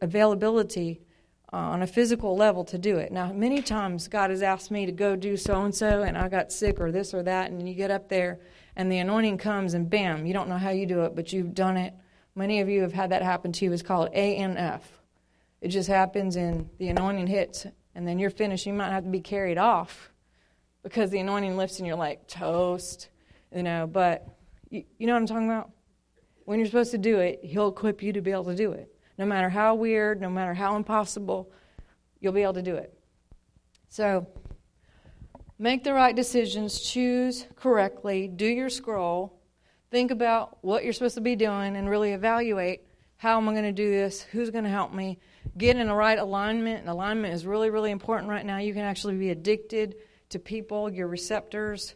[0.00, 1.00] availability
[1.52, 3.12] uh, on a physical level to do it.
[3.12, 6.28] Now, many times God has asked me to go do so and so, and I
[6.28, 8.40] got sick or this or that, and you get up there,
[8.74, 11.54] and the anointing comes, and bam, you don't know how you do it, but you've
[11.54, 11.94] done it.
[12.34, 13.72] Many of you have had that happen to you.
[13.72, 14.80] It's called ANF.
[15.60, 18.66] It just happens, and the anointing hits, and then you're finished.
[18.66, 20.10] You might have to be carried off
[20.82, 23.10] because the anointing lifts, and you're like toast,
[23.54, 23.86] you know.
[23.86, 24.26] But
[24.70, 25.70] you, you know what I'm talking about?
[26.44, 28.94] When you're supposed to do it, He'll equip you to be able to do it.
[29.18, 31.52] No matter how weird, no matter how impossible,
[32.20, 32.98] you'll be able to do it.
[33.88, 34.26] So,
[35.58, 39.40] make the right decisions, choose correctly, do your scroll,
[39.90, 42.82] think about what you're supposed to be doing, and really evaluate
[43.16, 44.22] how am I going to do this?
[44.22, 45.18] Who's going to help me?
[45.56, 46.80] Get in the right alignment.
[46.80, 48.58] And alignment is really, really important right now.
[48.58, 49.96] You can actually be addicted
[50.28, 51.94] to people, your receptors.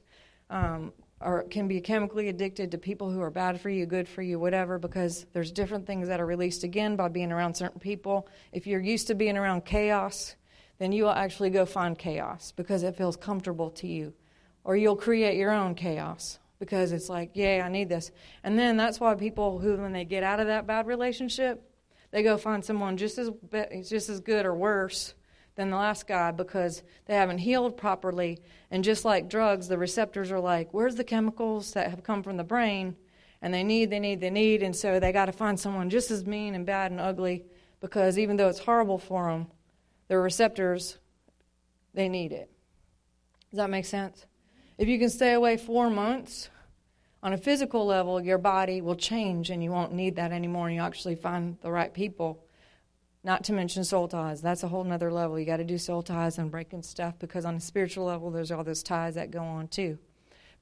[0.48, 4.22] Um, or can be chemically addicted to people who are bad for you, good for
[4.22, 8.28] you, whatever, because there's different things that are released again by being around certain people.
[8.52, 10.36] If you're used to being around chaos,
[10.78, 14.12] then you will actually go find chaos because it feels comfortable to you.
[14.62, 18.10] Or you'll create your own chaos because it's like, yeah, I need this.
[18.44, 21.62] And then that's why people who, when they get out of that bad relationship,
[22.10, 23.30] they go find someone just as
[23.88, 25.14] just as good or worse
[25.58, 28.38] than the last guy because they haven't healed properly.
[28.70, 32.36] And just like drugs, the receptors are like, where's the chemicals that have come from
[32.36, 32.96] the brain?
[33.42, 34.62] And they need, they need, they need.
[34.62, 37.44] And so they got to find someone just as mean and bad and ugly
[37.80, 39.48] because even though it's horrible for them,
[40.06, 40.98] their receptors,
[41.92, 42.50] they need it.
[43.50, 44.26] Does that make sense?
[44.78, 46.50] If you can stay away four months,
[47.20, 50.76] on a physical level, your body will change and you won't need that anymore and
[50.76, 52.44] you actually find the right people
[53.24, 54.40] not to mention soul ties.
[54.40, 55.38] That's a whole nother level.
[55.38, 58.50] You got to do soul ties and breaking stuff because on a spiritual level, there's
[58.50, 59.98] all those ties that go on too.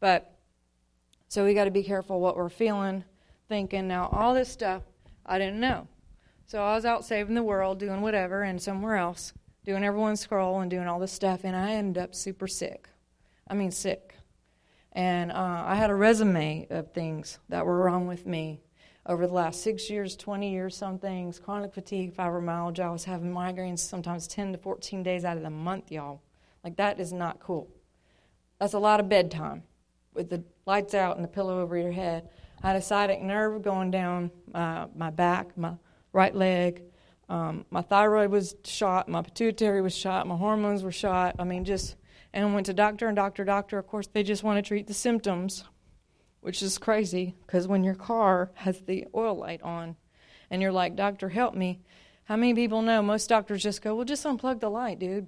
[0.00, 0.36] But
[1.28, 3.04] so we got to be careful what we're feeling,
[3.48, 3.88] thinking.
[3.88, 4.82] Now, all this stuff
[5.24, 5.88] I didn't know.
[6.46, 9.32] So I was out saving the world, doing whatever, and somewhere else,
[9.64, 12.88] doing everyone's scroll and doing all this stuff, and I ended up super sick.
[13.48, 14.14] I mean, sick.
[14.92, 18.62] And uh, I had a resume of things that were wrong with me
[19.08, 22.80] over the last six years, 20 years, some things, chronic fatigue, fibromyalgia.
[22.80, 26.22] I was having migraines sometimes 10 to 14 days out of the month, y'all.
[26.64, 27.68] Like, that is not cool.
[28.58, 29.62] That's a lot of bedtime
[30.12, 32.28] with the lights out and the pillow over your head.
[32.62, 35.74] I had a sciatic nerve going down uh, my back, my
[36.12, 36.82] right leg.
[37.28, 41.36] Um, my thyroid was shot, my pituitary was shot, my hormones were shot.
[41.38, 41.96] I mean, just,
[42.32, 43.78] and went to doctor and doctor, doctor.
[43.78, 45.64] Of course, they just want to treat the symptoms
[46.46, 49.96] which is crazy because when your car has the oil light on
[50.48, 51.80] and you're like, Doctor, help me,
[52.22, 55.26] how many people know most doctors just go, Well, just unplug the light, dude?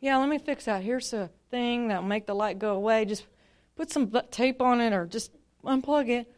[0.00, 0.84] yeah, let me fix that.
[0.84, 3.06] Here's a thing that'll make the light go away.
[3.06, 3.26] Just
[3.74, 5.32] put some tape on it or just
[5.64, 6.32] unplug it.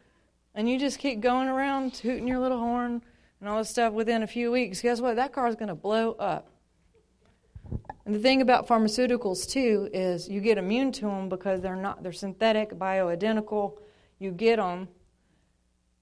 [0.55, 3.03] And you just keep going around tooting your little horn
[3.39, 4.81] and all this stuff within a few weeks.
[4.81, 5.17] Guess what?
[5.17, 6.50] That car is going to blow up.
[8.05, 12.03] And the thing about pharmaceuticals too is you get immune to them because they're not
[12.03, 13.77] they're synthetic, bioidentical.
[14.19, 14.87] You get them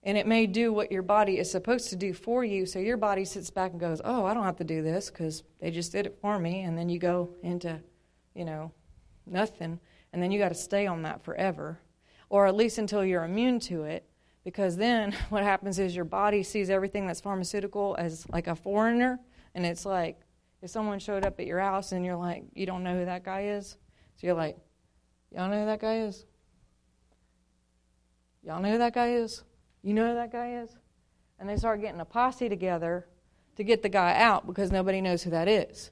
[0.04, 2.66] and it may do what your body is supposed to do for you.
[2.66, 5.44] So your body sits back and goes, "Oh, I don't have to do this because
[5.60, 7.82] they just did it for me." And then you go into,
[8.34, 8.72] you know,
[9.26, 9.80] nothing,
[10.14, 11.80] and then you got to stay on that forever,
[12.30, 14.06] or at least until you're immune to it.
[14.44, 19.20] Because then what happens is your body sees everything that's pharmaceutical as like a foreigner,
[19.54, 20.22] and it's like
[20.62, 23.24] if someone showed up at your house and you're like, you don't know who that
[23.24, 23.78] guy is,
[24.16, 24.58] so you're like,
[25.32, 26.26] y'all know who that guy is?
[28.44, 29.44] Y'all know who that guy is?
[29.82, 30.76] You know who that guy is?
[31.40, 33.08] And they start getting a posse together
[33.56, 35.92] to get the guy out because nobody knows who that is.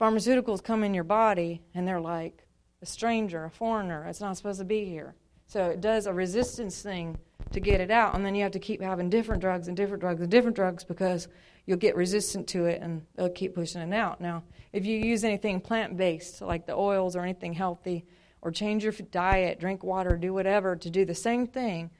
[0.00, 2.46] Pharmaceuticals come in your body and they're like
[2.80, 4.06] a stranger, a foreigner.
[4.06, 5.14] It's not supposed to be here.
[5.48, 7.16] So it does a resistance thing
[7.52, 10.02] to get it out, and then you have to keep having different drugs and different
[10.02, 11.26] drugs and different drugs because
[11.64, 14.20] you'll get resistant to it and they'll keep pushing it out.
[14.20, 14.42] Now,
[14.74, 18.04] if you use anything plant based, like the oils or anything healthy,
[18.42, 21.90] or change your diet, drink water, do whatever to do the same thing,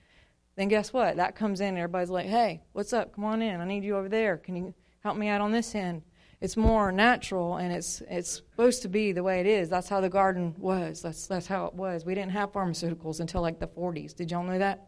[0.57, 1.17] then guess what?
[1.17, 3.15] That comes in, and everybody's like, hey, what's up?
[3.15, 3.61] Come on in.
[3.61, 4.37] I need you over there.
[4.37, 6.03] Can you help me out on this end?
[6.41, 9.69] It's more natural, and it's it's supposed to be the way it is.
[9.69, 11.03] That's how the garden was.
[11.03, 12.05] That's that's how it was.
[12.05, 14.15] We didn't have pharmaceuticals until like the 40s.
[14.15, 14.87] Did y'all know that?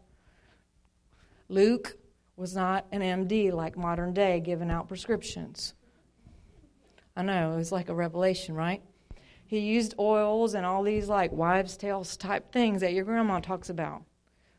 [1.49, 1.97] Luke
[2.37, 5.73] was not an MD like modern day giving out prescriptions.
[7.15, 8.81] I know, it was like a revelation, right?
[9.45, 13.69] He used oils and all these like wives' tales type things that your grandma talks
[13.69, 14.03] about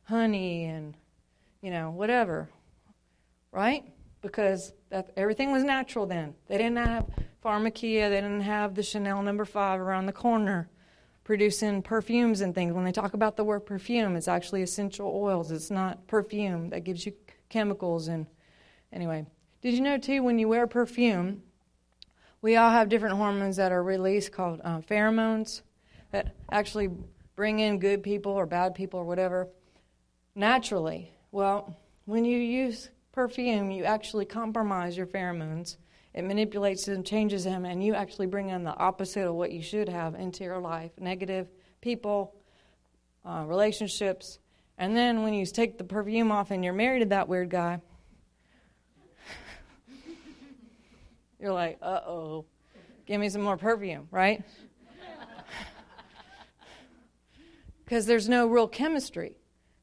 [0.05, 0.95] honey and,
[1.63, 2.51] you know, whatever,
[3.51, 3.85] right?
[4.21, 6.35] Because that, everything was natural then.
[6.47, 7.07] They didn't have
[7.45, 10.69] pharmakeia, they didn't have the Chanel number five around the corner
[11.25, 12.73] producing perfumes and things.
[12.73, 15.51] When they talk about the word perfume, it's actually essential oils.
[15.51, 17.13] It's not perfume that gives you
[17.49, 18.09] chemicals.
[18.09, 18.27] And
[18.93, 19.27] anyway,
[19.61, 21.43] did you know too when you wear perfume,
[22.43, 25.63] we all have different hormones that are released called uh, pheromones
[26.11, 26.91] that actually
[27.37, 29.49] bring in good people or bad people or whatever
[30.35, 31.13] naturally.
[31.31, 35.77] Well, when you use perfume, you actually compromise your pheromones
[36.15, 39.63] it manipulates and changes them, and you actually bring in the opposite of what you
[39.63, 41.49] should have into your life negative
[41.81, 42.35] people,
[43.25, 44.39] uh, relationships.
[44.77, 47.81] And then when you take the perfume off and you're married to that weird guy,
[51.41, 52.45] you're like, uh oh,
[53.07, 54.43] give me some more perfume, right?
[57.85, 59.37] Because there's no real chemistry.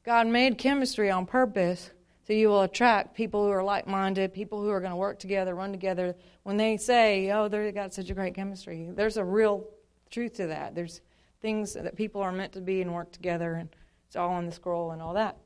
[0.04, 1.92] God made chemistry on purpose
[2.30, 5.18] so you will attract people who are like minded, people who are going to work
[5.18, 6.14] together, run together.
[6.44, 9.66] When they say, oh, they've got such a great chemistry, there's a real
[10.12, 10.76] truth to that.
[10.76, 11.00] There's
[11.42, 13.68] things that people are meant to be and work together, and
[14.06, 15.38] it's all on the scroll and all that.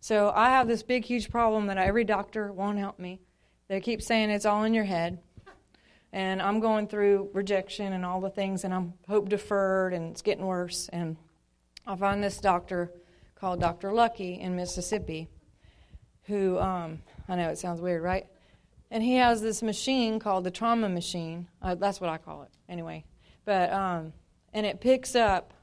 [0.00, 3.18] So I have this big, huge problem that every doctor won't help me.
[3.68, 5.18] They keep saying it's all in your head.
[6.12, 10.20] And I'm going through rejection and all the things, and I'm hope deferred, and it's
[10.20, 10.90] getting worse.
[10.92, 11.16] And
[11.86, 12.92] I find this doctor
[13.34, 13.90] called Dr.
[13.94, 15.30] Lucky in Mississippi
[16.24, 18.26] who, um, I know it sounds weird, right?
[18.90, 21.48] And he has this machine called the trauma machine.
[21.60, 23.04] Uh, that's what I call it, anyway.
[23.44, 24.12] But, um,
[24.52, 25.54] and it picks up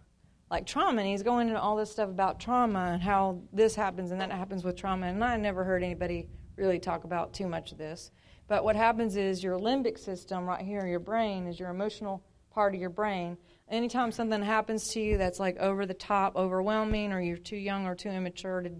[0.50, 4.12] like trauma, and he's going into all this stuff about trauma and how this happens
[4.12, 5.08] and that happens with trauma.
[5.08, 8.12] And I never heard anybody really talk about too much of this.
[8.48, 12.74] But what happens is your limbic system right here, your brain, is your emotional part
[12.74, 13.38] of your brain.
[13.70, 17.86] Anytime something happens to you that's like over the top, overwhelming, or you're too young
[17.86, 18.72] or too immature to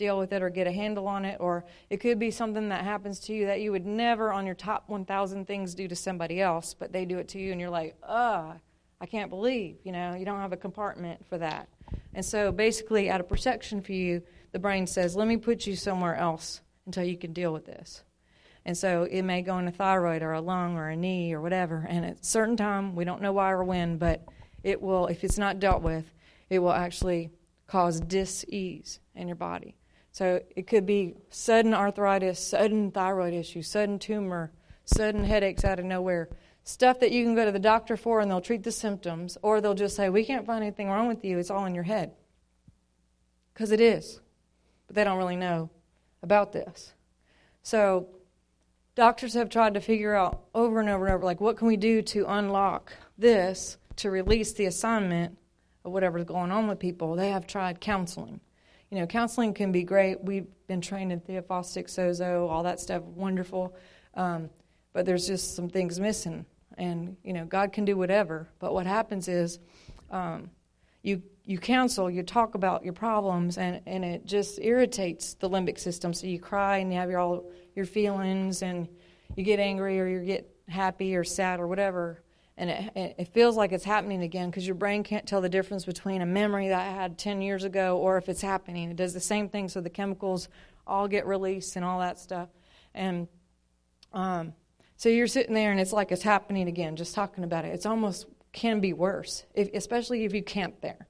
[0.00, 2.82] deal with it or get a handle on it, or it could be something that
[2.82, 6.40] happens to you that you would never on your top 1,000 things do to somebody
[6.40, 8.56] else, but they do it to you, and you're like, ugh,
[9.00, 11.68] I can't believe, you know, you don't have a compartment for that.
[12.14, 14.22] And so basically, out of protection for you,
[14.52, 18.02] the brain says, let me put you somewhere else until you can deal with this.
[18.64, 21.40] And so it may go in a thyroid or a lung or a knee or
[21.40, 21.86] whatever.
[21.88, 24.24] And at a certain time, we don't know why or when, but
[24.62, 26.04] it will, if it's not dealt with,
[26.50, 27.30] it will actually
[27.66, 29.76] cause dis-ease in your body.
[30.12, 34.52] So it could be sudden arthritis, sudden thyroid issue, sudden tumor,
[34.84, 36.28] sudden headaches out of nowhere.
[36.64, 39.60] Stuff that you can go to the doctor for and they'll treat the symptoms, or
[39.60, 42.12] they'll just say, We can't find anything wrong with you, it's all in your head.
[43.54, 44.20] Because it is.
[44.86, 45.70] But they don't really know
[46.22, 46.92] about this.
[47.62, 48.08] So
[48.94, 51.76] doctors have tried to figure out over and over and over, like, what can we
[51.76, 55.38] do to unlock this, to release the assignment
[55.84, 57.14] of whatever's going on with people?
[57.14, 58.40] They have tried counseling
[58.90, 60.22] you know, counseling can be great.
[60.22, 63.76] We've been trained in theophostic, sozo, all that stuff, wonderful.
[64.14, 64.50] Um,
[64.92, 66.44] but there's just some things missing.
[66.76, 68.48] And, you know, God can do whatever.
[68.58, 69.60] But what happens is
[70.10, 70.50] um,
[71.02, 75.78] you, you counsel, you talk about your problems, and, and it just irritates the limbic
[75.78, 76.12] system.
[76.12, 78.88] So you cry and you have your, all your feelings, and
[79.36, 82.22] you get angry or you get happy or sad or whatever
[82.56, 85.84] and it, it feels like it's happening again because your brain can't tell the difference
[85.84, 88.90] between a memory that I had 10 years ago or if it's happening.
[88.90, 90.48] It does the same thing, so the chemicals
[90.86, 92.48] all get released and all that stuff.
[92.94, 93.28] And
[94.12, 94.52] um,
[94.96, 97.68] so you're sitting there and it's like it's happening again, just talking about it.
[97.68, 101.06] It's almost can be worse, if, especially if you camp there.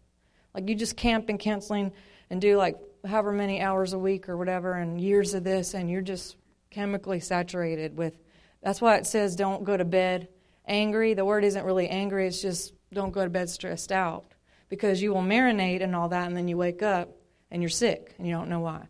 [0.55, 1.93] Like you just camp and counseling
[2.29, 5.91] and do like however many hours a week or whatever and years of this, and
[5.91, 6.37] you're just
[6.71, 8.19] chemically saturated with.
[8.63, 10.29] That's why it says don't go to bed
[10.71, 11.13] angry.
[11.13, 14.25] The word isn't really angry, it's just don't go to bed stressed out
[14.69, 17.11] because you will marinate and all that, and then you wake up
[17.51, 18.87] and you're sick and you don't know why.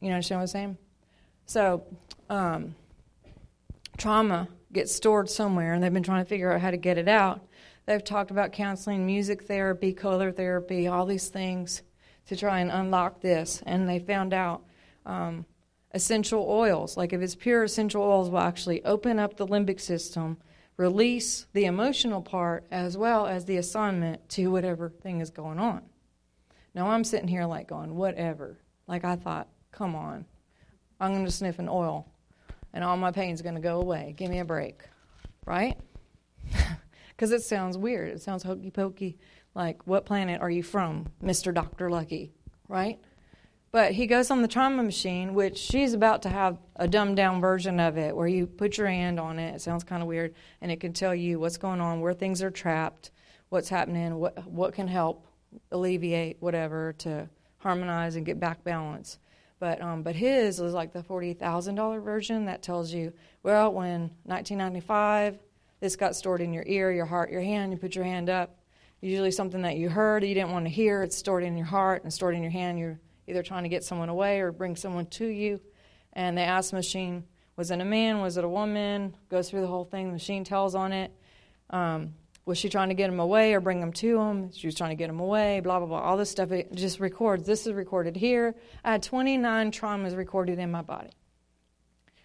[0.00, 0.78] You understand what I'm saying?
[1.46, 1.84] So,
[2.30, 2.76] um,
[3.96, 7.08] trauma gets stored somewhere, and they've been trying to figure out how to get it
[7.08, 7.40] out.
[7.86, 11.82] They've talked about counseling, music therapy, color therapy, all these things
[12.26, 13.62] to try and unlock this.
[13.66, 14.62] And they found out
[15.04, 15.46] um,
[15.92, 20.38] essential oils, like if it's pure essential oils, will actually open up the limbic system,
[20.82, 25.82] release the emotional part as well as the assignment to whatever thing is going on.
[26.74, 28.58] Now I'm sitting here like going, whatever.
[28.88, 30.26] Like I thought, come on,
[31.00, 32.08] I'm going to sniff an oil
[32.74, 34.14] and all my pain's going to go away.
[34.16, 34.82] Give me a break.
[35.46, 35.78] Right?
[37.14, 38.08] Because it sounds weird.
[38.08, 39.16] It sounds hokey pokey.
[39.54, 41.54] Like, what planet are you from, Mr.
[41.54, 41.88] Dr.
[41.88, 42.32] Lucky?
[42.66, 42.98] Right?
[43.72, 47.40] But he goes on the trauma machine, which she's about to have a dumbed down
[47.40, 49.54] version of it where you put your hand on it.
[49.54, 50.34] It sounds kind of weird.
[50.60, 53.12] And it can tell you what's going on, where things are trapped,
[53.48, 55.26] what's happening, what, what can help
[55.70, 59.18] alleviate whatever to harmonize and get back balance.
[59.58, 63.12] But um, but his was like the forty thousand dollar version that tells you,
[63.42, 65.38] well, when 1995,
[65.80, 67.72] this got stored in your ear, your heart, your hand.
[67.72, 68.58] You put your hand up.
[69.00, 71.02] Usually something that you heard you didn't want to hear.
[71.02, 72.78] It's stored in your heart and stored in your hand.
[72.78, 75.60] You're either trying to get someone away or bring someone to you.
[76.12, 77.24] And they ask the machine,
[77.56, 78.20] was it a man?
[78.20, 79.14] Was it a woman?
[79.28, 80.06] Goes through the whole thing.
[80.06, 81.12] The machine tells on it.
[81.70, 84.50] Um, was she trying to get him away or bring him to him?
[84.52, 86.00] She was trying to get him away, blah, blah, blah.
[86.00, 87.46] All this stuff, it just records.
[87.46, 88.56] This is recorded here.
[88.84, 91.10] I had 29 traumas recorded in my body.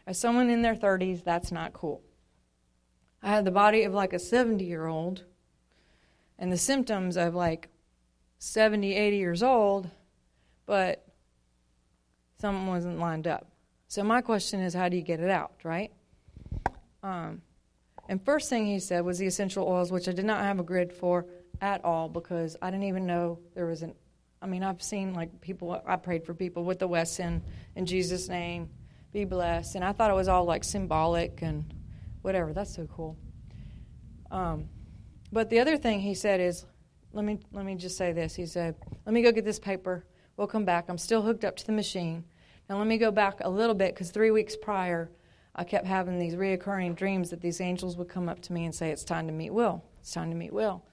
[0.08, 2.02] As someone in their 30s, that's not cool.
[3.22, 5.24] I had the body of like a 70 year old
[6.40, 7.70] and the symptoms of like
[8.40, 9.90] 70, 80 years old,
[10.68, 11.04] but
[12.40, 13.48] something wasn't lined up.
[13.88, 15.92] So my question is, how do you get it out, right?
[17.02, 17.42] Um,
[18.10, 20.64] and first thing he said was the essential oils, which I did not have a
[20.64, 21.26] grid for
[21.62, 23.96] at all because I didn't even know there was an.
[24.42, 25.82] I mean, I've seen like people.
[25.88, 27.42] I prayed for people with the West Wesson
[27.76, 28.70] in Jesus' name,
[29.12, 31.74] be blessed, and I thought it was all like symbolic and
[32.22, 32.54] whatever.
[32.54, 33.18] That's so cool.
[34.30, 34.70] Um,
[35.32, 36.66] but the other thing he said is,
[37.14, 38.36] let me let me just say this.
[38.36, 38.76] He said,
[39.06, 40.06] "Let me go get this paper.
[40.38, 40.86] We'll come back.
[40.88, 42.24] I'm still hooked up to the machine.
[42.70, 45.12] Now let me go back a little bit because three weeks prior."
[45.60, 48.76] I kept having these reoccurring dreams that these angels would come up to me and
[48.76, 49.84] say, It's time to meet Will.
[50.00, 50.84] It's time to meet Will.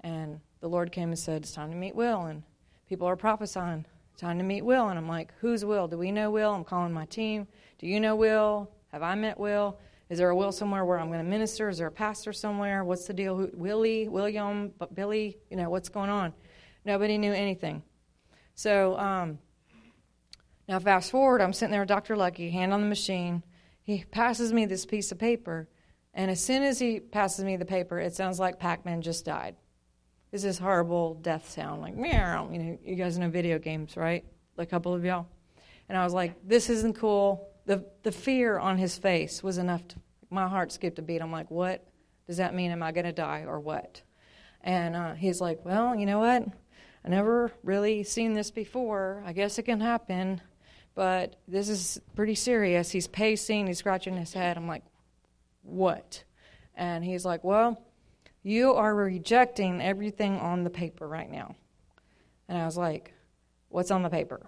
[0.00, 2.26] And the Lord came and said, It's time to meet Will.
[2.26, 2.44] And
[2.88, 3.84] people are prophesying,
[4.16, 4.88] Time to meet Will.
[4.88, 5.88] And I'm like, Who's Will?
[5.88, 6.54] Do we know Will?
[6.54, 7.48] I'm calling my team.
[7.78, 8.70] Do you know Will?
[8.92, 9.76] Have I met Will?
[10.08, 11.68] Is there a Will somewhere where I'm going to minister?
[11.68, 12.84] Is there a pastor somewhere?
[12.84, 13.48] What's the deal?
[13.54, 15.38] Willie, William, Billy?
[15.50, 16.32] You know, what's going on?
[16.84, 17.82] Nobody knew anything.
[18.54, 19.38] So um,
[20.68, 22.16] now, fast forward, I'm sitting there with Dr.
[22.16, 23.42] Lucky, hand on the machine
[23.82, 25.68] he passes me this piece of paper,
[26.14, 29.24] and as soon as he passes me the paper, it sounds like Pac Man just
[29.24, 29.56] died.
[30.30, 32.48] It's this horrible death sound, like meow.
[32.50, 34.24] You know, you guys know video games, right?
[34.56, 35.26] A couple of y'all.
[35.88, 37.48] And I was like, this isn't cool.
[37.66, 39.96] The, the fear on his face was enough to,
[40.30, 41.20] my heart skipped a beat.
[41.20, 41.86] I'm like, what
[42.26, 42.70] does that mean?
[42.70, 44.00] Am I going to die or what?
[44.62, 46.44] And uh, he's like, well, you know what?
[47.04, 49.22] I never really seen this before.
[49.26, 50.40] I guess it can happen
[50.94, 52.90] but this is pretty serious.
[52.90, 54.56] He's pacing, he's scratching his head.
[54.56, 54.84] I'm like,
[55.62, 56.24] what?
[56.74, 57.82] And he's like, well,
[58.42, 61.54] you are rejecting everything on the paper right now.
[62.48, 63.14] And I was like,
[63.68, 64.46] what's on the paper?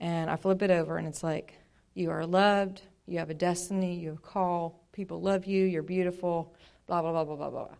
[0.00, 1.54] And I flip it over, and it's like,
[1.94, 5.82] you are loved, you have a destiny, you have a call, people love you, you're
[5.82, 6.54] beautiful,
[6.86, 7.74] blah, blah, blah, blah, blah, blah.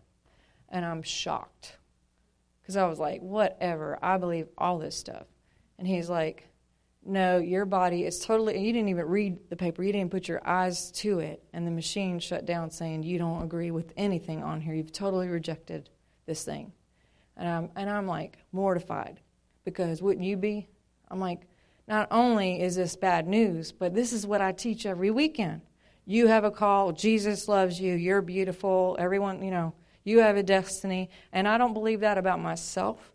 [0.69, 1.77] And I'm shocked.
[2.63, 5.27] Because I was like, whatever, I believe all this stuff.
[5.77, 6.47] And he's like,
[7.05, 10.47] no, your body is totally, you didn't even read the paper, you didn't put your
[10.47, 14.61] eyes to it, and the machine shut down saying you don't agree with anything on
[14.61, 14.73] here.
[14.73, 15.89] You've totally rejected
[16.25, 16.71] this thing.
[17.35, 19.19] And I'm, and I'm like mortified
[19.65, 20.69] because wouldn't you be?
[21.11, 21.41] I'm like,
[21.87, 25.61] not only is this bad news, but this is what I teach every weekend.
[26.05, 29.73] You have a call, Jesus loves you, you're beautiful, everyone, you know,
[30.03, 31.09] you have a destiny.
[31.31, 33.13] And I don't believe that about myself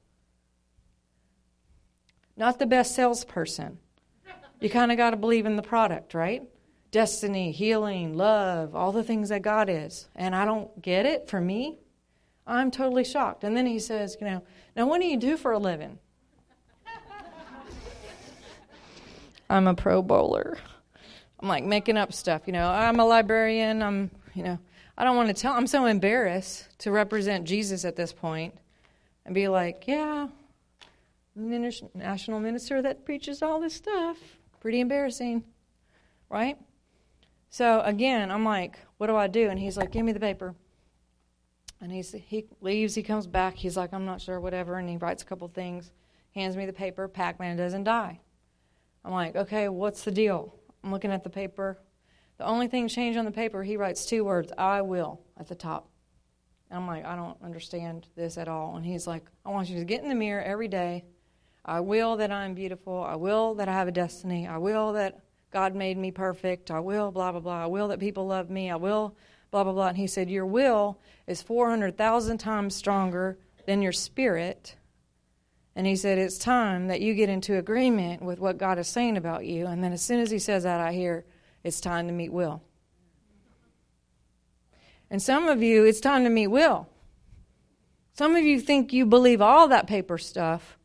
[2.38, 3.78] not the best salesperson.
[4.60, 6.42] You kind of got to believe in the product, right?
[6.90, 10.08] Destiny, healing, love, all the things that God is.
[10.14, 11.78] And I don't get it for me.
[12.46, 13.44] I'm totally shocked.
[13.44, 14.42] And then he says, you know,
[14.74, 15.98] now what do you do for a living?
[19.50, 20.58] I'm a pro bowler.
[21.40, 22.68] I'm like making up stuff, you know.
[22.68, 23.82] I'm a librarian.
[23.82, 24.58] I'm, you know,
[25.00, 25.52] I don't want to tell.
[25.52, 28.52] I'm so embarrassed to represent Jesus at this point
[29.24, 30.26] and be like, yeah,
[31.36, 34.16] national minister that preaches all this stuff.
[34.58, 35.44] Pretty embarrassing,
[36.28, 36.58] right?
[37.48, 39.48] So again, I'm like, what do I do?
[39.48, 40.56] And he's like, give me the paper.
[41.80, 43.54] And he's, he leaves, he comes back.
[43.54, 44.78] He's like, I'm not sure, whatever.
[44.78, 45.92] And he writes a couple things,
[46.34, 47.06] hands me the paper.
[47.06, 48.18] Pac Man doesn't die.
[49.04, 50.56] I'm like, okay, what's the deal?
[50.82, 51.78] I'm looking at the paper.
[52.38, 55.56] The only thing changed on the paper, he writes two words, I will, at the
[55.56, 55.90] top.
[56.70, 58.76] And I'm like, I don't understand this at all.
[58.76, 61.04] And he's like, I want you to get in the mirror every day.
[61.64, 63.02] I will that I'm beautiful.
[63.02, 64.46] I will that I have a destiny.
[64.46, 65.20] I will that
[65.50, 66.70] God made me perfect.
[66.70, 67.64] I will, blah, blah, blah.
[67.64, 68.70] I will that people love me.
[68.70, 69.16] I will,
[69.50, 69.88] blah, blah, blah.
[69.88, 74.76] And he said, Your will is 400,000 times stronger than your spirit.
[75.74, 79.16] And he said, It's time that you get into agreement with what God is saying
[79.16, 79.66] about you.
[79.66, 81.24] And then as soon as he says that, I hear,
[81.64, 82.62] It's time to meet Will.
[85.10, 86.88] And some of you, it's time to meet Will.
[88.12, 90.78] Some of you think you believe all that paper stuff,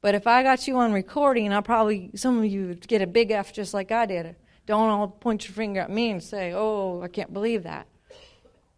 [0.00, 3.06] but if I got you on recording, I probably, some of you would get a
[3.06, 4.36] big F just like I did.
[4.66, 7.86] Don't all point your finger at me and say, oh, I can't believe that.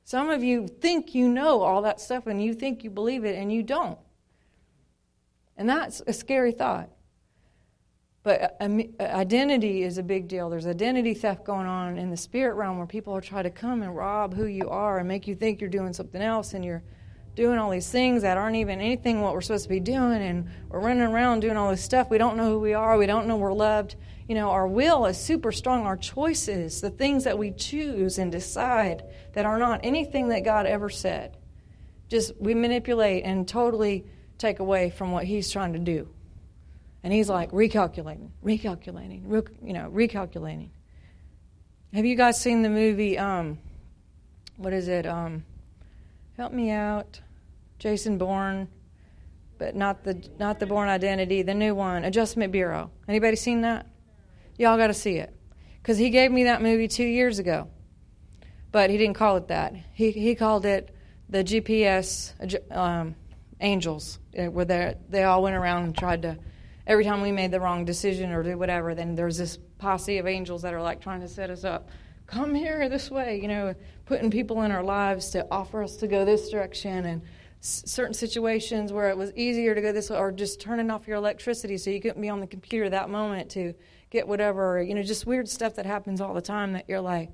[0.04, 3.36] Some of you think you know all that stuff and you think you believe it
[3.36, 3.98] and you don't.
[5.56, 6.88] And that's a scary thought.
[8.22, 10.50] But uh, identity is a big deal.
[10.50, 13.82] There's identity theft going on in the spirit realm where people are trying to come
[13.82, 16.82] and rob who you are and make you think you're doing something else and you're
[17.34, 20.48] doing all these things that aren't even anything what we're supposed to be doing and
[20.68, 22.10] we're running around doing all this stuff.
[22.10, 22.98] We don't know who we are.
[22.98, 23.96] We don't know we're loved.
[24.28, 25.86] You know, our will is super strong.
[25.86, 30.66] Our choices, the things that we choose and decide that are not anything that God
[30.66, 31.38] ever said.
[32.08, 34.04] Just we manipulate and totally
[34.36, 36.08] take away from what he's trying to do.
[37.02, 39.22] And he's like recalculating, recalculating,
[39.62, 40.68] you know, recalculating.
[41.94, 43.18] Have you guys seen the movie?
[43.18, 43.58] Um,
[44.56, 45.06] what is it?
[45.06, 45.44] Um,
[46.36, 47.20] help me out.
[47.80, 48.68] Jason Bourne,
[49.58, 52.90] but not the not the Bourne Identity, the new one, Adjustment Bureau.
[53.08, 53.86] Anybody seen that?
[54.58, 55.34] Y'all got to see it,
[55.82, 57.68] because he gave me that movie two years ago,
[58.70, 59.74] but he didn't call it that.
[59.94, 60.94] He he called it
[61.30, 62.34] the GPS
[62.70, 63.14] um,
[63.62, 66.36] Angels, where they they all went around and tried to
[66.86, 70.26] every time we made the wrong decision or do whatever, then there's this posse of
[70.26, 71.88] angels that are like trying to set us up.
[72.26, 73.74] Come here this way, you know,
[74.06, 77.22] putting people in our lives to offer us to go this direction and
[77.60, 81.08] s- certain situations where it was easier to go this way or just turning off
[81.08, 83.74] your electricity so you couldn't be on the computer that moment to
[84.10, 87.30] get whatever, you know, just weird stuff that happens all the time that you're like,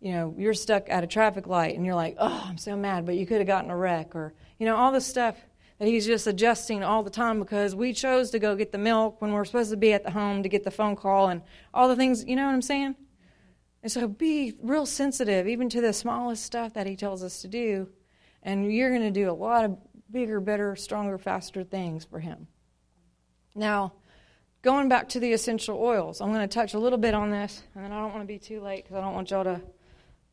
[0.00, 3.06] you know, you're stuck at a traffic light and you're like, oh, I'm so mad,
[3.06, 5.36] but you could have gotten a wreck or, you know, all this stuff
[5.78, 9.20] that he's just adjusting all the time because we chose to go get the milk
[9.20, 11.42] when we're supposed to be at the home to get the phone call and
[11.74, 12.96] all the things, you know what I'm saying?
[13.82, 17.48] And so be real sensitive even to the smallest stuff that he tells us to
[17.48, 17.88] do,
[18.42, 19.76] and you're going to do a lot of
[20.10, 22.48] bigger, better, stronger, faster things for him.
[23.54, 23.92] Now,
[24.62, 27.62] going back to the essential oils, I'm going to touch a little bit on this,
[27.74, 29.60] and then I don't want to be too late because I don't want y'all to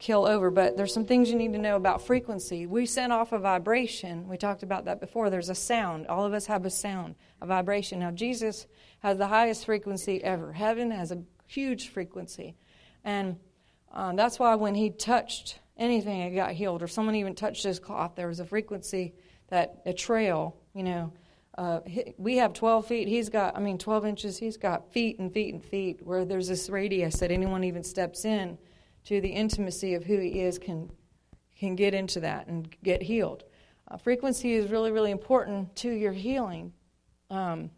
[0.03, 2.65] kill over, but there's some things you need to know about frequency.
[2.65, 4.27] We send off a vibration.
[4.27, 5.29] We talked about that before.
[5.29, 6.07] There's a sound.
[6.07, 7.99] All of us have a sound, a vibration.
[7.99, 8.67] Now, Jesus
[8.99, 10.51] has the highest frequency ever.
[10.51, 12.57] Heaven has a huge frequency.
[13.05, 13.37] And
[13.93, 17.79] um, that's why when he touched anything, it got healed, or someone even touched his
[17.79, 19.13] cloth, there was a frequency
[19.47, 21.13] that a trail, you know.
[21.57, 21.79] Uh,
[22.17, 23.07] we have 12 feet.
[23.07, 24.37] He's got, I mean, 12 inches.
[24.37, 28.25] He's got feet and feet and feet where there's this radius that anyone even steps
[28.25, 28.57] in
[29.05, 30.91] to the intimacy of who he is can
[31.57, 33.43] can get into that and get healed.
[33.87, 36.73] Uh, frequency is really really important to your healing.
[37.29, 37.71] Um,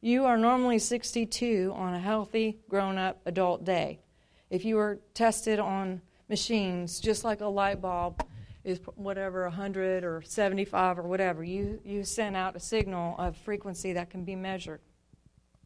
[0.00, 4.00] you are normally 62 on a healthy grown up adult day.
[4.48, 8.24] If you were tested on machines, just like a light bulb
[8.64, 13.92] is whatever 100 or 75 or whatever, you you send out a signal of frequency
[13.92, 14.80] that can be measured.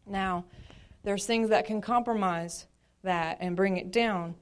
[0.06, 0.44] Now,
[1.02, 2.66] there's things that can compromise
[3.02, 4.34] that and bring it down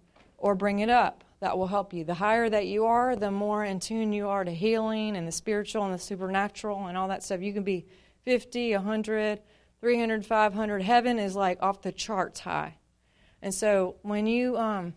[0.42, 1.24] or bring it up.
[1.40, 2.04] That will help you.
[2.04, 5.32] The higher that you are, the more in tune you are to healing and the
[5.32, 7.40] spiritual and the supernatural and all that stuff.
[7.40, 7.86] You can be
[8.24, 9.40] 50, 100,
[9.80, 10.82] 300, 500.
[10.82, 12.76] Heaven is like off the charts high.
[13.40, 14.94] And so when you um,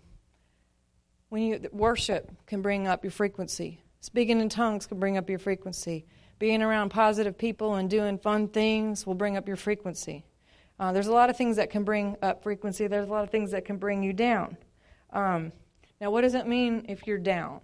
[1.29, 3.81] when you worship can bring up your frequency.
[4.01, 6.05] Speaking in tongues can bring up your frequency.
[6.37, 10.25] Being around positive people and doing fun things will bring up your frequency.
[10.79, 12.85] Uh, there's a lot of things that can bring up frequency.
[12.87, 14.57] There's a lot of things that can bring you down.
[15.15, 15.53] Um,
[16.01, 17.61] now, what does it mean if you're down?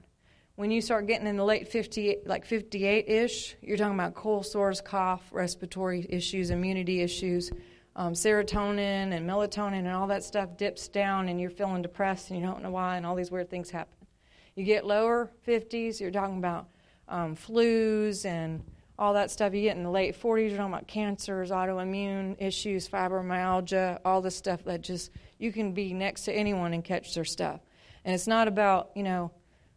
[0.56, 4.45] When you start getting in the late 50, like 58 ish, you're talking about cold
[4.45, 7.52] sores, cough, respiratory issues, immunity issues,
[7.95, 12.40] um, serotonin and melatonin and all that stuff dips down, and you're feeling depressed and
[12.40, 14.07] you don't know why, and all these weird things happen.
[14.56, 16.68] You get lower 50s, you're talking about
[17.10, 18.64] um, flus and
[18.98, 19.53] all that stuff.
[19.53, 24.32] You get in the late 40s, you're talking about cancers, autoimmune issues, fibromyalgia, all the
[24.32, 25.11] stuff that just
[25.41, 27.61] you can be next to anyone and catch their stuff.
[28.05, 29.31] And it's not about, you know,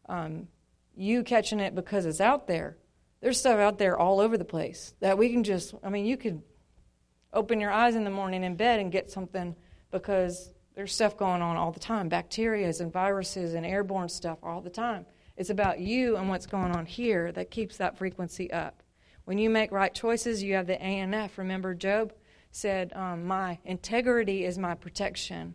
[0.08, 0.48] um,
[0.96, 2.76] you catching it because it's out there.
[3.20, 6.16] There's stuff out there all over the place that we can just, I mean, you
[6.16, 6.42] could,
[7.34, 9.54] open your eyes in the morning in bed and get something
[9.90, 14.60] because there's stuff going on all the time bacteria and viruses and airborne stuff all
[14.60, 15.04] the time.
[15.36, 18.82] It's about you and what's going on here that keeps that frequency up.
[19.24, 21.38] When you make right choices, you have the ANF.
[21.38, 22.12] Remember, Job
[22.54, 25.54] said, um, My integrity is my protection.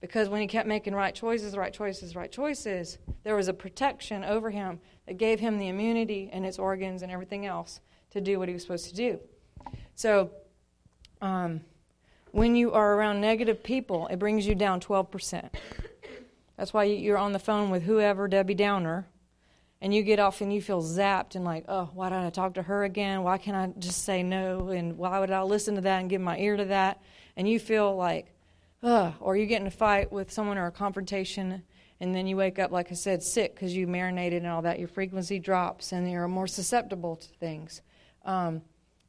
[0.00, 4.22] Because when he kept making right choices, right choices, right choices, there was a protection
[4.22, 7.80] over him that gave him the immunity and his organs and everything else
[8.10, 9.18] to do what he was supposed to do.
[9.94, 10.30] So,
[11.22, 11.62] um,
[12.32, 15.50] when you are around negative people, it brings you down 12%.
[16.56, 19.06] That's why you're on the phone with whoever, Debbie Downer,
[19.84, 22.54] and you get off and you feel zapped and like, oh, why did I talk
[22.54, 23.22] to her again?
[23.22, 24.68] Why can't I just say no?
[24.68, 27.02] And why would I listen to that and give my ear to that?
[27.36, 28.32] And you feel like,
[28.82, 31.62] ugh, or you get in a fight with someone or a confrontation,
[32.00, 34.78] and then you wake up, like I said, sick because you marinated and all that.
[34.78, 37.82] Your frequency drops and you're more susceptible to things.
[38.24, 38.62] Um,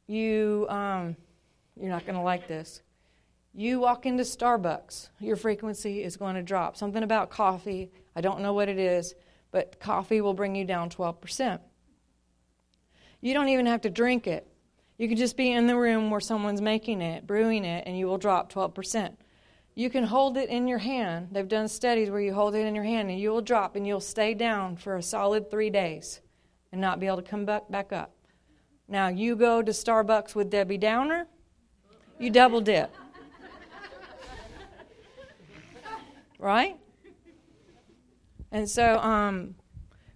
[0.06, 1.16] you, um,
[1.80, 2.82] you're not going to like this.
[3.54, 6.76] You walk into Starbucks, your frequency is going to drop.
[6.76, 9.14] Something about coffee, I don't know what it is,
[9.56, 11.60] but coffee will bring you down 12%.
[13.22, 14.46] You don't even have to drink it.
[14.98, 18.06] You can just be in the room where someone's making it, brewing it, and you
[18.06, 19.16] will drop 12%.
[19.74, 21.28] You can hold it in your hand.
[21.32, 23.86] They've done studies where you hold it in your hand and you will drop and
[23.86, 26.20] you'll stay down for a solid three days
[26.70, 28.14] and not be able to come back, up.
[28.88, 31.28] Now, you go to Starbucks with Debbie Downer,
[32.18, 32.94] you double dip.
[36.38, 36.76] right?
[38.52, 39.54] And so um,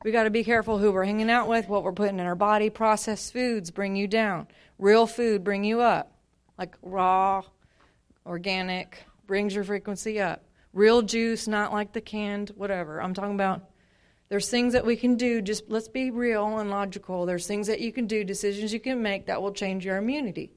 [0.05, 2.35] we got to be careful who we're hanging out with, what we're putting in our
[2.35, 2.71] body.
[2.71, 4.47] Processed foods bring you down.
[4.79, 6.17] Real food bring you up,
[6.59, 7.43] like raw,
[8.25, 10.45] organic brings your frequency up.
[10.73, 13.03] Real juice, not like the canned, whatever.
[13.03, 13.63] I'm talking about.
[14.29, 15.43] There's things that we can do.
[15.43, 17.27] Just let's be real and logical.
[17.27, 20.53] There's things that you can do, decisions you can make that will change your immunity.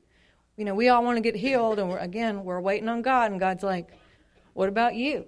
[0.55, 3.31] You know, we all want to get healed, and we're, again, we're waiting on God,
[3.31, 3.89] and God's like,
[4.53, 5.25] "What about you?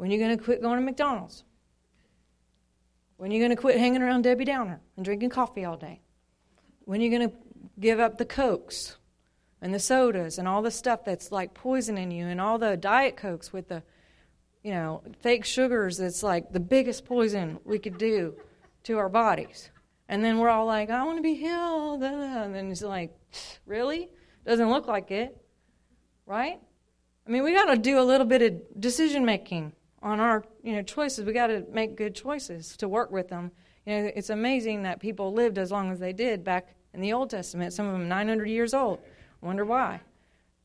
[0.00, 1.44] When are you going to quit going to McDonald's?
[3.18, 6.00] When are you going to quit hanging around Debbie Downer and drinking coffee all day?
[6.86, 7.36] When are you going to
[7.78, 8.96] give up the Cokes
[9.60, 13.18] and the sodas and all the stuff that's like poisoning you and all the Diet
[13.18, 13.82] Cokes with the,
[14.62, 18.34] you know, fake sugars that's like the biggest poison we could do
[18.84, 19.70] to our bodies?
[20.08, 22.02] And then we're all like, I want to be healed.
[22.02, 23.14] And then it's like,
[23.66, 24.08] really?
[24.46, 25.36] Doesn't look like it,
[26.24, 26.58] right?
[27.26, 30.74] I mean, we got to do a little bit of decision making on our you
[30.74, 31.24] know choices.
[31.24, 33.50] We got to make good choices to work with them.
[33.86, 37.12] You know, it's amazing that people lived as long as they did back in the
[37.12, 37.72] Old Testament.
[37.72, 39.00] Some of them 900 years old.
[39.40, 40.00] Wonder why?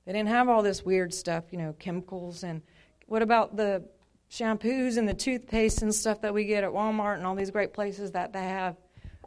[0.05, 2.61] They didn't have all this weird stuff, you know, chemicals and
[3.07, 3.83] what about the
[4.31, 7.73] shampoos and the toothpaste and stuff that we get at Walmart and all these great
[7.73, 8.75] places that they have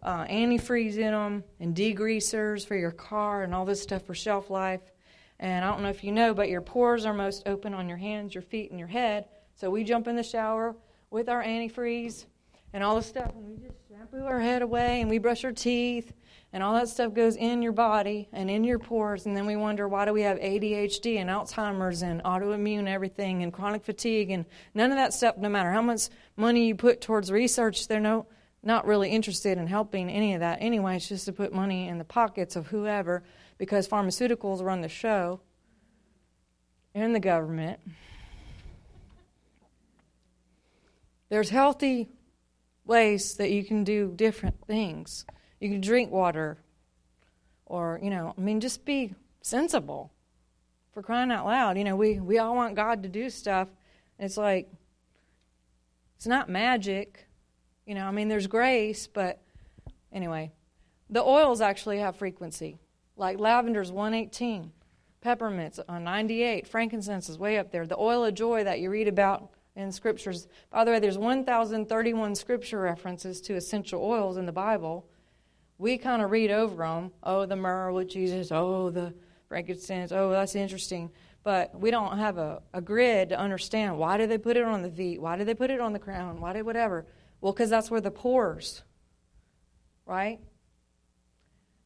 [0.03, 4.51] uh, antifreeze in them and degreasers for your car and all this stuff for shelf
[4.51, 4.81] life.
[5.41, 7.99] And I don't know if you know, but your pores are most open on your
[7.99, 9.27] hands, your feet, and your head.
[9.59, 10.77] So we jump in the shower
[11.11, 12.27] with our antifreeze
[12.73, 15.51] and all the stuff, and we just shampoo our head away and we brush our
[15.51, 16.13] teeth,
[16.53, 19.27] and all that stuff goes in your body and in your pores.
[19.27, 23.53] And then we wonder why do we have ADHD and Alzheimer's and autoimmune everything and
[23.53, 24.45] chronic fatigue and
[24.75, 25.37] none of that stuff.
[25.37, 28.27] No matter how much money you put towards research, they're no
[28.63, 30.97] not really interested in helping any of that anyway.
[30.97, 33.25] It's just to put money in the pockets of whoever
[33.57, 35.41] because pharmaceuticals run the show
[36.95, 37.81] and the government.
[41.29, 42.09] There's healthy
[42.85, 45.25] ways that you can do different things.
[45.61, 46.59] You can drink water,
[47.67, 50.13] or, you know, I mean, just be sensible
[50.93, 51.77] for crying out loud.
[51.77, 53.69] You know, we, we all want God to do stuff.
[54.19, 54.69] It's like,
[56.17, 57.29] it's not magic.
[57.87, 59.41] You know, I mean, there's grace, but
[60.13, 60.51] anyway,
[61.11, 62.79] the oils actually have frequency.
[63.17, 64.73] Like lavender's 118,
[65.21, 67.87] peppermint's on 98, frankincense is way up there.
[67.87, 70.49] The oil of joy that you read about in scriptures.
[70.71, 75.09] By the way, there's 1,031 scripture references to essential oils in the Bible.
[75.79, 77.13] We kind of read over them.
[77.23, 78.51] Oh, the myrrh with Jesus.
[78.51, 79.15] Oh, the
[79.49, 80.11] frankincense.
[80.11, 81.11] Oh, that's interesting.
[81.45, 84.83] But we don't have a, a grid to understand why did they put it on
[84.83, 85.23] the feet?
[85.23, 86.41] Why did they put it on the crown?
[86.41, 87.07] Why did whatever?
[87.41, 88.83] Well, because that's where the pores,
[90.05, 90.41] right?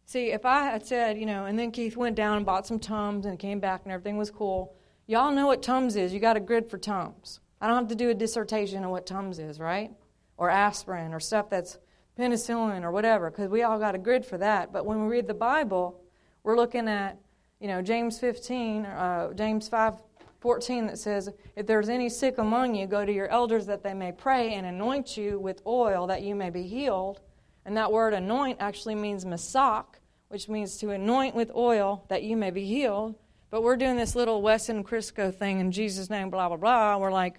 [0.06, 2.78] See, if I had said, you know, and then Keith went down and bought some
[2.78, 4.74] Tums and came back and everything was cool,
[5.06, 6.14] y'all know what Tums is.
[6.14, 7.40] You got a grid for Tums.
[7.62, 9.92] I don't have to do a dissertation on what Tums is, right?
[10.36, 11.78] Or aspirin or stuff that's
[12.18, 14.72] penicillin or whatever, because we all got a grid for that.
[14.72, 16.02] But when we read the Bible,
[16.42, 17.18] we're looking at,
[17.60, 19.94] you know, James 15, uh, James 5,
[20.40, 23.94] 14 that says, If there's any sick among you, go to your elders that they
[23.94, 27.20] may pray and anoint you with oil that you may be healed.
[27.64, 29.84] And that word anoint actually means masak,
[30.26, 33.14] which means to anoint with oil that you may be healed.
[33.50, 36.96] But we're doing this little Wesson Crisco thing in Jesus' name, blah, blah, blah.
[36.96, 37.36] We're like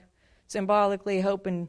[0.54, 1.68] symbolically hoping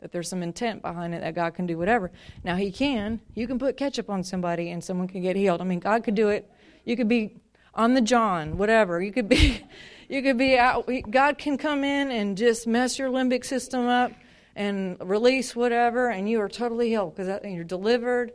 [0.00, 2.10] that there's some intent behind it that God can do whatever.
[2.42, 3.20] Now, He can.
[3.34, 5.60] You can put ketchup on somebody and someone can get healed.
[5.60, 6.50] I mean, God could do it.
[6.86, 7.36] You could be
[7.74, 9.02] on the John, whatever.
[9.02, 9.62] You could be,
[10.08, 10.88] you could be out.
[11.10, 14.12] God can come in and just mess your limbic system up
[14.56, 18.32] and release whatever, and you are totally healed because you're delivered,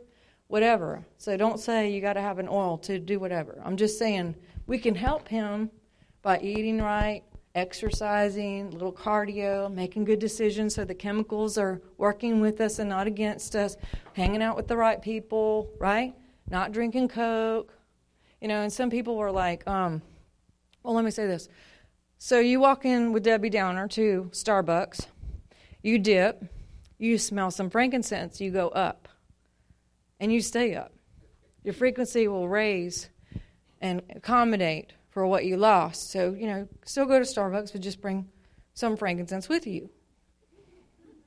[0.48, 1.04] whatever.
[1.18, 3.60] So don't say you got to have an oil to do whatever.
[3.64, 4.34] I'm just saying
[4.66, 5.70] we can help him
[6.22, 7.22] by eating right,
[7.56, 13.06] exercising, little cardio, making good decisions so the chemicals are working with us and not
[13.06, 13.76] against us,
[14.12, 16.14] hanging out with the right people, right?
[16.50, 17.72] Not drinking Coke.
[18.42, 20.02] You know, and some people were like, um,
[20.82, 21.48] well, let me say this.
[22.18, 25.06] So you walk in with Debbie Downer to Starbucks,
[25.82, 26.44] you dip,
[26.98, 29.08] you smell some frankincense, you go up,
[30.20, 30.92] and you stay up.
[31.64, 33.08] Your frequency will raise
[33.80, 36.10] and accommodate for what you lost.
[36.10, 38.28] So, you know, still go to Starbucks, but just bring
[38.74, 39.88] some frankincense with you.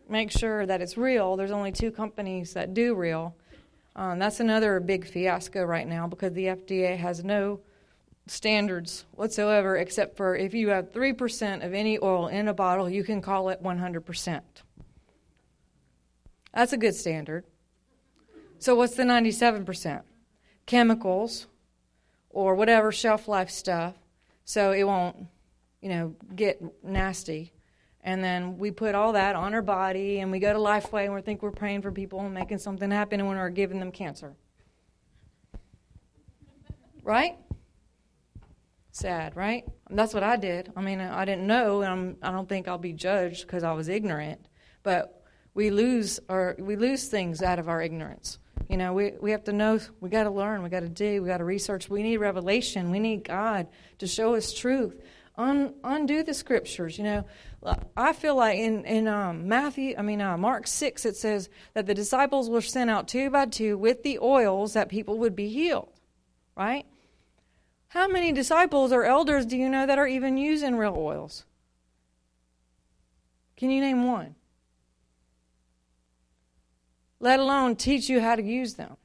[0.07, 1.35] Make sure that it's real.
[1.35, 3.35] There's only two companies that do real.
[3.95, 7.61] Um, that's another big fiasco right now because the FDA has no
[8.27, 13.03] standards whatsoever except for if you have 3% of any oil in a bottle, you
[13.03, 14.41] can call it 100%.
[16.53, 17.43] That's a good standard.
[18.59, 20.03] So, what's the 97%?
[20.67, 21.47] Chemicals
[22.29, 23.95] or whatever shelf life stuff
[24.45, 25.15] so it won't,
[25.81, 27.53] you know, get nasty.
[28.01, 31.13] And then we put all that on our body and we go to Lifeway and
[31.13, 34.35] we think we're praying for people and making something happen and we're giving them cancer.
[37.03, 37.37] Right?
[38.91, 39.65] Sad, right?
[39.89, 40.71] That's what I did.
[40.75, 43.63] I mean, I didn't know, and I'm, I do not think I'll be judged because
[43.63, 44.47] I was ignorant.
[44.83, 45.23] But
[45.53, 48.39] we lose our, we lose things out of our ignorance.
[48.67, 51.21] You know, we, we have to know, we got to learn, we got to dig,
[51.21, 51.89] we got to research.
[51.89, 52.91] We need revelation.
[52.91, 53.67] We need God
[53.99, 55.01] to show us truth.
[55.37, 56.97] Un, undo the scriptures.
[56.97, 57.25] You know,
[57.95, 61.85] I feel like in, in um, Matthew, I mean, uh, Mark 6, it says that
[61.85, 65.49] the disciples were sent out two by two with the oils that people would be
[65.49, 65.93] healed,
[66.55, 66.85] right?
[67.87, 71.45] How many disciples or elders do you know that are even using real oils?
[73.57, 74.35] Can you name one?
[77.19, 78.97] Let alone teach you how to use them.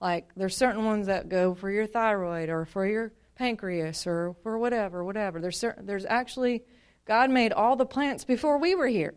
[0.00, 4.58] Like there's certain ones that go for your thyroid or for your pancreas or for
[4.58, 5.40] whatever, whatever.
[5.40, 6.64] There's certain, there's actually
[7.06, 9.14] God made all the plants before we were here.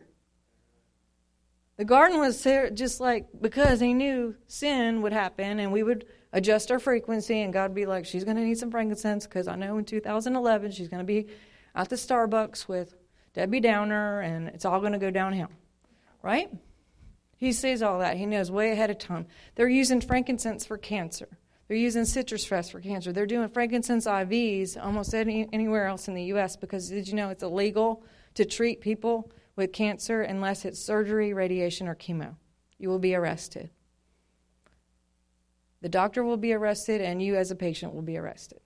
[1.77, 6.05] The garden was there just like because he knew sin would happen and we would
[6.33, 9.47] adjust our frequency and God would be like she's going to need some frankincense because
[9.47, 11.27] I know in 2011 she's going to be
[11.75, 12.95] at the Starbucks with
[13.33, 15.49] Debbie Downer and it's all going to go downhill.
[16.23, 16.49] Right?
[17.37, 18.17] He sees all that.
[18.17, 19.27] He knows way ahead of time.
[19.55, 21.37] They're using frankincense for cancer.
[21.67, 23.13] They're using citrus fresh for cancer.
[23.13, 26.55] They're doing frankincense IVs almost any, anywhere else in the U.S.
[26.55, 28.03] because did you know it's illegal
[28.33, 32.35] to treat people with cancer unless it's surgery, radiation, or chemo?
[32.79, 33.69] You will be arrested.
[35.81, 38.61] The doctor will be arrested, and you as a patient will be arrested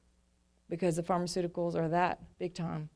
[0.69, 2.89] because the pharmaceuticals are that big time.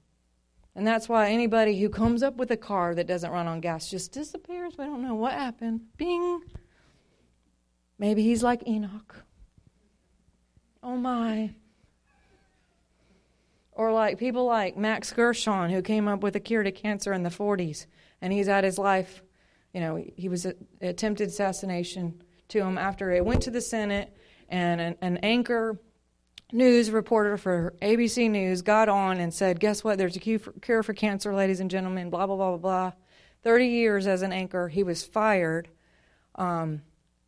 [0.76, 3.90] And that's why anybody who comes up with a car that doesn't run on gas
[3.90, 4.74] just disappears.
[4.78, 5.82] We don't know what happened.
[5.96, 6.42] Bing.
[7.98, 9.24] Maybe he's like Enoch.
[10.84, 11.56] Oh my.
[13.72, 17.24] Or like people like Max Gerson, who came up with a cure to cancer in
[17.24, 17.86] the 40s,
[18.22, 19.24] and he's had his life.
[19.74, 24.16] You know, he was a, attempted assassination to him after it went to the Senate,
[24.50, 25.80] and an, an anchor
[26.56, 29.98] news reporter for ABC News got on and said, Guess what?
[29.98, 32.92] There's a cure for cancer, ladies and gentlemen, blah, blah, blah, blah, blah.
[33.44, 34.68] 30 years as an anchor.
[34.70, 35.70] He was fired.
[36.36, 36.82] Um,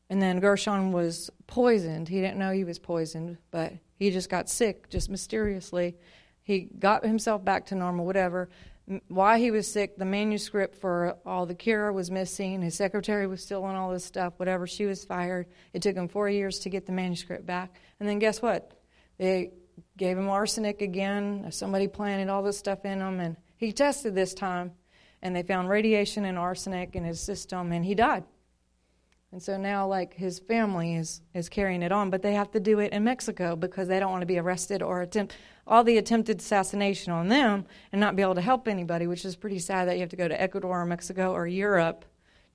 [0.10, 2.08] and then Gerson was poisoned.
[2.08, 5.96] He didn't know he was poisoned, but he just got sick just mysteriously.
[6.42, 8.50] He got himself back to normal, whatever.
[9.10, 12.62] Why he was sick, the manuscript for all the cure was missing.
[12.62, 14.66] His secretary was still on all this stuff, whatever.
[14.66, 15.48] She was fired.
[15.74, 17.76] It took him four years to get the manuscript back.
[18.00, 18.72] And then guess what?
[19.18, 19.52] They
[19.98, 21.48] gave him arsenic again.
[21.52, 24.72] Somebody planted all this stuff in him, and he tested this time,
[25.22, 28.24] and they found radiation and arsenic in his system, and he died.
[29.32, 32.62] And so now, like his family is is carrying it on, but they have to
[32.62, 35.36] do it in Mexico because they don't want to be arrested or attempt
[35.66, 39.36] all the attempted assassination on them and not be able to help anybody, which is
[39.36, 42.06] pretty sad that you have to go to Ecuador or Mexico or Europe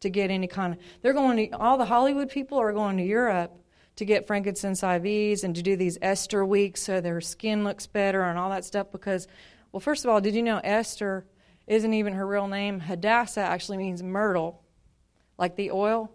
[0.01, 0.81] to get any kind of.
[1.03, 3.62] They're going to all the Hollywood people are going to Europe
[3.97, 8.23] to get frankincense IVs and to do these Esther weeks so their skin looks better
[8.23, 9.29] and all that stuff because,
[9.71, 11.27] well, first of all, did you know Esther
[11.67, 12.81] isn't even her real name?
[12.81, 14.63] Hadassah actually means myrtle,
[15.39, 16.11] like the oil.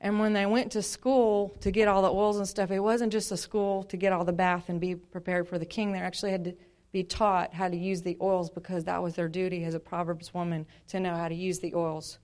[0.00, 3.12] And when they went to school to get all the oils and stuff, it wasn't
[3.12, 5.92] just a school to get all the bath and be prepared for the king.
[5.92, 6.54] They actually had to
[6.92, 10.34] be taught how to use the oils because that was their duty as a Proverbs
[10.34, 12.18] woman to know how to use the oils.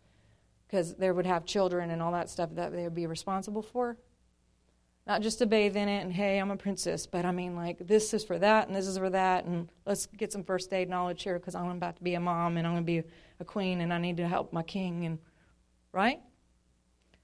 [0.67, 3.97] Because they would have children and all that stuff that they would be responsible for.
[5.07, 7.79] Not just to bathe in it and, hey, I'm a princess, but I mean, like,
[7.79, 10.89] this is for that and this is for that, and let's get some first aid
[10.89, 13.09] knowledge here because I'm about to be a mom and I'm going to be
[13.41, 15.19] a queen and I need to help my king, and
[15.93, 16.21] right?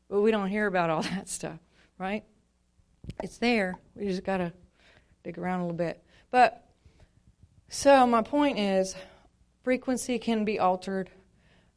[0.09, 1.59] But we don't hear about all that stuff,
[1.99, 2.25] right?
[3.23, 3.79] It's there.
[3.95, 4.53] We just got to
[5.23, 6.03] dig around a little bit.
[6.31, 6.65] But
[7.69, 8.95] so, my point is
[9.63, 11.11] frequency can be altered,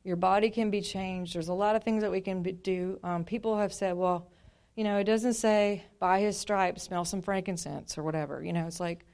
[0.04, 1.36] your body can be changed.
[1.36, 3.00] There's a lot of things that we can do.
[3.04, 4.28] Um, people have said, well,
[4.76, 8.44] you know, it doesn't say by his stripes smell some frankincense or whatever.
[8.44, 9.06] You know, it's like,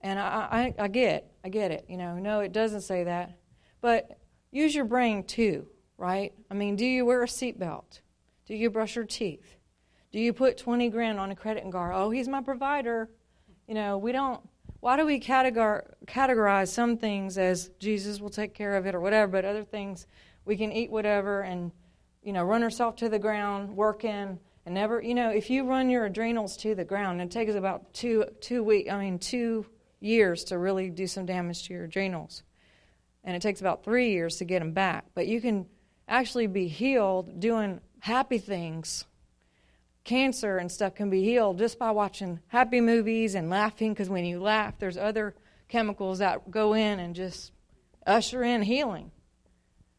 [0.00, 1.86] and I, I, I get, I get it.
[1.88, 3.38] You know, no, it doesn't say that,
[3.80, 4.18] but
[4.52, 5.66] use your brain too,
[5.98, 6.32] right?
[6.50, 8.00] I mean, do you wear a seatbelt?
[8.46, 9.56] Do you brush your teeth?
[10.12, 11.92] Do you put 20 grand on a credit card?
[11.94, 13.10] Oh, he's my provider.
[13.66, 14.40] You know, we don't
[14.80, 19.32] why do we categorize some things as Jesus will take care of it or whatever,
[19.32, 20.06] but other things
[20.44, 21.72] we can eat whatever and
[22.22, 25.88] you know run ourselves to the ground, working and never you know if you run
[25.88, 29.64] your adrenals to the ground, it takes about two two week I mean two
[30.00, 32.42] years to really do some damage to your adrenals,
[33.24, 35.06] and it takes about three years to get them back.
[35.14, 35.66] But you can
[36.06, 39.06] actually be healed doing happy things
[40.06, 44.24] cancer and stuff can be healed just by watching happy movies and laughing because when
[44.24, 45.34] you laugh, there's other
[45.68, 47.52] chemicals that go in and just
[48.06, 49.10] usher in healing.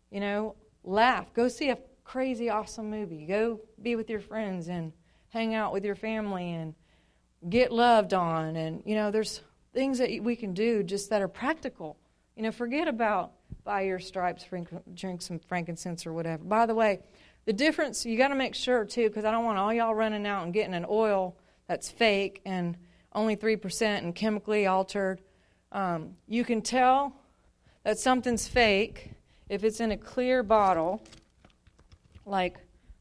[0.10, 1.32] You know, laugh.
[1.34, 1.78] Go see a
[2.08, 3.26] crazy, awesome movie.
[3.26, 4.94] Go be with your friends and
[5.30, 6.74] hang out with your family and
[7.50, 8.56] get loved on.
[8.56, 9.42] And, you know, there's
[9.74, 11.98] things that we can do just that are practical.
[12.38, 13.34] You know, forget about
[13.66, 14.46] buy your stripes,
[14.94, 16.44] drink some frankincense or whatever.
[16.46, 17.02] By the way,
[17.44, 20.26] the difference, you got to make sure too, because I don't want all y'all running
[20.26, 21.36] out and getting an oil
[21.68, 22.78] that's fake and
[23.12, 25.20] only 3% and chemically altered.
[25.74, 27.14] Um, you can tell
[27.84, 29.12] that something's fake
[29.50, 31.02] if it's in a clear bottle,
[32.28, 32.58] like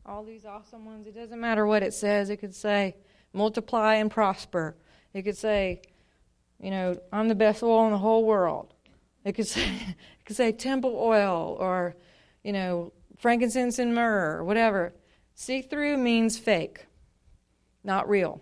[0.07, 1.07] all these awesome ones.
[1.07, 2.31] It doesn't matter what it says.
[2.31, 2.97] It could say,
[3.33, 4.77] multiply and prosper.
[5.13, 5.83] It could say,
[6.61, 8.73] you know, I'm the best oil in the whole world.
[9.25, 11.97] It could say, it could say temple oil or,
[12.45, 14.95] you know, frankincense and myrrh, or whatever.
[15.35, 16.87] See through means fake,
[17.83, 18.41] not real.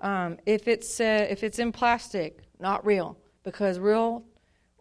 [0.00, 4.24] Um, if it's uh, if it's in plastic, not real, because real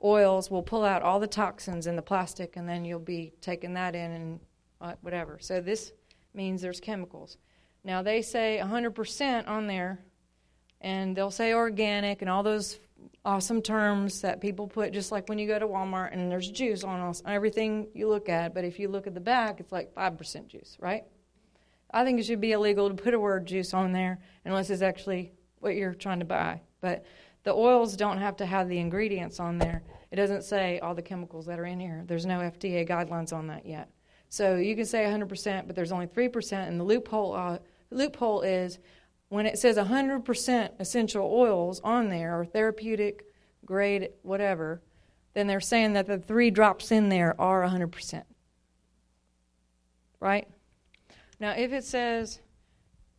[0.03, 3.73] oils will pull out all the toxins in the plastic, and then you'll be taking
[3.73, 4.39] that in and
[4.79, 5.37] Uh, whatever.
[5.41, 5.91] So this
[6.33, 7.37] means there's chemicals.
[7.83, 10.03] Now they say 100% on there,
[10.81, 12.79] and they'll say organic and all those
[13.25, 16.83] awesome terms that people put, just like when you go to Walmart and there's juice
[16.83, 18.53] on everything you look at.
[18.53, 21.03] But if you look at the back, it's like 5% juice, right?
[21.91, 24.81] I think it should be illegal to put a word juice on there unless it's
[24.81, 26.61] actually what you're trying to buy.
[26.81, 27.05] But
[27.43, 29.83] the oils don't have to have the ingredients on there.
[30.11, 32.03] It doesn't say all the chemicals that are in here.
[32.05, 33.89] There's no FDA guidelines on that yet.
[34.29, 36.67] So you can say 100%, but there's only 3%.
[36.67, 37.59] And the loophole, uh,
[37.91, 38.79] loophole is
[39.29, 43.25] when it says 100% essential oils on there or therapeutic
[43.65, 44.81] grade whatever
[45.33, 48.23] then they're saying that the three drops in there are 100%
[50.19, 50.47] right
[51.39, 52.39] now if it says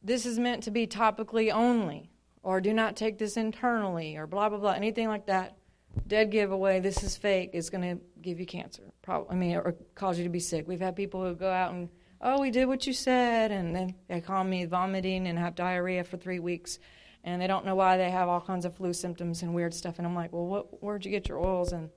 [0.03, 2.11] this is meant to be topically only
[2.43, 5.58] or do not take this internally or blah blah blah anything like that
[6.07, 9.75] dead giveaway this is fake is going to give you cancer probably i mean or
[9.95, 11.89] cause you to be sick we've had people who go out and
[12.21, 13.51] oh, we did what you said.
[13.51, 16.79] And then they call me vomiting and have diarrhea for three weeks.
[17.25, 19.99] And they don't know why they have all kinds of flu symptoms and weird stuff.
[19.99, 21.73] And I'm like, well, what, where'd you get your oils?
[21.73, 21.91] And,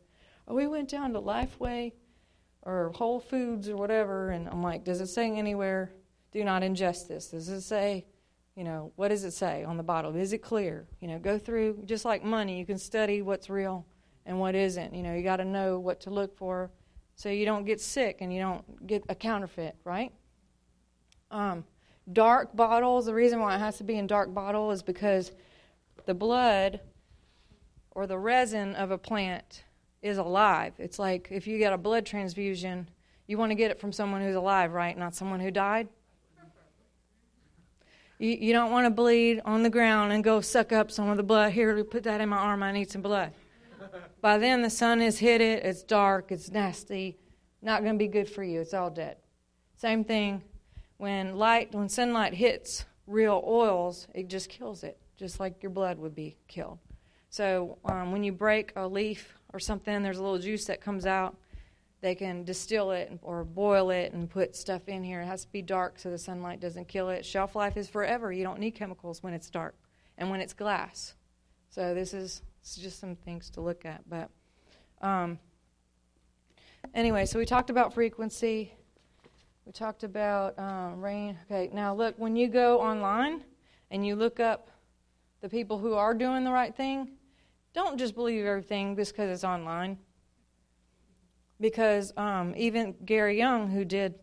[0.47, 1.93] oh, we went down to Lifeway
[2.63, 4.31] or Whole Foods or whatever.
[4.31, 5.91] And I'm like, does it say anywhere,
[6.31, 7.27] do not ingest this?
[7.27, 8.05] Does it say,
[8.55, 10.15] you know, what does it say on the bottle?
[10.15, 10.87] Is it clear?
[10.99, 13.85] You know, go through, just like money, you can study what's real
[14.25, 14.93] and what isn't.
[14.93, 16.71] You know, you got to know what to look for
[17.15, 20.11] so you don't get sick and you don't get a counterfeit, right?
[21.29, 21.63] Um,
[22.11, 25.31] dark bottles, the reason why it has to be in dark bottle is because
[26.05, 26.81] the blood
[27.91, 29.63] or the resin of a plant
[30.01, 30.73] is alive.
[30.77, 32.89] It's like if you get a blood transfusion,
[33.27, 34.97] you want to get it from someone who's alive, right?
[34.97, 35.87] Not someone who died.
[38.21, 41.17] You, you don't want to bleed on the ground and go suck up some of
[41.17, 41.53] the blood.
[41.53, 42.61] Here, put that in my arm.
[42.61, 43.33] I need some blood.
[44.21, 45.63] By then, the sun has hit it.
[45.65, 46.31] It's dark.
[46.31, 47.17] It's nasty.
[47.63, 48.61] Not going to be good for you.
[48.61, 49.17] It's all dead.
[49.75, 50.43] Same thing
[50.97, 55.97] when light, when sunlight hits real oils, it just kills it, just like your blood
[55.97, 56.77] would be killed.
[57.31, 61.07] So um, when you break a leaf or something, there's a little juice that comes
[61.07, 61.35] out.
[62.01, 65.21] They can distill it or boil it and put stuff in here.
[65.21, 67.23] It has to be dark so the sunlight doesn't kill it.
[67.23, 68.31] Shelf life is forever.
[68.31, 69.75] You don't need chemicals when it's dark
[70.17, 71.13] and when it's glass.
[71.69, 74.01] So this is just some things to look at.
[74.09, 74.31] But
[75.01, 75.37] um,
[76.95, 78.73] anyway, so we talked about frequency.
[79.67, 81.37] We talked about um, rain.
[81.45, 83.43] Okay, now look, when you go online
[83.91, 84.71] and you look up
[85.41, 87.09] the people who are doing the right thing,
[87.73, 89.99] don't just believe everything just because it's online.
[91.61, 94.15] Because um, even Gary Young, who did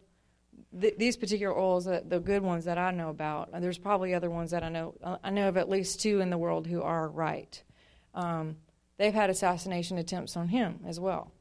[0.79, 4.29] th- these particular oils, uh, the good ones that I know about, there's probably other
[4.29, 4.95] ones that I know.
[5.03, 7.63] Uh, I know of at least two in the world who are right.
[8.15, 8.57] Um,
[8.99, 11.33] they've had assassination attempts on him as well.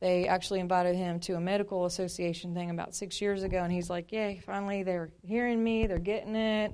[0.00, 3.88] They actually invited him to a medical association thing about six years ago, and he's
[3.88, 6.72] like, Yay, finally they're hearing me, they're getting it,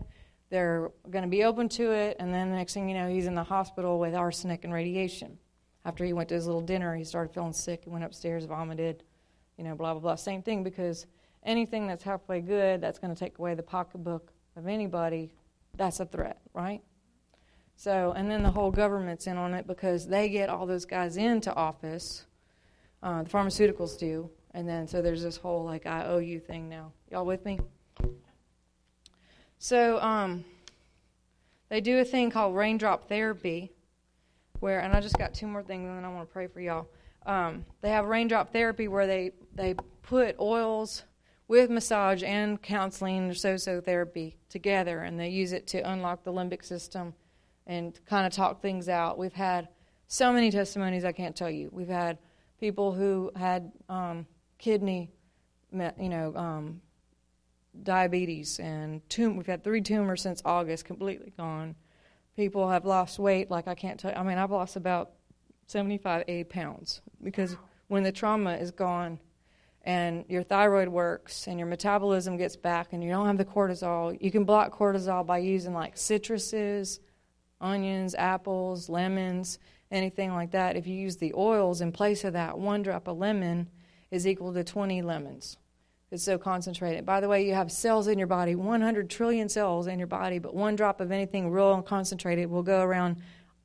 [0.50, 2.16] they're going to be open to it.
[2.18, 5.38] And then the next thing you know, he's in the hospital with arsenic and radiation.
[5.84, 7.84] After he went to his little dinner, he started feeling sick.
[7.84, 9.02] He went upstairs, vomited,
[9.56, 10.14] you know, blah, blah, blah.
[10.14, 11.06] Same thing because
[11.42, 15.32] anything that's halfway good that's going to take away the pocketbook of anybody,
[15.76, 16.82] that's a threat, right?
[17.74, 21.16] So, and then the whole government's in on it because they get all those guys
[21.16, 22.26] into office
[23.02, 24.30] uh, the pharmaceuticals do.
[24.54, 26.92] And then so there's this whole like I owe you thing now.
[27.10, 27.58] Y'all with me?
[29.58, 30.44] So um,
[31.68, 33.72] they do a thing called raindrop therapy,
[34.62, 36.60] where and I just got two more things and then I want to pray for
[36.60, 36.88] y'all.
[37.26, 41.04] Um, they have raindrop therapy where they they put oils
[41.48, 46.32] with massage and counseling or Sozo therapy together, and they use it to unlock the
[46.32, 47.12] limbic system
[47.66, 49.18] and kind of talk things out.
[49.18, 49.68] We've had
[50.06, 51.68] so many testimonies I can't tell you.
[51.72, 52.18] We've had
[52.58, 54.26] people who had um,
[54.58, 55.10] kidney,
[55.72, 56.80] you know, um,
[57.82, 61.74] diabetes and tum- we've had three tumors since August, completely gone.
[62.36, 64.10] People have lost weight, like I can't tell.
[64.10, 64.16] You.
[64.16, 65.12] I mean, I've lost about
[65.66, 67.56] 75, 80 pounds because
[67.88, 69.18] when the trauma is gone
[69.82, 74.16] and your thyroid works and your metabolism gets back and you don't have the cortisol,
[74.20, 77.00] you can block cortisol by using like citruses,
[77.60, 79.58] onions, apples, lemons,
[79.92, 83.18] anything like that, if you use the oils in place of that, one drop of
[83.18, 83.68] lemon
[84.10, 85.58] is equal to 20 lemons.
[86.12, 87.06] It's so concentrated.
[87.06, 90.38] By the way, you have cells in your body, 100 trillion cells in your body,
[90.38, 93.16] but one drop of anything real and concentrated will go around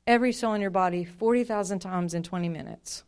[0.06, 3.04] every cell in your body 40,000 times in 20 minutes.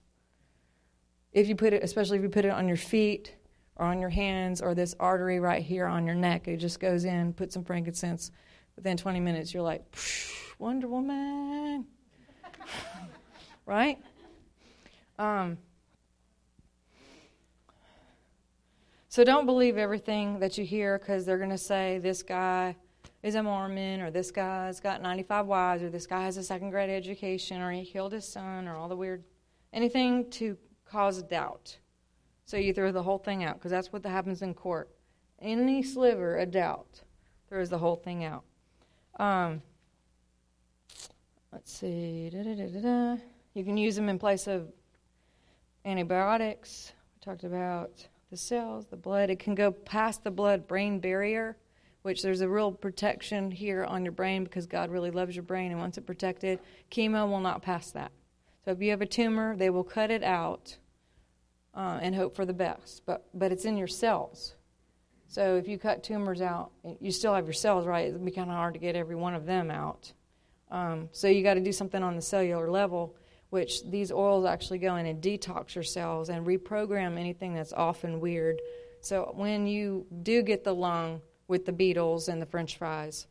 [1.33, 3.35] If you put it, especially if you put it on your feet
[3.77, 7.07] or on your hands or this artery right here on your neck, it just goes
[7.07, 8.31] in, put some frankincense.
[8.77, 9.83] Within 20 minutes, you're like,
[10.59, 11.87] Wonder Woman
[13.67, 13.99] right?
[15.19, 15.57] Um,
[19.11, 22.77] so don't believe everything that you hear because they're going to say this guy
[23.25, 26.71] is a Mormon or this guy's got 95 wives or this guy has a second
[26.71, 29.25] grade education or he killed his son or all the weird
[29.73, 31.77] anything to cause doubt.
[32.45, 34.89] So you throw the whole thing out because that's what happens in court.
[35.41, 37.03] Any sliver of doubt
[37.49, 38.45] throws the whole thing out.
[39.19, 39.61] Um,
[41.53, 42.31] let's see.
[42.31, 43.17] Da, da, da,
[43.55, 44.73] you can use them in place of
[45.85, 46.93] antibiotics.
[47.17, 49.29] We talked about the cells, the blood.
[49.29, 51.57] It can go past the blood brain barrier,
[52.03, 55.73] which there's a real protection here on your brain because God really loves your brain
[55.73, 56.61] and wants it protected.
[56.91, 58.13] Chemo will not pass that.
[58.65, 60.79] So if you have a tumor, they will cut it out
[61.75, 63.03] uh, and hope for the best.
[63.05, 64.55] But but it's in your cells.
[65.27, 68.09] So if you cut tumors out, you still have your cells, right?
[68.09, 70.13] It'd be kind of hard to get every one of them out.
[70.71, 73.15] Um, so you got to do something on the cellular level
[73.51, 78.05] which these oils actually go in and detox your cells and reprogram anything that's off
[78.05, 78.61] and weird.
[79.01, 83.27] So when you do get the lung with the beetles and the french fries,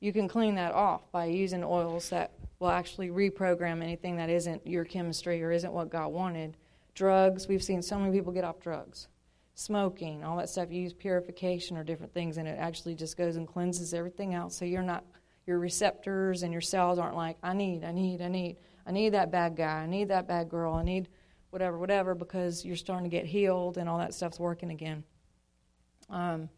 [0.00, 4.66] you can clean that off by using oils that will actually reprogram anything that isn't
[4.66, 6.56] your chemistry or isn't what God wanted.
[6.94, 9.08] Drugs, we've seen so many people get off drugs.
[9.54, 13.36] Smoking, all that stuff, you use purification or different things, and it actually just goes
[13.36, 15.04] and cleanses everything out So you're not,
[15.46, 18.56] your receptors and your cells aren't like, I need, I need, I need.
[18.88, 19.82] I need that bad guy.
[19.82, 20.72] I need that bad girl.
[20.72, 21.08] I need
[21.50, 25.04] whatever, whatever, because you're starting to get healed and all that stuff's working again.
[26.08, 26.48] Um,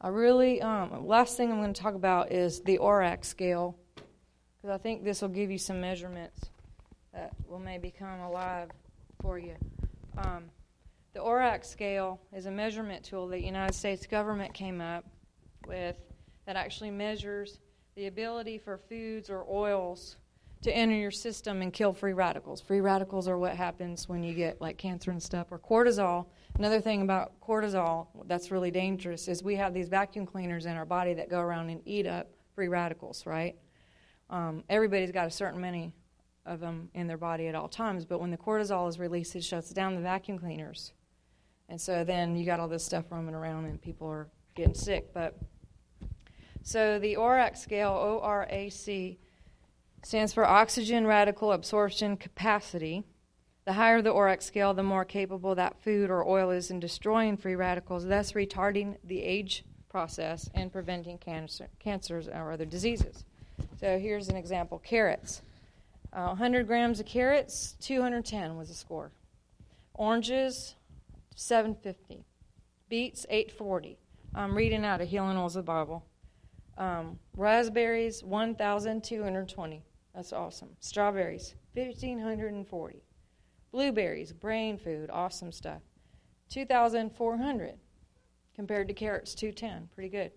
[0.00, 4.74] I really, um, last thing I'm going to talk about is the ORAC scale, because
[4.74, 6.40] I think this will give you some measurements
[7.14, 8.68] that will maybe come alive
[9.20, 9.54] for you.
[10.18, 10.46] Um,
[11.14, 15.04] the ORAC scale is a measurement tool that the United States government came up
[15.68, 15.96] with
[16.46, 17.60] that actually measures
[17.94, 20.16] the ability for foods or oils
[20.62, 22.60] to enter your system and kill free radicals.
[22.60, 26.26] Free radicals are what happens when you get like cancer and stuff, or cortisol.
[26.56, 30.84] Another thing about cortisol that's really dangerous is we have these vacuum cleaners in our
[30.84, 33.56] body that go around and eat up free radicals, right?
[34.30, 35.92] Um, everybody's got a certain many
[36.46, 38.04] of them in their body at all times.
[38.04, 40.92] But when the cortisol is released, it shuts down the vacuum cleaners.
[41.68, 45.12] And so then you got all this stuff roaming around and people are getting sick.
[45.12, 45.38] But
[46.62, 49.18] so the ORAC scale, O R A C,
[50.02, 53.04] stands for oxygen radical absorption capacity.
[53.64, 57.36] The higher the ORAC scale, the more capable that food or oil is in destroying
[57.36, 63.24] free radicals, thus retarding the age process and preventing cancer, cancers or other diseases.
[63.78, 65.42] So here's an example carrots.
[66.12, 69.12] Uh, 100 grams of carrots, 210 was the score.
[69.94, 70.74] Oranges,
[71.34, 72.24] 750.
[72.88, 73.98] Beets, 840.
[74.34, 76.04] I'm reading out of Healing Oils of the Bible.
[76.78, 79.84] Um, raspberries, 1,220.
[80.14, 80.70] That's awesome.
[80.80, 83.02] Strawberries, 1,540.
[83.70, 85.82] Blueberries, brain food, awesome stuff.
[86.50, 87.74] 2,400
[88.54, 89.88] compared to carrots, 210.
[89.94, 90.32] Pretty good.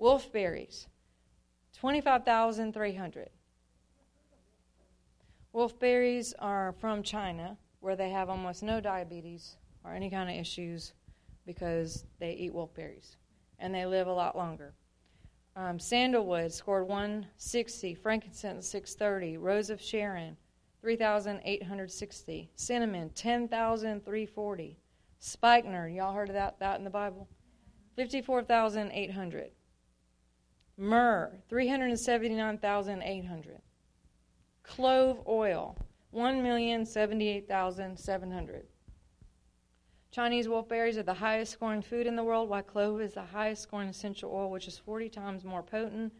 [0.00, 0.86] Wolfberries,
[1.78, 3.30] 25,300.
[5.54, 10.94] Wolfberries are from China, where they have almost no diabetes or any kind of issues
[11.46, 13.16] because they eat wolfberries
[13.58, 14.74] and they live a lot longer.
[15.54, 20.38] Um, sandalwood scored 160, frankincense 630, rose of Sharon
[20.80, 24.78] 3,860, cinnamon 10,340,
[25.20, 27.28] spikenard, y'all heard of that, that in the Bible?
[27.96, 29.50] 54,800.
[30.78, 33.60] Myrrh 379,800.
[34.62, 35.76] Clove oil
[36.14, 38.62] 1,078,700.
[40.12, 43.62] Chinese wolfberries are the highest scoring food in the world, while clove is the highest
[43.62, 46.12] scoring essential oil, which is 40 times more potent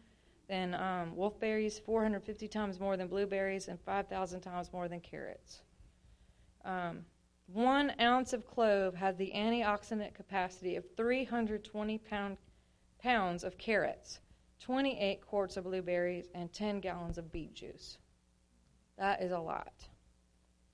[0.49, 5.61] than um, wolfberries, 450 times more than blueberries, and 5,000 times more than carrots.
[6.65, 7.05] Um,
[7.45, 12.37] one ounce of clove has the antioxidant capacity of 320 pound,
[12.97, 14.21] pounds of carrots,
[14.59, 17.99] 28 quarts of blueberries, and 10 gallons of beet juice.
[18.97, 19.87] That is a lot.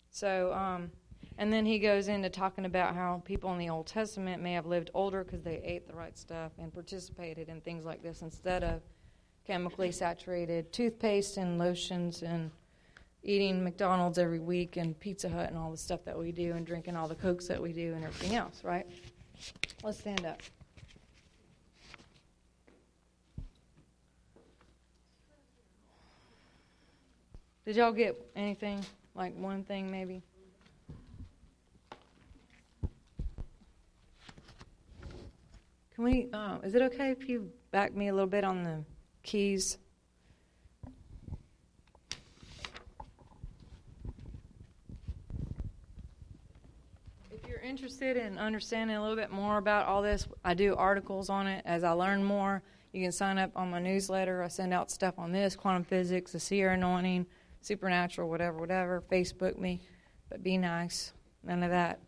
[0.10, 0.92] So, um,
[1.38, 4.66] and then he goes into talking about how people in the Old Testament may have
[4.66, 8.64] lived older because they ate the right stuff and participated in things like this instead
[8.64, 8.82] of
[9.48, 12.52] chemically saturated toothpaste and lotions and
[13.24, 16.66] eating McDonald's every week and Pizza Hut and all the stuff that we do and
[16.66, 18.86] drinking all the Cokes that we do and everything else, right?
[19.84, 20.42] Let's stand up.
[27.66, 28.84] Did y'all get anything?
[29.16, 30.24] Like one thing, maybe?
[36.00, 36.30] Can we?
[36.32, 38.86] Uh, is it okay if you back me a little bit on the
[39.22, 39.78] keys?
[47.30, 51.30] If you're interested in understanding a little bit more about all this, I do articles
[51.30, 51.64] on it.
[51.66, 52.64] As I learn more,
[52.94, 54.42] you can sign up on my newsletter.
[54.42, 57.26] I send out stuff on this quantum physics, the seer anointing,
[57.60, 59.04] supernatural, whatever, whatever.
[59.12, 59.82] Facebook me,
[60.30, 61.12] but be nice.
[61.44, 62.00] None of that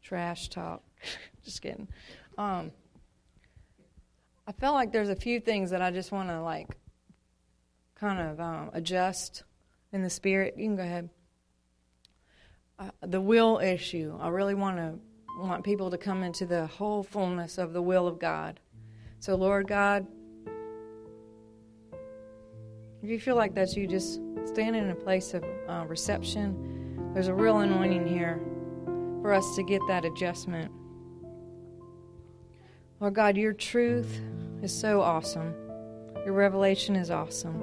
[0.00, 0.84] trash talk.
[1.44, 1.88] Just kidding.
[2.40, 2.72] Um,
[4.46, 6.68] I felt like there's a few things that I just want to like
[7.94, 9.42] kind of um, adjust
[9.92, 10.54] in the spirit.
[10.56, 11.10] You can go ahead.
[12.78, 14.16] Uh, the will issue.
[14.18, 14.98] I really want to
[15.38, 18.58] want people to come into the whole fullness of the will of God.
[19.18, 20.06] So, Lord God,
[23.02, 27.10] if you feel like that's you, just stand in a place of uh, reception.
[27.12, 28.40] There's a real anointing here
[29.20, 30.72] for us to get that adjustment.
[33.00, 34.20] Lord God, your truth
[34.60, 35.54] is so awesome.
[36.26, 37.58] Your revelation is awesome.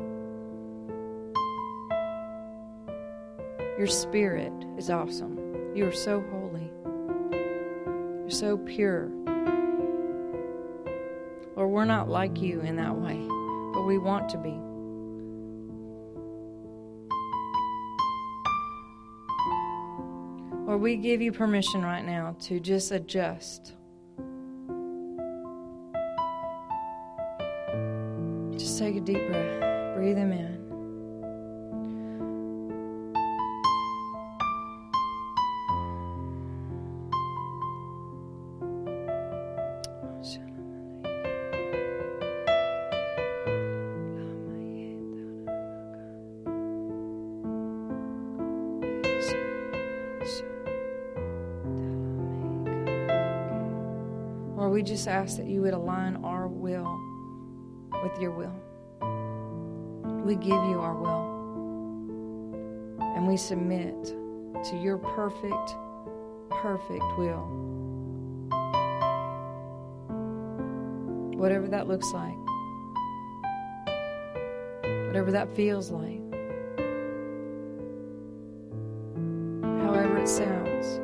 [3.78, 5.38] Your spirit is awesome.
[5.76, 6.72] You are so holy.
[8.22, 9.12] You're so pure.
[11.56, 13.24] Lord, we're not like you in that way,
[13.76, 14.58] but we want to be.
[20.66, 23.74] Lord, we give you permission right now to just adjust
[28.78, 29.96] take a deep breath.
[29.96, 30.56] Breathe them in.
[54.56, 57.00] Lord, we just ask that you would align our will
[58.04, 58.67] with your will
[60.28, 61.38] we give you our will
[63.16, 64.04] and we submit
[64.62, 65.78] to your perfect,
[66.50, 67.48] perfect will.
[71.38, 72.36] Whatever that looks like,
[75.06, 76.20] whatever that feels like,
[79.80, 81.00] however it sounds.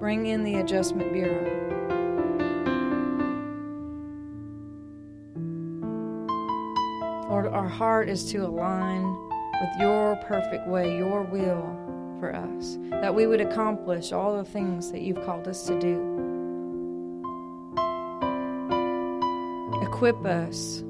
[0.00, 1.55] Bring in the Adjustment Bureau.
[7.76, 9.04] Heart is to align
[9.60, 11.76] with your perfect way, your will
[12.18, 16.00] for us, that we would accomplish all the things that you've called us to do.
[19.82, 20.82] Equip us,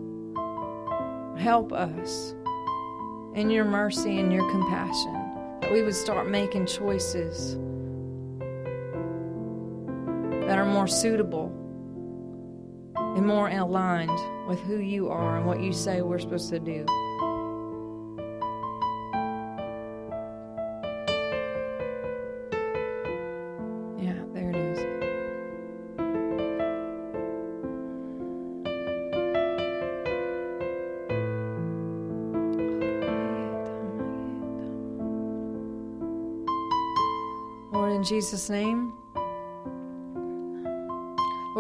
[1.37, 2.37] help us
[3.35, 7.57] in your mercy and your compassion, that we would start making choices
[10.47, 11.53] that are more suitable
[13.17, 16.85] and more aligned with who you are and what you say we're supposed to do.
[23.99, 24.79] Yeah, there it is.
[37.73, 38.96] Lord, in Jesus' name.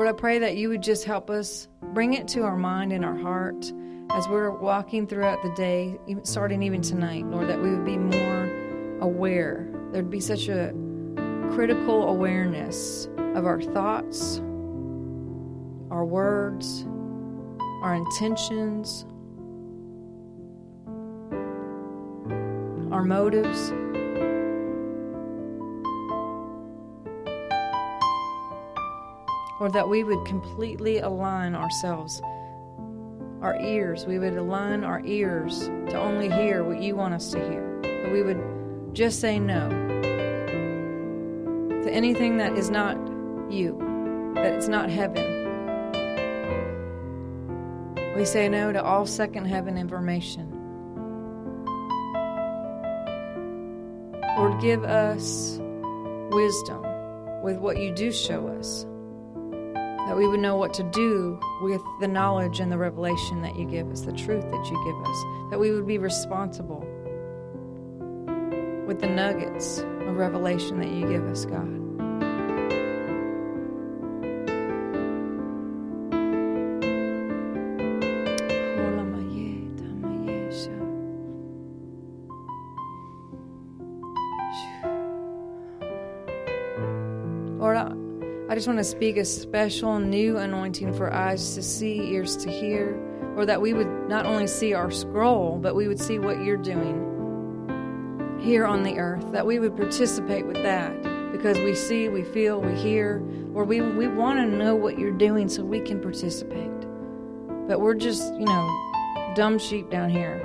[0.06, 3.04] Lord, I pray that you would just help us bring it to our mind and
[3.04, 3.72] our heart
[4.10, 8.48] as we're walking throughout the day, starting even tonight, Lord, that we would be more
[9.00, 9.68] aware.
[9.90, 10.72] There'd be such a
[11.50, 14.38] critical awareness of our thoughts,
[15.90, 16.86] our words,
[17.82, 19.06] our intentions,
[22.92, 23.72] our motives.
[29.58, 32.20] Lord, that we would completely align ourselves,
[33.40, 37.38] our ears, we would align our ears to only hear what you want us to
[37.38, 37.80] hear.
[37.82, 39.70] That we would just say no
[41.82, 42.98] to anything that is not
[43.50, 43.78] you,
[44.34, 45.24] that it's not heaven.
[48.14, 50.50] We say no to all second heaven information.
[54.36, 55.58] Lord, give us
[56.30, 56.82] wisdom
[57.42, 58.84] with what you do show us
[60.06, 63.66] that we would know what to do with the knowledge and the revelation that you
[63.66, 66.80] give us, the truth that you give us, that we would be responsible
[68.86, 71.85] with the nuggets of revelation that you give us, God.
[88.66, 93.00] Just want to speak a special new anointing for eyes to see, ears to hear,
[93.36, 96.56] or that we would not only see our scroll, but we would see what you're
[96.56, 96.96] doing
[98.40, 102.60] here on the earth, that we would participate with that because we see, we feel,
[102.60, 103.22] we hear,
[103.54, 106.80] or we, we want to know what you're doing so we can participate.
[107.68, 110.42] But we're just, you know, dumb sheep down here.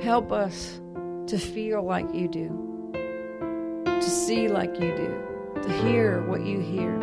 [0.00, 0.80] Help us
[1.26, 2.92] to feel like you do,
[3.84, 5.31] to see like you do
[5.62, 6.98] to hear what you hear.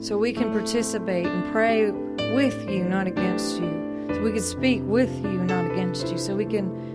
[0.00, 1.90] So we can participate and pray
[2.34, 4.06] with you, not against you.
[4.14, 6.18] So we can speak with you, not against you.
[6.18, 6.86] So we can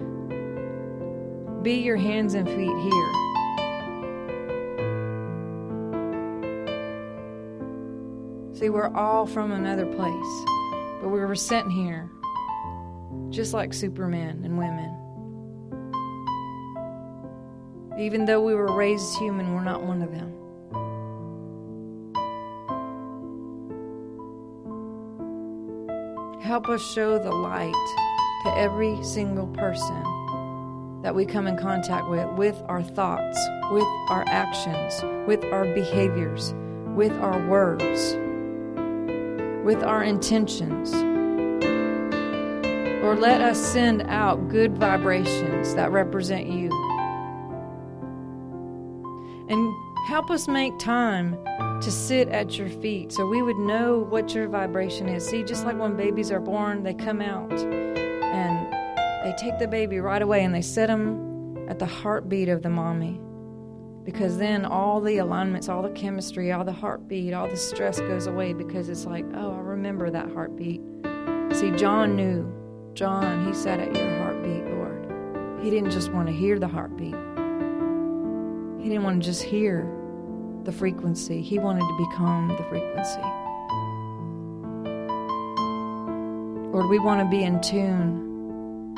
[1.62, 3.12] be your hands and feet here.
[8.54, 10.46] See, we're all from another place,
[11.02, 12.10] but we were sent here
[13.30, 15.03] just like supermen and women.
[17.98, 20.34] Even though we were raised human, we're not one of them.
[26.42, 27.74] Help us show the light
[28.44, 30.04] to every single person
[31.04, 33.38] that we come in contact with, with our thoughts,
[33.72, 36.54] with our actions, with our behaviors,
[36.96, 38.16] with our words,
[39.64, 40.94] with our intentions.
[43.04, 46.70] Or let us send out good vibrations that represent you.
[49.50, 49.74] And
[50.08, 51.38] help us make time
[51.82, 55.26] to sit at your feet so we would know what your vibration is.
[55.26, 58.74] See, just like when babies are born, they come out and
[59.24, 62.70] they take the baby right away and they set them at the heartbeat of the
[62.70, 63.20] mommy.
[64.04, 68.28] Because then all the alignments, all the chemistry, all the heartbeat, all the stress goes
[68.28, 70.82] away because it's like, oh, I remember that heartbeat.
[71.54, 72.52] See, John knew.
[72.96, 75.64] John, he sat at your heartbeat, Lord.
[75.64, 77.16] He didn't just want to hear the heartbeat.
[78.84, 79.90] He didn't want to just hear
[80.66, 83.22] the frequency, he wanted to become the frequency.
[86.70, 88.94] Lord, we want to be in tune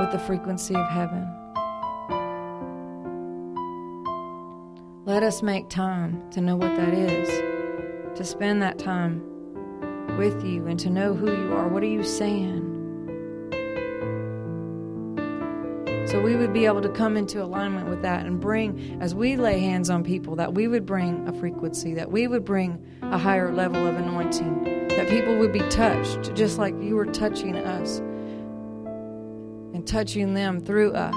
[0.00, 1.28] with the frequency of heaven.
[5.04, 7.28] Let us make time to know what that is,
[8.18, 9.22] to spend that time
[10.18, 11.68] with you and to know who you are.
[11.68, 12.69] What are you saying?
[16.10, 19.36] So we would be able to come into alignment with that and bring, as we
[19.36, 23.16] lay hands on people, that we would bring a frequency, that we would bring a
[23.16, 27.98] higher level of anointing, that people would be touched just like you were touching us
[29.72, 31.14] and touching them through us.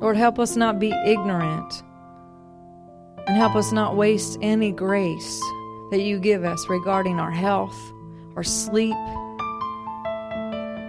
[0.00, 1.82] Lord, help us not be ignorant
[3.26, 5.42] and help us not waste any grace
[5.90, 7.76] that you give us regarding our health,
[8.36, 8.96] our sleep,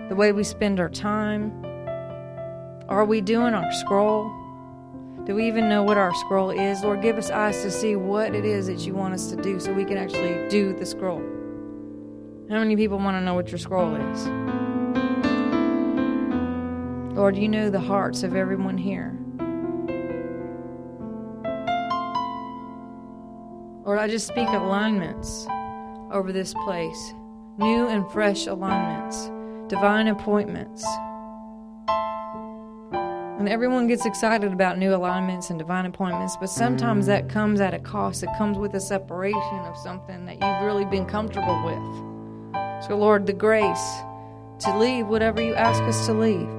[0.09, 1.51] the way we spend our time.
[2.89, 4.31] Are we doing our scroll?
[5.25, 6.83] Do we even know what our scroll is?
[6.83, 9.59] Lord, give us eyes to see what it is that you want us to do
[9.59, 11.21] so we can actually do the scroll.
[12.49, 14.27] How many people want to know what your scroll is?
[17.15, 19.18] Lord, you know the hearts of everyone here.
[23.89, 25.47] Lord, I just speak alignments
[26.11, 27.15] over this place
[27.57, 29.31] new and fresh alignments,
[29.67, 30.85] divine appointments.
[31.89, 37.29] And everyone gets excited about new alignments and divine appointments, but sometimes that mm.
[37.31, 38.21] comes at a cost.
[38.21, 42.85] It comes with a separation of something that you've really been comfortable with.
[42.85, 43.89] So, Lord, the grace
[44.59, 46.58] to leave whatever you ask us to leave.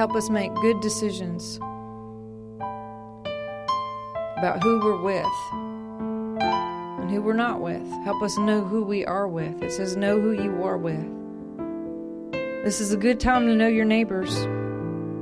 [0.00, 1.58] Help us make good decisions
[4.38, 5.26] about who we're with
[6.40, 7.86] and who we're not with.
[8.04, 9.62] Help us know who we are with.
[9.62, 11.04] It says, Know who you are with.
[12.64, 14.34] This is a good time to know your neighbors.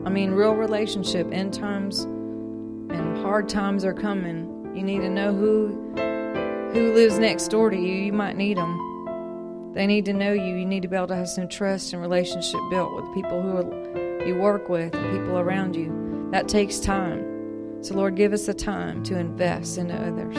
[0.06, 1.26] I mean, real relationship.
[1.32, 4.70] End times and hard times are coming.
[4.76, 5.70] You need to know who
[6.72, 7.94] who lives next door to you.
[7.96, 9.72] You might need them.
[9.74, 10.54] They need to know you.
[10.54, 13.56] You need to be able to have some trust and relationship built with people who
[13.56, 16.28] are you work with and people around you.
[16.30, 17.82] That takes time.
[17.82, 20.36] So, Lord, give us the time to invest into others.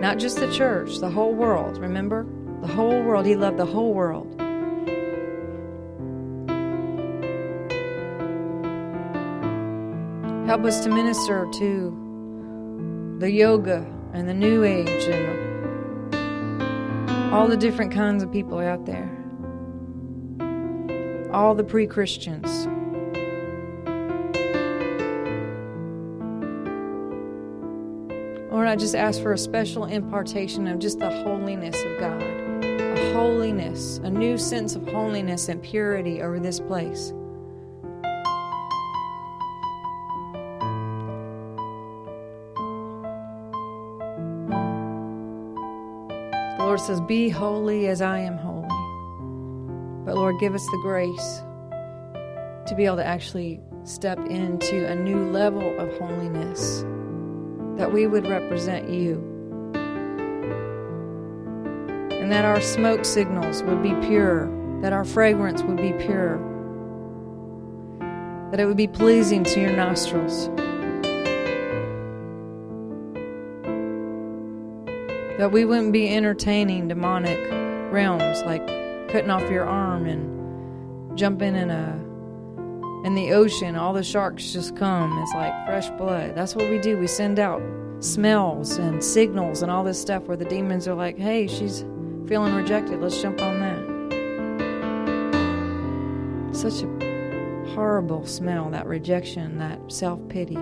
[0.00, 1.78] Not just the church, the whole world.
[1.78, 2.26] Remember?
[2.62, 3.26] The whole world.
[3.26, 4.34] He loved the whole world.
[10.48, 15.48] Help us to minister to the yoga and the new age and
[17.34, 19.10] all the different kinds of people out there.
[21.32, 22.66] All the pre Christians.
[28.68, 33.14] Lord, I just ask for a special impartation of just the holiness of God, a
[33.14, 37.14] holiness, a new sense of holiness and purity over this place.
[46.58, 48.68] The Lord says, Be holy as I am holy.
[50.04, 51.40] But Lord, give us the grace
[52.66, 56.84] to be able to actually step into a new level of holiness
[57.78, 59.14] that we would represent you.
[62.10, 64.50] And that our smoke signals would be pure,
[64.82, 66.38] that our fragrance would be pure,
[68.50, 70.48] that it would be pleasing to your nostrils.
[75.38, 77.38] That we wouldn't be entertaining demonic
[77.92, 78.66] realms like
[79.08, 82.07] cutting off your arm and jumping in a
[83.04, 85.18] in the ocean, all the sharks just come.
[85.18, 86.34] It's like fresh blood.
[86.34, 86.98] That's what we do.
[86.98, 87.62] We send out
[88.00, 91.84] smells and signals and all this stuff where the demons are like, hey, she's
[92.26, 93.00] feeling rejected.
[93.00, 93.78] Let's jump on that.
[96.56, 100.58] Such a horrible smell, that rejection, that self pity.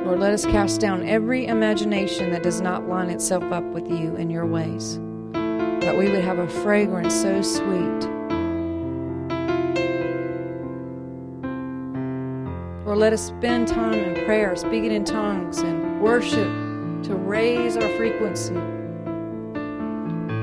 [0.00, 4.16] Lord, let us cast down every imagination that does not line itself up with you
[4.16, 4.98] and your ways.
[5.32, 8.11] That we would have a fragrance so sweet
[12.92, 16.46] Or let us spend time in prayer, speaking in tongues, and worship
[17.04, 18.52] to raise our frequency.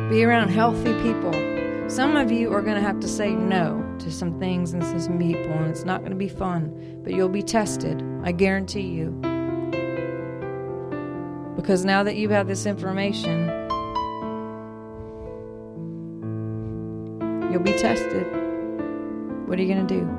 [0.10, 1.32] Be around healthy people.
[1.88, 5.20] Some of you are going to have to say no to some things and some
[5.20, 8.04] people, and it's not going to be fun, but you'll be tested.
[8.24, 9.12] I guarantee you.
[11.56, 13.48] Because now that you have this information,
[17.52, 18.26] you'll be tested.
[19.48, 20.19] What are you going to do?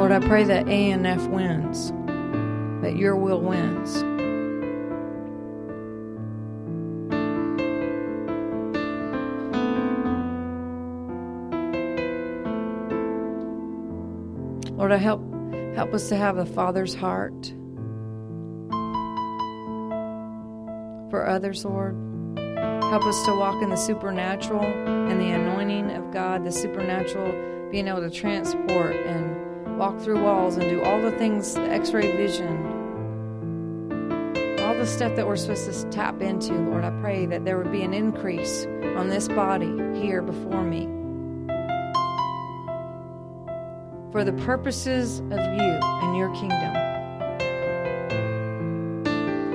[0.00, 1.92] Lord, I pray that ANF wins,
[2.82, 4.02] that your will wins.
[14.72, 15.20] Lord, I help
[15.74, 17.54] Help us to have a Father's heart
[21.10, 21.94] for others, Lord.
[22.36, 27.86] Help us to walk in the supernatural and the anointing of God, the supernatural, being
[27.88, 29.39] able to transport and
[29.80, 32.54] walk through walls and do all the things, the x ray vision,
[34.60, 36.84] all the stuff that we're supposed to tap into, Lord.
[36.84, 40.82] I pray that there would be an increase on this body here before me
[44.12, 46.76] for the purposes of you and your kingdom.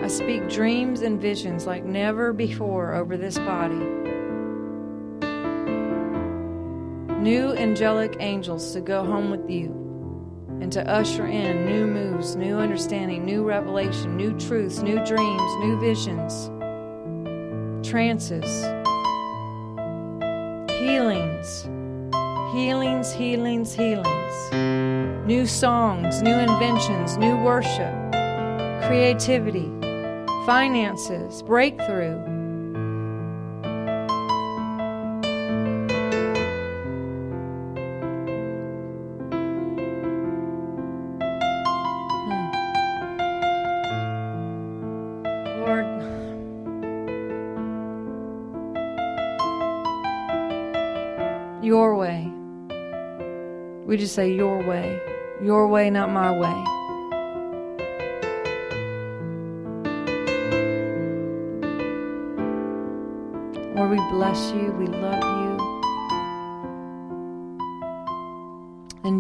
[0.04, 3.76] I speak dreams and visions like never before over this body.
[7.22, 9.85] New angelic angels to go home with you
[10.62, 15.80] and to usher in new moves, new understanding, new revelation, new truths, new dreams, new
[15.80, 16.50] visions,
[17.88, 18.64] trances,
[20.80, 21.64] healings,
[22.54, 24.52] healings, healings, healings,
[25.28, 27.94] new songs, new inventions, new worship,
[28.88, 29.72] creativity
[30.46, 32.35] finances, breakthrough.
[53.96, 55.02] We just say, Your way.
[55.42, 56.54] Your way, not my way.
[63.74, 64.74] Lord, we bless you.
[64.78, 65.35] We love you.